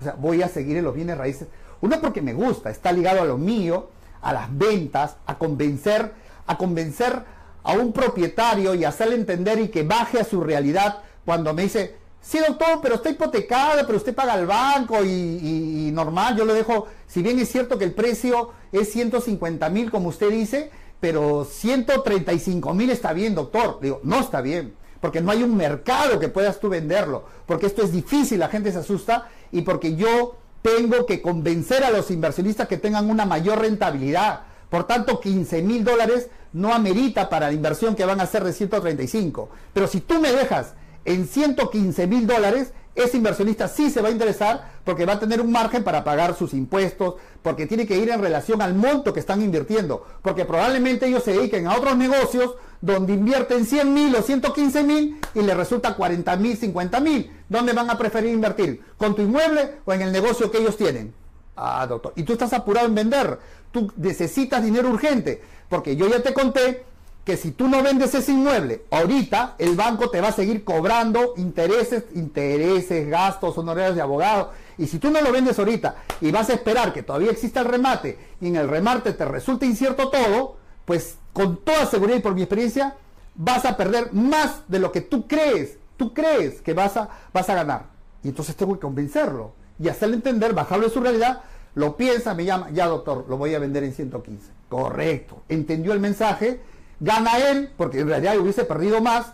O 0.00 0.04
sea, 0.04 0.14
voy 0.14 0.40
a 0.40 0.48
seguir 0.48 0.78
en 0.78 0.84
los 0.84 0.94
bienes 0.94 1.18
raíces. 1.18 1.48
Uno 1.82 2.00
porque 2.00 2.22
me 2.22 2.32
gusta, 2.32 2.70
está 2.70 2.90
ligado 2.90 3.20
a 3.20 3.26
lo 3.26 3.36
mío, 3.36 3.90
a 4.24 4.32
las 4.32 4.56
ventas, 4.56 5.16
a 5.26 5.38
convencer, 5.38 6.12
a 6.46 6.58
convencer 6.58 7.22
a 7.62 7.72
un 7.72 7.92
propietario 7.92 8.74
y 8.74 8.84
hacerle 8.84 9.16
entender 9.16 9.60
y 9.60 9.68
que 9.68 9.82
baje 9.82 10.18
a 10.18 10.24
su 10.24 10.40
realidad 10.40 10.98
cuando 11.24 11.54
me 11.54 11.62
dice, 11.62 11.96
sí 12.20 12.38
doctor, 12.38 12.80
pero 12.82 12.96
está 12.96 13.10
hipotecado, 13.10 13.84
pero 13.86 13.98
usted 13.98 14.14
paga 14.14 14.32
al 14.32 14.46
banco 14.46 15.04
y, 15.04 15.90
normal, 15.92 16.36
yo 16.36 16.44
lo 16.44 16.54
dejo, 16.54 16.86
si 17.06 17.22
bien 17.22 17.38
es 17.38 17.50
cierto 17.50 17.78
que 17.78 17.84
el 17.84 17.94
precio 17.94 18.50
es 18.72 18.90
150 18.92 19.68
mil 19.68 19.90
como 19.90 20.08
usted 20.08 20.30
dice, 20.30 20.70
pero 21.00 21.44
135 21.44 22.74
mil 22.74 22.90
está 22.90 23.12
bien 23.12 23.34
doctor, 23.34 23.78
digo, 23.80 24.00
no 24.04 24.20
está 24.20 24.40
bien, 24.40 24.74
porque 25.00 25.20
no 25.20 25.30
hay 25.30 25.42
un 25.42 25.56
mercado 25.56 26.18
que 26.18 26.28
puedas 26.28 26.60
tú 26.60 26.68
venderlo, 26.70 27.24
porque 27.46 27.66
esto 27.66 27.82
es 27.82 27.92
difícil, 27.92 28.40
la 28.40 28.48
gente 28.48 28.72
se 28.72 28.78
asusta 28.78 29.28
y 29.52 29.62
porque 29.62 29.96
yo 29.96 30.36
tengo 30.64 31.04
que 31.04 31.20
convencer 31.20 31.84
a 31.84 31.90
los 31.90 32.10
inversionistas 32.10 32.66
que 32.66 32.78
tengan 32.78 33.10
una 33.10 33.26
mayor 33.26 33.60
rentabilidad. 33.60 34.44
Por 34.70 34.86
tanto, 34.86 35.20
15 35.20 35.60
mil 35.60 35.84
dólares 35.84 36.30
no 36.54 36.72
amerita 36.72 37.28
para 37.28 37.48
la 37.48 37.52
inversión 37.52 37.94
que 37.94 38.06
van 38.06 38.18
a 38.18 38.22
hacer 38.22 38.42
de 38.42 38.54
135. 38.54 39.50
Pero 39.74 39.86
si 39.86 40.00
tú 40.00 40.18
me 40.22 40.32
dejas 40.32 40.72
en 41.04 41.26
115 41.26 42.06
mil 42.06 42.26
dólares, 42.26 42.72
ese 42.94 43.16
inversionista 43.16 43.66
sí 43.66 43.90
se 43.90 44.00
va 44.00 44.08
a 44.08 44.12
interesar 44.12 44.70
porque 44.84 45.04
va 45.04 45.14
a 45.14 45.18
tener 45.18 45.40
un 45.40 45.50
margen 45.50 45.82
para 45.82 46.04
pagar 46.04 46.36
sus 46.36 46.54
impuestos, 46.54 47.14
porque 47.42 47.66
tiene 47.66 47.86
que 47.86 47.96
ir 47.96 48.10
en 48.10 48.20
relación 48.20 48.62
al 48.62 48.74
monto 48.74 49.12
que 49.12 49.20
están 49.20 49.42
invirtiendo, 49.42 50.06
porque 50.22 50.44
probablemente 50.44 51.06
ellos 51.06 51.24
se 51.24 51.32
dediquen 51.32 51.66
a 51.66 51.76
otros 51.76 51.96
negocios 51.96 52.54
donde 52.80 53.14
invierten 53.14 53.64
100 53.64 53.94
mil 53.94 54.14
o 54.14 54.22
115 54.22 54.82
mil 54.84 55.20
y 55.34 55.40
les 55.40 55.56
resulta 55.56 55.96
40 55.96 56.36
mil, 56.36 56.56
50 56.56 57.00
mil. 57.00 57.32
¿Dónde 57.48 57.72
van 57.72 57.90
a 57.90 57.98
preferir 57.98 58.32
invertir? 58.32 58.82
¿Con 58.96 59.16
tu 59.16 59.22
inmueble 59.22 59.76
o 59.84 59.92
en 59.92 60.02
el 60.02 60.12
negocio 60.12 60.50
que 60.50 60.58
ellos 60.58 60.76
tienen? 60.76 61.14
Ah, 61.56 61.86
doctor. 61.86 62.12
Y 62.16 62.24
tú 62.24 62.34
estás 62.34 62.52
apurado 62.52 62.86
en 62.86 62.94
vender. 62.94 63.38
Tú 63.70 63.90
necesitas 63.96 64.62
dinero 64.62 64.90
urgente. 64.90 65.42
Porque 65.68 65.96
yo 65.96 66.08
ya 66.08 66.22
te 66.22 66.34
conté 66.34 66.84
que 67.24 67.36
si 67.36 67.52
tú 67.52 67.68
no 67.68 67.82
vendes 67.82 68.14
ese 68.14 68.32
inmueble, 68.32 68.84
ahorita 68.90 69.54
el 69.58 69.76
banco 69.76 70.10
te 70.10 70.20
va 70.20 70.28
a 70.28 70.32
seguir 70.32 70.62
cobrando 70.62 71.34
intereses, 71.38 72.04
intereses, 72.14 73.08
gastos, 73.08 73.56
honorarios 73.56 73.96
de 73.96 74.02
abogado. 74.02 74.52
Y 74.76 74.86
si 74.86 74.98
tú 74.98 75.10
no 75.10 75.20
lo 75.22 75.32
vendes 75.32 75.58
ahorita 75.58 75.96
y 76.20 76.30
vas 76.30 76.50
a 76.50 76.54
esperar 76.54 76.92
que 76.92 77.02
todavía 77.02 77.30
exista 77.30 77.60
el 77.60 77.66
remate 77.66 78.18
y 78.40 78.48
en 78.48 78.56
el 78.56 78.68
remate 78.68 79.12
te 79.12 79.24
resulta 79.24 79.64
incierto 79.64 80.10
todo, 80.10 80.56
pues 80.84 81.16
con 81.32 81.56
toda 81.64 81.86
seguridad 81.86 82.18
y 82.18 82.22
por 82.22 82.34
mi 82.34 82.42
experiencia, 82.42 82.96
vas 83.34 83.64
a 83.64 83.76
perder 83.76 84.12
más 84.12 84.62
de 84.68 84.78
lo 84.78 84.92
que 84.92 85.00
tú 85.00 85.26
crees, 85.26 85.78
tú 85.96 86.12
crees 86.12 86.60
que 86.60 86.74
vas 86.74 86.96
a, 86.96 87.08
vas 87.32 87.48
a 87.48 87.54
ganar. 87.54 87.86
Y 88.22 88.28
entonces 88.28 88.54
tengo 88.54 88.74
que 88.74 88.80
convencerlo 88.80 89.52
y 89.78 89.88
hacerle 89.88 90.16
entender, 90.16 90.52
bajarlo 90.52 90.86
de 90.86 90.92
su 90.92 91.00
realidad, 91.00 91.42
lo 91.74 91.96
piensa, 91.96 92.34
me 92.34 92.44
llama, 92.44 92.70
ya 92.72 92.86
doctor, 92.86 93.24
lo 93.28 93.36
voy 93.36 93.54
a 93.54 93.58
vender 93.58 93.82
en 93.82 93.92
115. 93.92 94.52
Correcto, 94.68 95.42
entendió 95.48 95.92
el 95.92 96.00
mensaje, 96.00 96.60
gana 97.00 97.38
él, 97.38 97.72
porque 97.76 98.00
en 98.00 98.08
realidad 98.08 98.38
hubiese 98.38 98.64
perdido 98.64 99.00
más, 99.00 99.32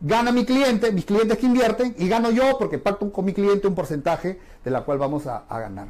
gana 0.00 0.32
mi 0.32 0.44
cliente, 0.44 0.92
mis 0.92 1.04
clientes 1.04 1.38
que 1.38 1.46
invierten, 1.46 1.94
y 1.98 2.08
gano 2.08 2.30
yo 2.30 2.58
porque 2.58 2.78
pacto 2.78 3.12
con 3.12 3.24
mi 3.24 3.34
cliente 3.34 3.66
un 3.66 3.74
porcentaje 3.74 4.40
de 4.64 4.70
la 4.70 4.82
cual 4.82 4.98
vamos 4.98 5.26
a, 5.26 5.44
a 5.48 5.60
ganar. 5.60 5.88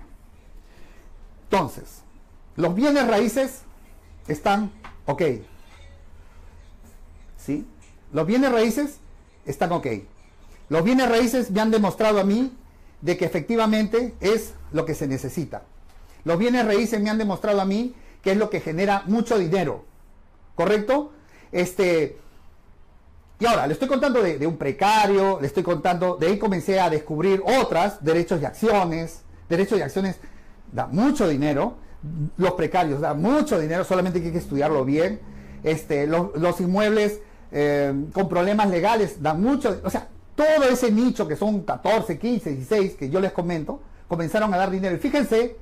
Entonces, 1.44 2.02
los 2.56 2.74
bienes 2.74 3.06
raíces 3.06 3.62
están 4.28 4.70
ok. 5.06 5.22
¿Sí? 7.37 7.66
Los 8.12 8.26
bienes 8.26 8.52
raíces 8.52 8.98
están 9.46 9.72
ok. 9.72 9.87
Los 10.68 10.85
bienes 10.85 11.09
raíces 11.09 11.50
me 11.50 11.61
han 11.61 11.70
demostrado 11.70 12.20
a 12.20 12.24
mí 12.24 12.56
de 13.00 13.16
que 13.16 13.24
efectivamente 13.24 14.14
es 14.20 14.54
lo 14.72 14.85
que 14.85 14.94
se 14.94 15.09
necesita. 15.09 15.62
Los 16.24 16.38
bienes 16.38 16.66
raíces 16.66 17.00
me 17.00 17.11
han 17.11 17.18
demostrado 17.18 17.61
a 17.61 17.64
mí 17.64 17.94
que 18.22 18.33
es 18.33 18.37
lo 18.37 18.50
que 18.50 18.61
genera 18.61 19.02
mucho 19.06 19.38
dinero. 19.38 19.85
¿Correcto? 20.61 21.12
Este, 21.53 22.18
y 23.38 23.46
ahora, 23.46 23.66
le 23.66 23.73
estoy 23.73 23.88
contando 23.88 24.20
de, 24.20 24.46
un 24.46 24.59
precario, 24.59 25.38
le 25.40 25.46
estoy 25.46 25.62
contando, 25.62 26.16
de 26.16 26.27
ahí 26.27 26.38
comencé 26.38 26.79
a 26.79 26.90
descubrir 26.90 27.42
otras, 27.62 28.05
derechos 28.05 28.42
y 28.42 28.44
acciones. 28.44 29.23
Derechos 29.49 29.79
y 29.79 29.83
acciones 29.83 30.16
da 30.70 30.87
mucho 30.87 31.27
dinero 31.27 31.77
los 32.37 32.53
precarios, 32.53 33.01
da 33.01 33.14
mucho 33.14 33.59
dinero, 33.59 33.85
solamente 33.85 34.18
hay 34.18 34.33
que 34.33 34.37
estudiarlo 34.37 34.85
bien. 34.85 35.20
Este, 35.64 36.07
los, 36.07 36.61
inmuebles 36.61 37.21
eh, 37.52 37.94
con 38.13 38.29
problemas 38.29 38.69
legales 38.69 39.23
dan 39.23 39.40
mucho, 39.40 39.81
o 39.83 39.88
sea, 39.88 40.08
todo 40.35 40.69
ese 40.69 40.92
nicho 40.92 41.27
que 41.27 41.37
son 41.37 41.63
14, 41.63 42.19
15, 42.19 42.50
16 42.50 42.96
que 42.96 43.08
yo 43.08 43.19
les 43.19 43.33
comento, 43.33 43.81
comenzaron 44.08 44.52
a 44.52 44.58
dar 44.58 44.71
dinero. 44.71 44.94
Y 44.94 44.98
fíjense 44.98 45.56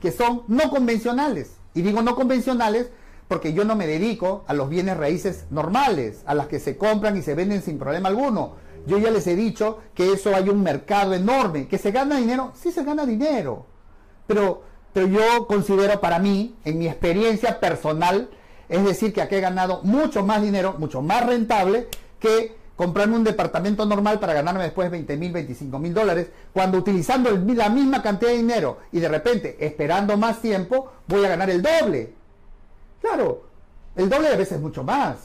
que 0.00 0.12
son 0.12 0.42
no 0.48 0.68
convencionales. 0.68 1.52
Y 1.72 1.80
digo 1.80 2.02
no 2.02 2.14
convencionales 2.14 2.90
porque 3.34 3.52
yo 3.52 3.64
no 3.64 3.74
me 3.74 3.88
dedico 3.88 4.44
a 4.46 4.54
los 4.54 4.68
bienes 4.68 4.96
raíces 4.96 5.46
normales, 5.50 6.22
a 6.24 6.36
las 6.36 6.46
que 6.46 6.60
se 6.60 6.76
compran 6.76 7.16
y 7.16 7.22
se 7.22 7.34
venden 7.34 7.62
sin 7.62 7.80
problema 7.80 8.08
alguno. 8.08 8.52
Yo 8.86 8.96
ya 8.98 9.10
les 9.10 9.26
he 9.26 9.34
dicho 9.34 9.80
que 9.92 10.12
eso 10.12 10.36
hay 10.36 10.48
un 10.48 10.62
mercado 10.62 11.14
enorme, 11.14 11.66
que 11.66 11.76
se 11.76 11.90
gana 11.90 12.18
dinero, 12.18 12.52
sí 12.54 12.70
se 12.70 12.84
gana 12.84 13.04
dinero, 13.04 13.66
pero 14.28 14.62
pero 14.92 15.08
yo 15.08 15.48
considero 15.48 16.00
para 16.00 16.20
mí, 16.20 16.54
en 16.64 16.78
mi 16.78 16.86
experiencia 16.86 17.58
personal, 17.58 18.30
es 18.68 18.84
decir, 18.84 19.12
que 19.12 19.20
aquí 19.20 19.34
he 19.34 19.40
ganado 19.40 19.80
mucho 19.82 20.24
más 20.24 20.40
dinero, 20.40 20.76
mucho 20.78 21.02
más 21.02 21.26
rentable 21.26 21.88
que 22.20 22.54
comprarme 22.76 23.16
un 23.16 23.24
departamento 23.24 23.84
normal 23.84 24.20
para 24.20 24.34
ganarme 24.34 24.62
después 24.62 24.92
20 24.92 25.16
mil, 25.16 25.32
25 25.32 25.76
mil 25.80 25.92
dólares, 25.92 26.28
cuando 26.52 26.78
utilizando 26.78 27.32
la 27.32 27.68
misma 27.68 28.00
cantidad 28.00 28.30
de 28.30 28.36
dinero 28.36 28.78
y 28.92 29.00
de 29.00 29.08
repente 29.08 29.56
esperando 29.58 30.16
más 30.16 30.40
tiempo, 30.40 30.92
voy 31.08 31.24
a 31.24 31.30
ganar 31.30 31.50
el 31.50 31.62
doble. 31.62 32.23
Claro, 33.04 33.44
el 33.96 34.08
doble 34.08 34.30
de 34.30 34.36
veces 34.36 34.62
mucho 34.62 34.82
más. 34.82 35.18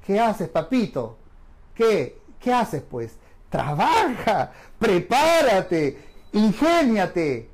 ¿Qué 0.04 0.20
haces, 0.20 0.48
papito? 0.48 1.16
¿Qué? 1.74 2.18
¿Qué 2.38 2.52
haces, 2.52 2.82
pues? 2.82 3.16
Trabaja, 3.48 4.52
prepárate, 4.78 5.98
ingéniate. 6.32 7.48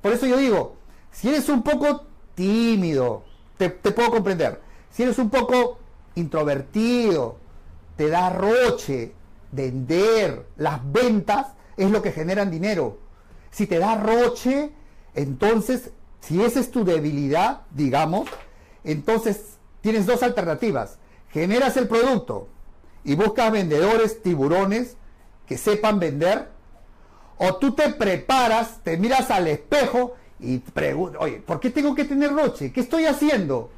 Por 0.00 0.12
eso 0.12 0.26
yo 0.26 0.38
digo, 0.38 0.76
si 1.10 1.28
eres 1.28 1.48
un 1.48 1.62
poco 1.62 2.06
tímido, 2.34 3.24
te, 3.58 3.68
te 3.68 3.90
puedo 3.90 4.10
comprender. 4.10 4.60
Si 4.90 5.02
eres 5.02 5.18
un 5.18 5.28
poco 5.28 5.78
introvertido, 6.14 7.36
te 7.96 8.08
da 8.08 8.30
roche 8.30 9.12
vender 9.50 10.46
las 10.56 10.80
ventas, 10.90 11.48
es 11.76 11.90
lo 11.90 12.00
que 12.00 12.12
generan 12.12 12.50
dinero. 12.50 12.98
Si 13.50 13.66
te 13.66 13.78
da 13.78 13.96
roche, 13.96 14.70
entonces, 15.14 15.90
si 16.20 16.42
esa 16.42 16.58
es 16.58 16.70
tu 16.70 16.84
debilidad, 16.84 17.62
digamos, 17.70 18.28
entonces 18.82 19.58
tienes 19.82 20.06
dos 20.06 20.22
alternativas. 20.22 20.98
Generas 21.32 21.76
el 21.76 21.88
producto 21.88 22.48
y 23.04 23.14
buscas 23.14 23.50
vendedores 23.50 24.22
tiburones 24.22 24.96
que 25.46 25.58
sepan 25.58 25.98
vender, 25.98 26.48
o 27.38 27.56
tú 27.56 27.72
te 27.72 27.88
preparas, 27.90 28.80
te 28.82 28.96
miras 28.96 29.30
al 29.30 29.48
espejo 29.48 30.14
y 30.38 30.58
preguntas, 30.58 31.20
oye, 31.20 31.42
¿por 31.44 31.58
qué 31.58 31.70
tengo 31.70 31.94
que 31.94 32.04
tener 32.04 32.32
roche? 32.32 32.72
¿Qué 32.72 32.80
estoy 32.80 33.06
haciendo? 33.06 33.70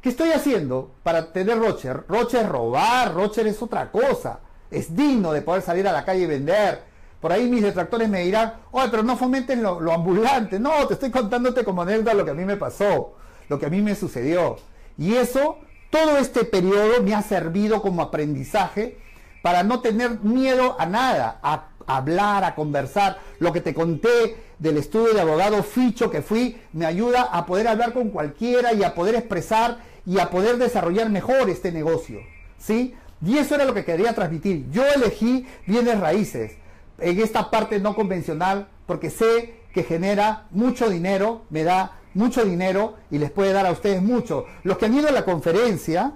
¿Qué 0.00 0.08
estoy 0.08 0.30
haciendo 0.30 0.90
para 1.02 1.32
tener 1.32 1.58
roche? 1.58 1.92
Roche 1.92 2.40
es 2.40 2.48
robar, 2.48 3.14
roche 3.14 3.48
es 3.48 3.62
otra 3.62 3.90
cosa. 3.90 4.40
Es 4.70 4.96
digno 4.96 5.32
de 5.32 5.42
poder 5.42 5.62
salir 5.62 5.86
a 5.86 5.92
la 5.92 6.04
calle 6.04 6.22
y 6.22 6.26
vender 6.26 6.96
por 7.20 7.32
ahí 7.32 7.48
mis 7.48 7.62
detractores 7.62 8.08
me 8.08 8.22
dirán, 8.22 8.54
oye, 8.70 8.88
pero 8.90 9.02
no 9.02 9.16
fomenten 9.16 9.62
lo, 9.62 9.92
ambulante. 9.92 10.60
No, 10.60 10.86
te 10.86 10.94
estoy 10.94 11.10
contándote 11.10 11.64
como 11.64 11.82
anécdota 11.82 12.14
lo 12.14 12.24
que 12.24 12.30
a 12.30 12.34
mí 12.34 12.44
me 12.44 12.56
pasó, 12.56 13.14
lo 13.48 13.58
que 13.58 13.66
a 13.66 13.68
mí 13.70 13.80
me 13.80 13.94
sucedió. 13.94 14.56
Y 14.98 15.14
eso, 15.14 15.58
todo 15.90 16.18
este 16.18 16.44
periodo 16.44 17.02
me 17.02 17.14
ha 17.14 17.22
servido 17.22 17.82
como 17.82 18.02
aprendizaje 18.02 18.98
para 19.42 19.62
no 19.62 19.80
tener 19.80 20.20
miedo 20.20 20.76
a 20.78 20.86
nada, 20.86 21.38
a 21.42 21.68
hablar, 21.86 22.44
a 22.44 22.54
conversar. 22.54 23.18
Lo 23.38 23.52
que 23.52 23.60
te 23.60 23.74
conté 23.74 24.36
del 24.58 24.76
estudio 24.76 25.14
de 25.14 25.20
abogado 25.20 25.62
ficho 25.62 26.10
que 26.10 26.22
fui, 26.22 26.60
me 26.72 26.86
ayuda 26.86 27.22
a 27.22 27.46
poder 27.46 27.68
hablar 27.68 27.92
con 27.92 28.10
cualquiera 28.10 28.72
y 28.72 28.82
a 28.82 28.94
poder 28.94 29.14
expresar 29.14 29.78
y 30.04 30.18
a 30.18 30.30
poder 30.30 30.56
desarrollar 30.56 31.10
mejor 31.10 31.48
este 31.50 31.72
negocio. 31.72 32.20
¿Sí? 32.58 32.94
Y 33.24 33.38
eso 33.38 33.54
era 33.54 33.64
lo 33.64 33.74
que 33.74 33.84
quería 33.84 34.14
transmitir. 34.14 34.70
Yo 34.70 34.84
elegí 34.86 35.46
bienes 35.66 36.00
raíces 36.00 36.56
en 36.98 37.20
esta 37.20 37.50
parte 37.50 37.78
no 37.78 37.94
convencional 37.94 38.68
porque 38.86 39.10
sé 39.10 39.54
que 39.72 39.82
genera 39.82 40.46
mucho 40.50 40.88
dinero, 40.88 41.42
me 41.50 41.62
da 41.62 41.98
mucho 42.16 42.44
dinero 42.44 42.94
y 43.10 43.18
les 43.18 43.30
puede 43.30 43.52
dar 43.52 43.66
a 43.66 43.72
ustedes 43.72 44.02
mucho. 44.02 44.46
Los 44.64 44.78
que 44.78 44.86
han 44.86 44.94
ido 44.94 45.08
a 45.08 45.12
la 45.12 45.24
conferencia, 45.24 46.12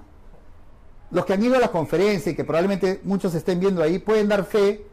los 1.11 1.25
que 1.25 1.35
han 1.35 1.43
ido 1.43 1.57
a 1.57 1.61
la 1.61 1.71
conferencia 1.71 2.33
y 2.33 2.35
que 2.35 2.45
probablemente 2.45 3.01
muchos 3.05 3.35
estén 3.35 3.61
viendo 3.61 3.83
ahí, 3.83 3.99
pueden 3.99 4.29
dar 4.29 4.45
fe 4.45 4.87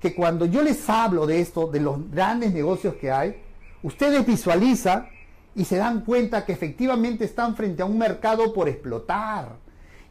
que 0.00 0.14
cuando 0.14 0.46
yo 0.46 0.62
les 0.62 0.88
hablo 0.90 1.26
de 1.26 1.40
esto, 1.40 1.68
de 1.68 1.80
los 1.80 2.10
grandes 2.10 2.52
negocios 2.52 2.96
que 2.96 3.10
hay, 3.10 3.40
ustedes 3.82 4.26
visualizan 4.26 5.08
y 5.54 5.64
se 5.64 5.76
dan 5.76 6.00
cuenta 6.00 6.44
que 6.44 6.52
efectivamente 6.52 7.24
están 7.24 7.54
frente 7.54 7.82
a 7.82 7.86
un 7.86 7.98
mercado 7.98 8.52
por 8.52 8.68
explotar 8.68 9.62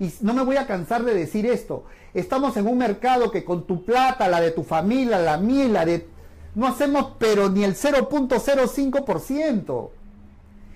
y 0.02 0.12
no 0.22 0.34
me 0.34 0.44
voy 0.44 0.58
a 0.58 0.66
cansar 0.66 1.04
de 1.04 1.14
decir 1.14 1.46
esto. 1.46 1.84
Estamos 2.16 2.58
en 2.58 2.68
un 2.68 2.80
mercado 2.80 3.30
que 3.30 3.46
con 3.46 3.68
tu 3.68 3.86
plata, 3.86 4.28
la 4.28 4.42
de 4.42 4.50
tu 4.50 4.64
familia, 4.64 5.20
la 5.20 5.38
mía 5.38 5.68
la 5.68 5.86
de... 5.86 6.08
No 6.56 6.68
hacemos 6.68 7.12
pero 7.20 7.50
ni 7.50 7.64
el 7.64 7.76
0.05%. 7.76 9.90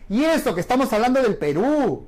Y 0.10 0.24
eso 0.24 0.54
que 0.54 0.62
estamos 0.62 0.92
hablando 0.94 1.22
del 1.22 1.38
Perú. 1.38 2.06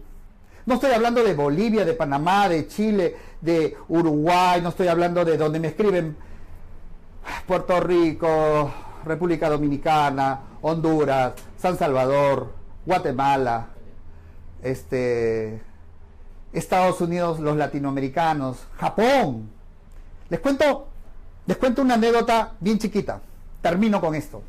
No 0.65 0.75
estoy 0.75 0.91
hablando 0.91 1.23
de 1.23 1.33
Bolivia, 1.33 1.85
de 1.85 1.93
Panamá, 1.93 2.49
de 2.49 2.67
Chile, 2.67 3.15
de 3.39 3.77
Uruguay, 3.87 4.61
no 4.61 4.69
estoy 4.69 4.89
hablando 4.89 5.23
de 5.23 5.37
donde 5.37 5.59
me 5.59 5.69
escriben 5.69 6.17
Puerto 7.45 7.79
Rico, 7.79 8.71
República 9.05 9.49
Dominicana, 9.49 10.41
Honduras, 10.61 11.33
San 11.57 11.77
Salvador, 11.77 12.53
Guatemala, 12.85 13.67
este, 14.61 15.61
Estados 16.51 16.99
Unidos, 17.01 17.39
los 17.39 17.55
latinoamericanos, 17.55 18.57
Japón. 18.77 19.49
Les 20.29 20.39
cuento, 20.39 20.87
les 21.45 21.55
cuento 21.57 21.81
una 21.81 21.93
anécdota 21.93 22.53
bien 22.59 22.77
chiquita. 22.77 23.21
Termino 23.61 24.01
con 24.01 24.15
esto. 24.15 24.41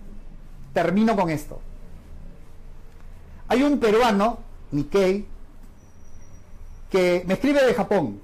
Termino 0.73 1.15
con 1.15 1.31
esto. 1.31 1.61
Hay 3.49 3.63
un 3.63 3.79
peruano, 3.79 4.39
Nikkei, 4.71 5.27
que 6.91 7.25
me 7.27 7.35
escribe 7.35 7.65
de 7.65 7.75
Japón. 7.75 8.21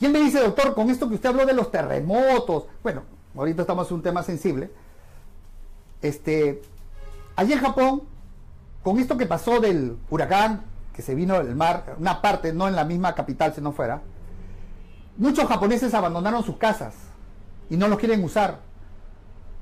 Y 0.00 0.06
él 0.06 0.12
me 0.12 0.20
dice, 0.20 0.40
doctor, 0.40 0.74
con 0.74 0.90
esto 0.90 1.08
que 1.08 1.14
usted 1.14 1.28
habló 1.28 1.46
de 1.46 1.54
los 1.54 1.70
terremotos, 1.70 2.64
bueno, 2.82 3.02
ahorita 3.36 3.62
estamos 3.62 3.88
en 3.90 3.96
un 3.96 4.02
tema 4.02 4.22
sensible. 4.22 4.70
Este, 6.02 6.62
allí 7.36 7.52
en 7.52 7.60
Japón, 7.60 8.02
con 8.82 8.98
esto 8.98 9.16
que 9.16 9.26
pasó 9.26 9.60
del 9.60 9.96
huracán 10.10 10.62
que 10.94 11.02
se 11.02 11.14
vino 11.14 11.36
el 11.36 11.54
mar, 11.54 11.96
una 11.98 12.22
parte, 12.22 12.54
no 12.54 12.68
en 12.68 12.74
la 12.74 12.84
misma 12.84 13.14
capital, 13.14 13.54
si 13.54 13.60
no 13.60 13.72
fuera, 13.72 14.00
muchos 15.18 15.46
japoneses 15.46 15.92
abandonaron 15.92 16.42
sus 16.42 16.56
casas 16.56 16.94
y 17.68 17.76
no 17.76 17.88
los 17.88 17.98
quieren 17.98 18.24
usar 18.24 18.60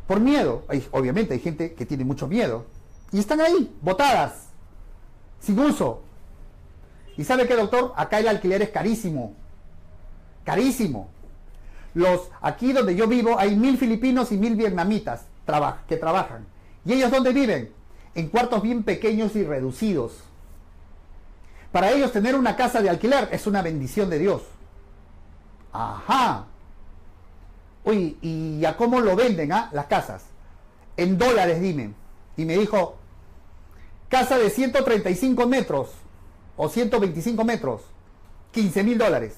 por 0.07 0.21
miedo. 0.21 0.65
obviamente 0.93 1.35
hay 1.35 1.41
gente 1.41 1.75
que 1.75 1.87
tiene 1.87 2.05
mucho 2.05 2.29
miedo 2.29 2.67
y 3.15 3.21
están 3.21 3.41
ahí, 3.41 3.73
botadas, 3.81 4.49
sin 5.39 5.57
uso. 5.57 6.03
¿Y 7.17 7.23
sabe 7.23 7.47
qué, 7.47 7.55
doctor? 7.55 7.93
Acá 7.95 8.19
el 8.19 8.27
alquiler 8.27 8.61
es 8.61 8.71
carísimo. 8.71 9.37
Carísimo. 10.43 11.09
Los, 11.95 12.29
aquí 12.41 12.73
donde 12.73 12.97
yo 12.97 13.07
vivo 13.07 13.39
hay 13.39 13.55
mil 13.55 13.79
filipinos 13.79 14.33
y 14.33 14.37
mil 14.37 14.57
vietnamitas 14.57 15.27
que 15.87 15.97
trabajan. 15.97 16.45
¿Y 16.85 16.95
ellos 16.95 17.13
dónde 17.13 17.33
viven? 17.33 17.73
En 18.17 18.29
cuartos 18.31 18.61
bien 18.63 18.83
pequeños 18.83 19.37
y 19.37 19.45
reducidos. 19.45 20.25
Para 21.71 21.93
ellos 21.93 22.11
tener 22.11 22.35
una 22.35 22.57
casa 22.57 22.83
de 22.83 22.91
alquiler 22.91 23.29
es 23.31 23.47
una 23.47 23.63
bendición 23.63 24.11
de 24.11 24.19
Dios. 24.19 24.43
Ajá. 25.73 26.47
Uy, 27.85 28.19
¿y 28.21 28.65
a 28.65 28.77
cómo 28.77 28.99
lo 28.99 29.15
venden 29.15 29.53
ah, 29.53 29.71
las 29.73 29.87
casas? 29.87 30.25
En 30.97 31.17
dólares, 31.17 31.61
dime. 31.61 31.95
Y 32.37 32.45
me 32.45 32.59
dijo, 32.59 32.97
casa 34.15 34.39
de 34.39 34.49
135 34.49 35.45
metros 35.49 35.89
o 36.57 36.69
125 36.69 37.45
metros, 37.45 37.83
15 38.53 38.85
mil 38.85 38.97
dólares. 38.97 39.35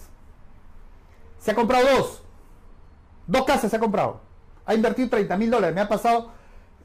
Se 1.41 1.53
ha 1.53 1.55
comprado 1.55 1.87
dos. 1.97 2.23
Dos 3.27 3.47
casas 3.47 3.71
se 3.71 3.77
ha 3.79 3.81
comprado. 3.81 4.21
Ha 4.67 4.75
invertido 4.75 5.09
30 5.09 5.35
mil 5.39 5.51
dólares. 5.51 5.75
Me 5.75 5.81
ha 5.81 5.89
pasado 5.89 6.31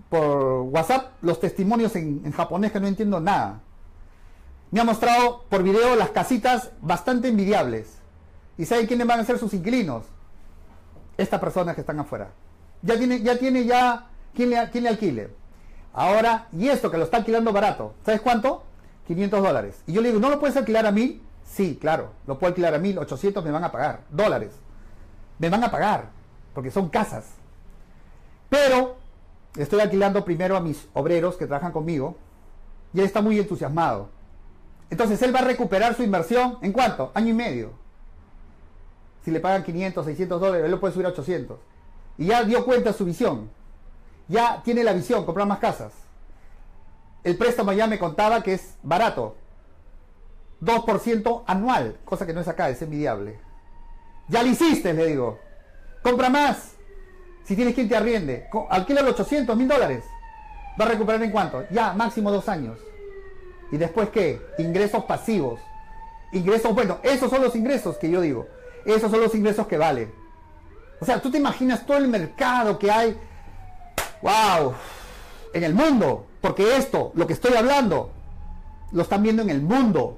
por 0.09 0.61
WhatsApp 0.71 1.15
los 1.21 1.41
testimonios 1.41 1.93
en, 1.97 2.31
japonés 2.31 2.71
que 2.71 2.79
no 2.79 2.87
entiendo 2.87 3.19
nada. 3.19 3.59
me 4.71 4.79
ha 4.79 4.85
mostrado 4.85 5.43
por 5.49 5.61
video 5.61 5.97
las 5.97 6.11
casitas 6.11 6.71
bastante 6.79 7.27
envidiables. 7.27 7.97
¿Y 8.57 8.67
saben 8.67 8.87
quiénes 8.87 9.05
van 9.05 9.19
a 9.19 9.25
ser 9.25 9.37
sus 9.37 9.53
inquilinos? 9.53 10.05
Estas 11.17 11.41
personas 11.41 11.75
que 11.75 11.81
están 11.81 11.99
afuera. 11.99 12.29
Ya 12.83 12.97
tiene, 12.97 13.19
ya 13.21 13.37
tiene 13.37 13.65
ya 13.65 14.07
quien 14.33 14.49
le, 14.51 14.81
le 14.81 14.87
alquile. 14.87 15.40
Ahora, 15.93 16.47
y 16.51 16.69
esto 16.69 16.89
que 16.89 16.97
lo 16.97 17.03
está 17.03 17.17
alquilando 17.17 17.51
barato, 17.51 17.93
¿sabes 18.05 18.21
cuánto? 18.21 18.63
500 19.07 19.43
dólares. 19.43 19.83
Y 19.87 19.93
yo 19.93 20.01
le 20.01 20.09
digo, 20.09 20.19
¿no 20.19 20.29
lo 20.29 20.39
puedes 20.39 20.55
alquilar 20.55 20.85
a 20.85 20.91
mil? 20.91 21.21
Sí, 21.43 21.77
claro, 21.79 22.11
lo 22.27 22.39
puedo 22.39 22.49
alquilar 22.49 22.73
a 22.73 22.79
mil, 22.79 22.97
800 22.97 23.43
me 23.43 23.51
van 23.51 23.63
a 23.63 23.71
pagar, 23.71 24.01
dólares. 24.09 24.53
Me 25.37 25.49
van 25.49 25.63
a 25.63 25.71
pagar, 25.71 26.09
porque 26.53 26.71
son 26.71 26.89
casas. 26.89 27.25
Pero 28.49 28.97
estoy 29.57 29.81
alquilando 29.81 30.23
primero 30.23 30.55
a 30.55 30.61
mis 30.61 30.87
obreros 30.93 31.35
que 31.35 31.45
trabajan 31.45 31.71
conmigo 31.71 32.15
y 32.93 32.99
él 32.99 33.05
está 33.05 33.21
muy 33.21 33.37
entusiasmado. 33.39 34.09
Entonces 34.89 35.21
él 35.21 35.33
va 35.33 35.39
a 35.39 35.45
recuperar 35.45 35.95
su 35.95 36.03
inversión 36.03 36.57
en 36.61 36.71
cuánto? 36.73 37.11
Año 37.13 37.29
y 37.29 37.33
medio. 37.33 37.71
Si 39.23 39.31
le 39.31 39.39
pagan 39.39 39.63
500, 39.63 40.05
600 40.05 40.41
dólares, 40.41 40.65
él 40.65 40.71
lo 40.71 40.79
puede 40.79 40.93
subir 40.93 41.05
a 41.05 41.09
800. 41.09 41.59
Y 42.17 42.27
ya 42.27 42.43
dio 42.43 42.65
cuenta 42.65 42.91
su 42.91 43.05
visión. 43.05 43.49
Ya 44.27 44.61
tiene 44.63 44.83
la 44.83 44.93
visión, 44.93 45.25
comprar 45.25 45.47
más 45.47 45.59
casas. 45.59 45.93
El 47.23 47.37
préstamo 47.37 47.73
ya 47.73 47.87
me 47.87 47.99
contaba 47.99 48.41
que 48.41 48.53
es 48.53 48.75
barato. 48.81 49.35
2% 50.61 51.43
anual, 51.47 51.97
cosa 52.05 52.25
que 52.25 52.33
no 52.33 52.41
es 52.41 52.47
acá, 52.47 52.69
es 52.69 52.81
envidiable. 52.81 53.39
Ya 54.27 54.43
lo 54.43 54.49
hiciste, 54.49 54.93
le 54.93 55.07
digo. 55.07 55.39
Compra 56.03 56.29
más. 56.29 56.75
Si 57.43 57.55
tienes 57.55 57.75
quien 57.75 57.89
te 57.89 57.95
arriende, 57.95 58.47
alquila 58.69 59.01
los 59.01 59.13
800 59.13 59.57
mil 59.57 59.67
dólares. 59.67 60.05
¿Va 60.79 60.85
a 60.85 60.89
recuperar 60.89 61.21
en 61.23 61.31
cuánto? 61.31 61.65
Ya, 61.69 61.93
máximo 61.93 62.31
dos 62.31 62.47
años. 62.47 62.79
¿Y 63.71 63.77
después 63.77 64.09
qué? 64.09 64.41
Ingresos 64.57 65.03
pasivos. 65.05 65.59
Ingresos, 66.31 66.73
bueno, 66.73 66.99
esos 67.03 67.29
son 67.29 67.41
los 67.41 67.55
ingresos 67.55 67.97
que 67.97 68.09
yo 68.09 68.21
digo. 68.21 68.47
Esos 68.85 69.11
son 69.11 69.21
los 69.21 69.35
ingresos 69.35 69.67
que 69.67 69.77
valen. 69.77 70.13
O 70.99 71.05
sea, 71.05 71.21
tú 71.21 71.31
te 71.31 71.37
imaginas 71.37 71.85
todo 71.85 71.97
el 71.97 72.07
mercado 72.07 72.77
que 72.77 72.91
hay. 72.91 73.19
¡Wow! 74.21 74.73
En 75.53 75.63
el 75.63 75.73
mundo. 75.73 76.27
Porque 76.41 76.77
esto, 76.77 77.11
lo 77.15 77.27
que 77.27 77.33
estoy 77.33 77.53
hablando, 77.55 78.11
lo 78.91 79.01
están 79.03 79.23
viendo 79.23 79.41
en 79.41 79.49
el 79.49 79.61
mundo. 79.61 80.17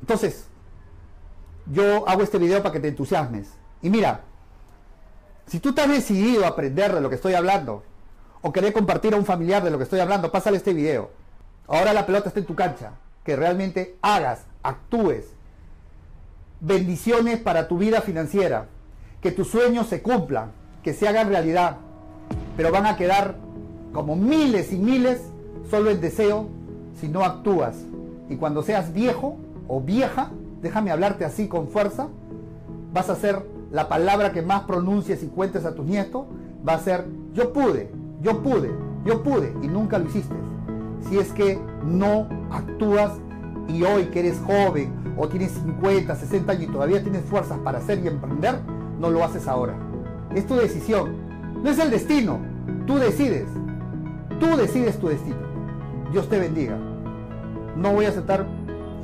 Entonces, 0.00 0.46
yo 1.66 2.08
hago 2.08 2.22
este 2.22 2.38
video 2.38 2.62
para 2.62 2.72
que 2.72 2.80
te 2.80 2.88
entusiasmes. 2.88 3.50
Y 3.82 3.90
mira, 3.90 4.20
si 5.46 5.60
tú 5.60 5.72
te 5.72 5.82
has 5.82 5.88
decidido 5.88 6.44
a 6.44 6.48
aprender 6.48 6.94
de 6.94 7.00
lo 7.00 7.08
que 7.08 7.16
estoy 7.16 7.34
hablando, 7.34 7.84
o 8.42 8.52
querer 8.52 8.72
compartir 8.72 9.14
a 9.14 9.16
un 9.16 9.24
familiar 9.24 9.62
de 9.62 9.70
lo 9.70 9.78
que 9.78 9.84
estoy 9.84 10.00
hablando, 10.00 10.32
pásale 10.32 10.56
este 10.56 10.72
video. 10.72 11.10
Ahora 11.68 11.92
la 11.92 12.04
pelota 12.04 12.28
está 12.28 12.40
en 12.40 12.46
tu 12.46 12.54
cancha. 12.54 12.92
Que 13.24 13.36
realmente 13.36 13.96
hagas, 14.02 14.46
actúes. 14.64 15.26
Bendiciones 16.60 17.38
para 17.38 17.68
tu 17.68 17.78
vida 17.78 18.00
financiera. 18.00 18.66
Que 19.20 19.30
tus 19.30 19.48
sueños 19.48 19.86
se 19.86 20.02
cumplan, 20.02 20.52
que 20.82 20.92
se 20.92 21.06
hagan 21.06 21.28
realidad. 21.28 21.76
Pero 22.56 22.70
van 22.70 22.86
a 22.86 22.96
quedar 22.96 23.36
como 23.92 24.16
miles 24.16 24.72
y 24.72 24.78
miles 24.78 25.20
solo 25.70 25.90
en 25.90 26.00
deseo 26.00 26.48
si 27.00 27.08
no 27.08 27.24
actúas. 27.24 27.76
Y 28.28 28.36
cuando 28.36 28.62
seas 28.62 28.92
viejo 28.92 29.36
o 29.68 29.80
vieja, 29.80 30.30
déjame 30.60 30.90
hablarte 30.90 31.24
así 31.24 31.48
con 31.48 31.68
fuerza, 31.68 32.08
vas 32.92 33.10
a 33.10 33.16
ser 33.16 33.42
la 33.70 33.88
palabra 33.88 34.32
que 34.32 34.42
más 34.42 34.62
pronuncies 34.62 35.22
y 35.22 35.26
cuentes 35.28 35.64
a 35.64 35.74
tus 35.74 35.86
nietos, 35.86 36.26
va 36.66 36.74
a 36.74 36.78
ser 36.78 37.06
yo 37.34 37.52
pude, 37.52 37.90
yo 38.20 38.42
pude, 38.42 38.70
yo 39.04 39.22
pude 39.22 39.54
y 39.62 39.68
nunca 39.68 39.98
lo 39.98 40.06
hiciste. 40.06 40.34
Si 41.08 41.18
es 41.18 41.32
que 41.32 41.58
no 41.84 42.28
actúas 42.50 43.12
y 43.68 43.82
hoy 43.82 44.06
que 44.06 44.20
eres 44.20 44.40
joven 44.46 44.92
o 45.16 45.28
tienes 45.28 45.52
50, 45.52 46.14
60 46.14 46.52
años 46.52 46.64
y 46.64 46.72
todavía 46.72 47.02
tienes 47.02 47.24
fuerzas 47.24 47.58
para 47.60 47.78
hacer 47.78 48.00
y 48.04 48.08
emprender, 48.08 48.60
no 49.00 49.10
lo 49.10 49.24
haces 49.24 49.48
ahora. 49.48 49.74
Es 50.34 50.46
tu 50.46 50.54
decisión. 50.54 51.21
No 51.62 51.70
es 51.70 51.78
el 51.78 51.90
destino. 51.90 52.40
Tú 52.86 52.98
decides. 52.98 53.46
Tú 54.40 54.56
decides 54.56 54.98
tu 54.98 55.08
destino. 55.08 55.36
Dios 56.10 56.28
te 56.28 56.38
bendiga. 56.38 56.76
No 57.76 57.92
voy 57.92 58.06
a 58.06 58.08
aceptar, 58.08 58.46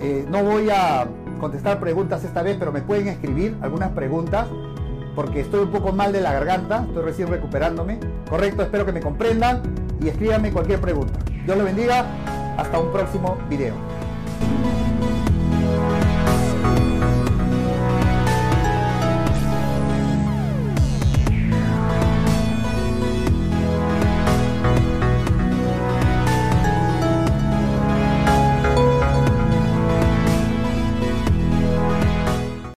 eh, 0.01 0.27
no 0.29 0.43
voy 0.43 0.69
a 0.71 1.07
contestar 1.41 1.79
preguntas 1.79 2.25
esta 2.25 2.43
vez, 2.43 2.57
pero 2.59 2.73
me 2.73 2.83
pueden 2.83 3.09
escribir 3.09 3.57
algunas 3.63 3.93
preguntas 3.93 4.49
porque 5.15 5.41
estoy 5.41 5.61
un 5.61 5.71
poco 5.71 5.93
mal 5.93 6.13
de 6.13 6.21
la 6.21 6.33
garganta, 6.33 6.85
estoy 6.87 7.05
recién 7.05 7.29
recuperándome. 7.29 7.99
Correcto, 8.29 8.63
espero 8.63 8.85
que 8.85 8.93
me 8.93 9.01
comprendan 9.01 9.63
y 10.01 10.09
escríbanme 10.09 10.53
cualquier 10.53 10.81
pregunta. 10.81 11.19
Dios 11.45 11.57
los 11.57 11.65
bendiga, 11.65 12.05
hasta 12.57 12.79
un 12.79 12.93
próximo 12.93 13.39
video. 13.49 13.75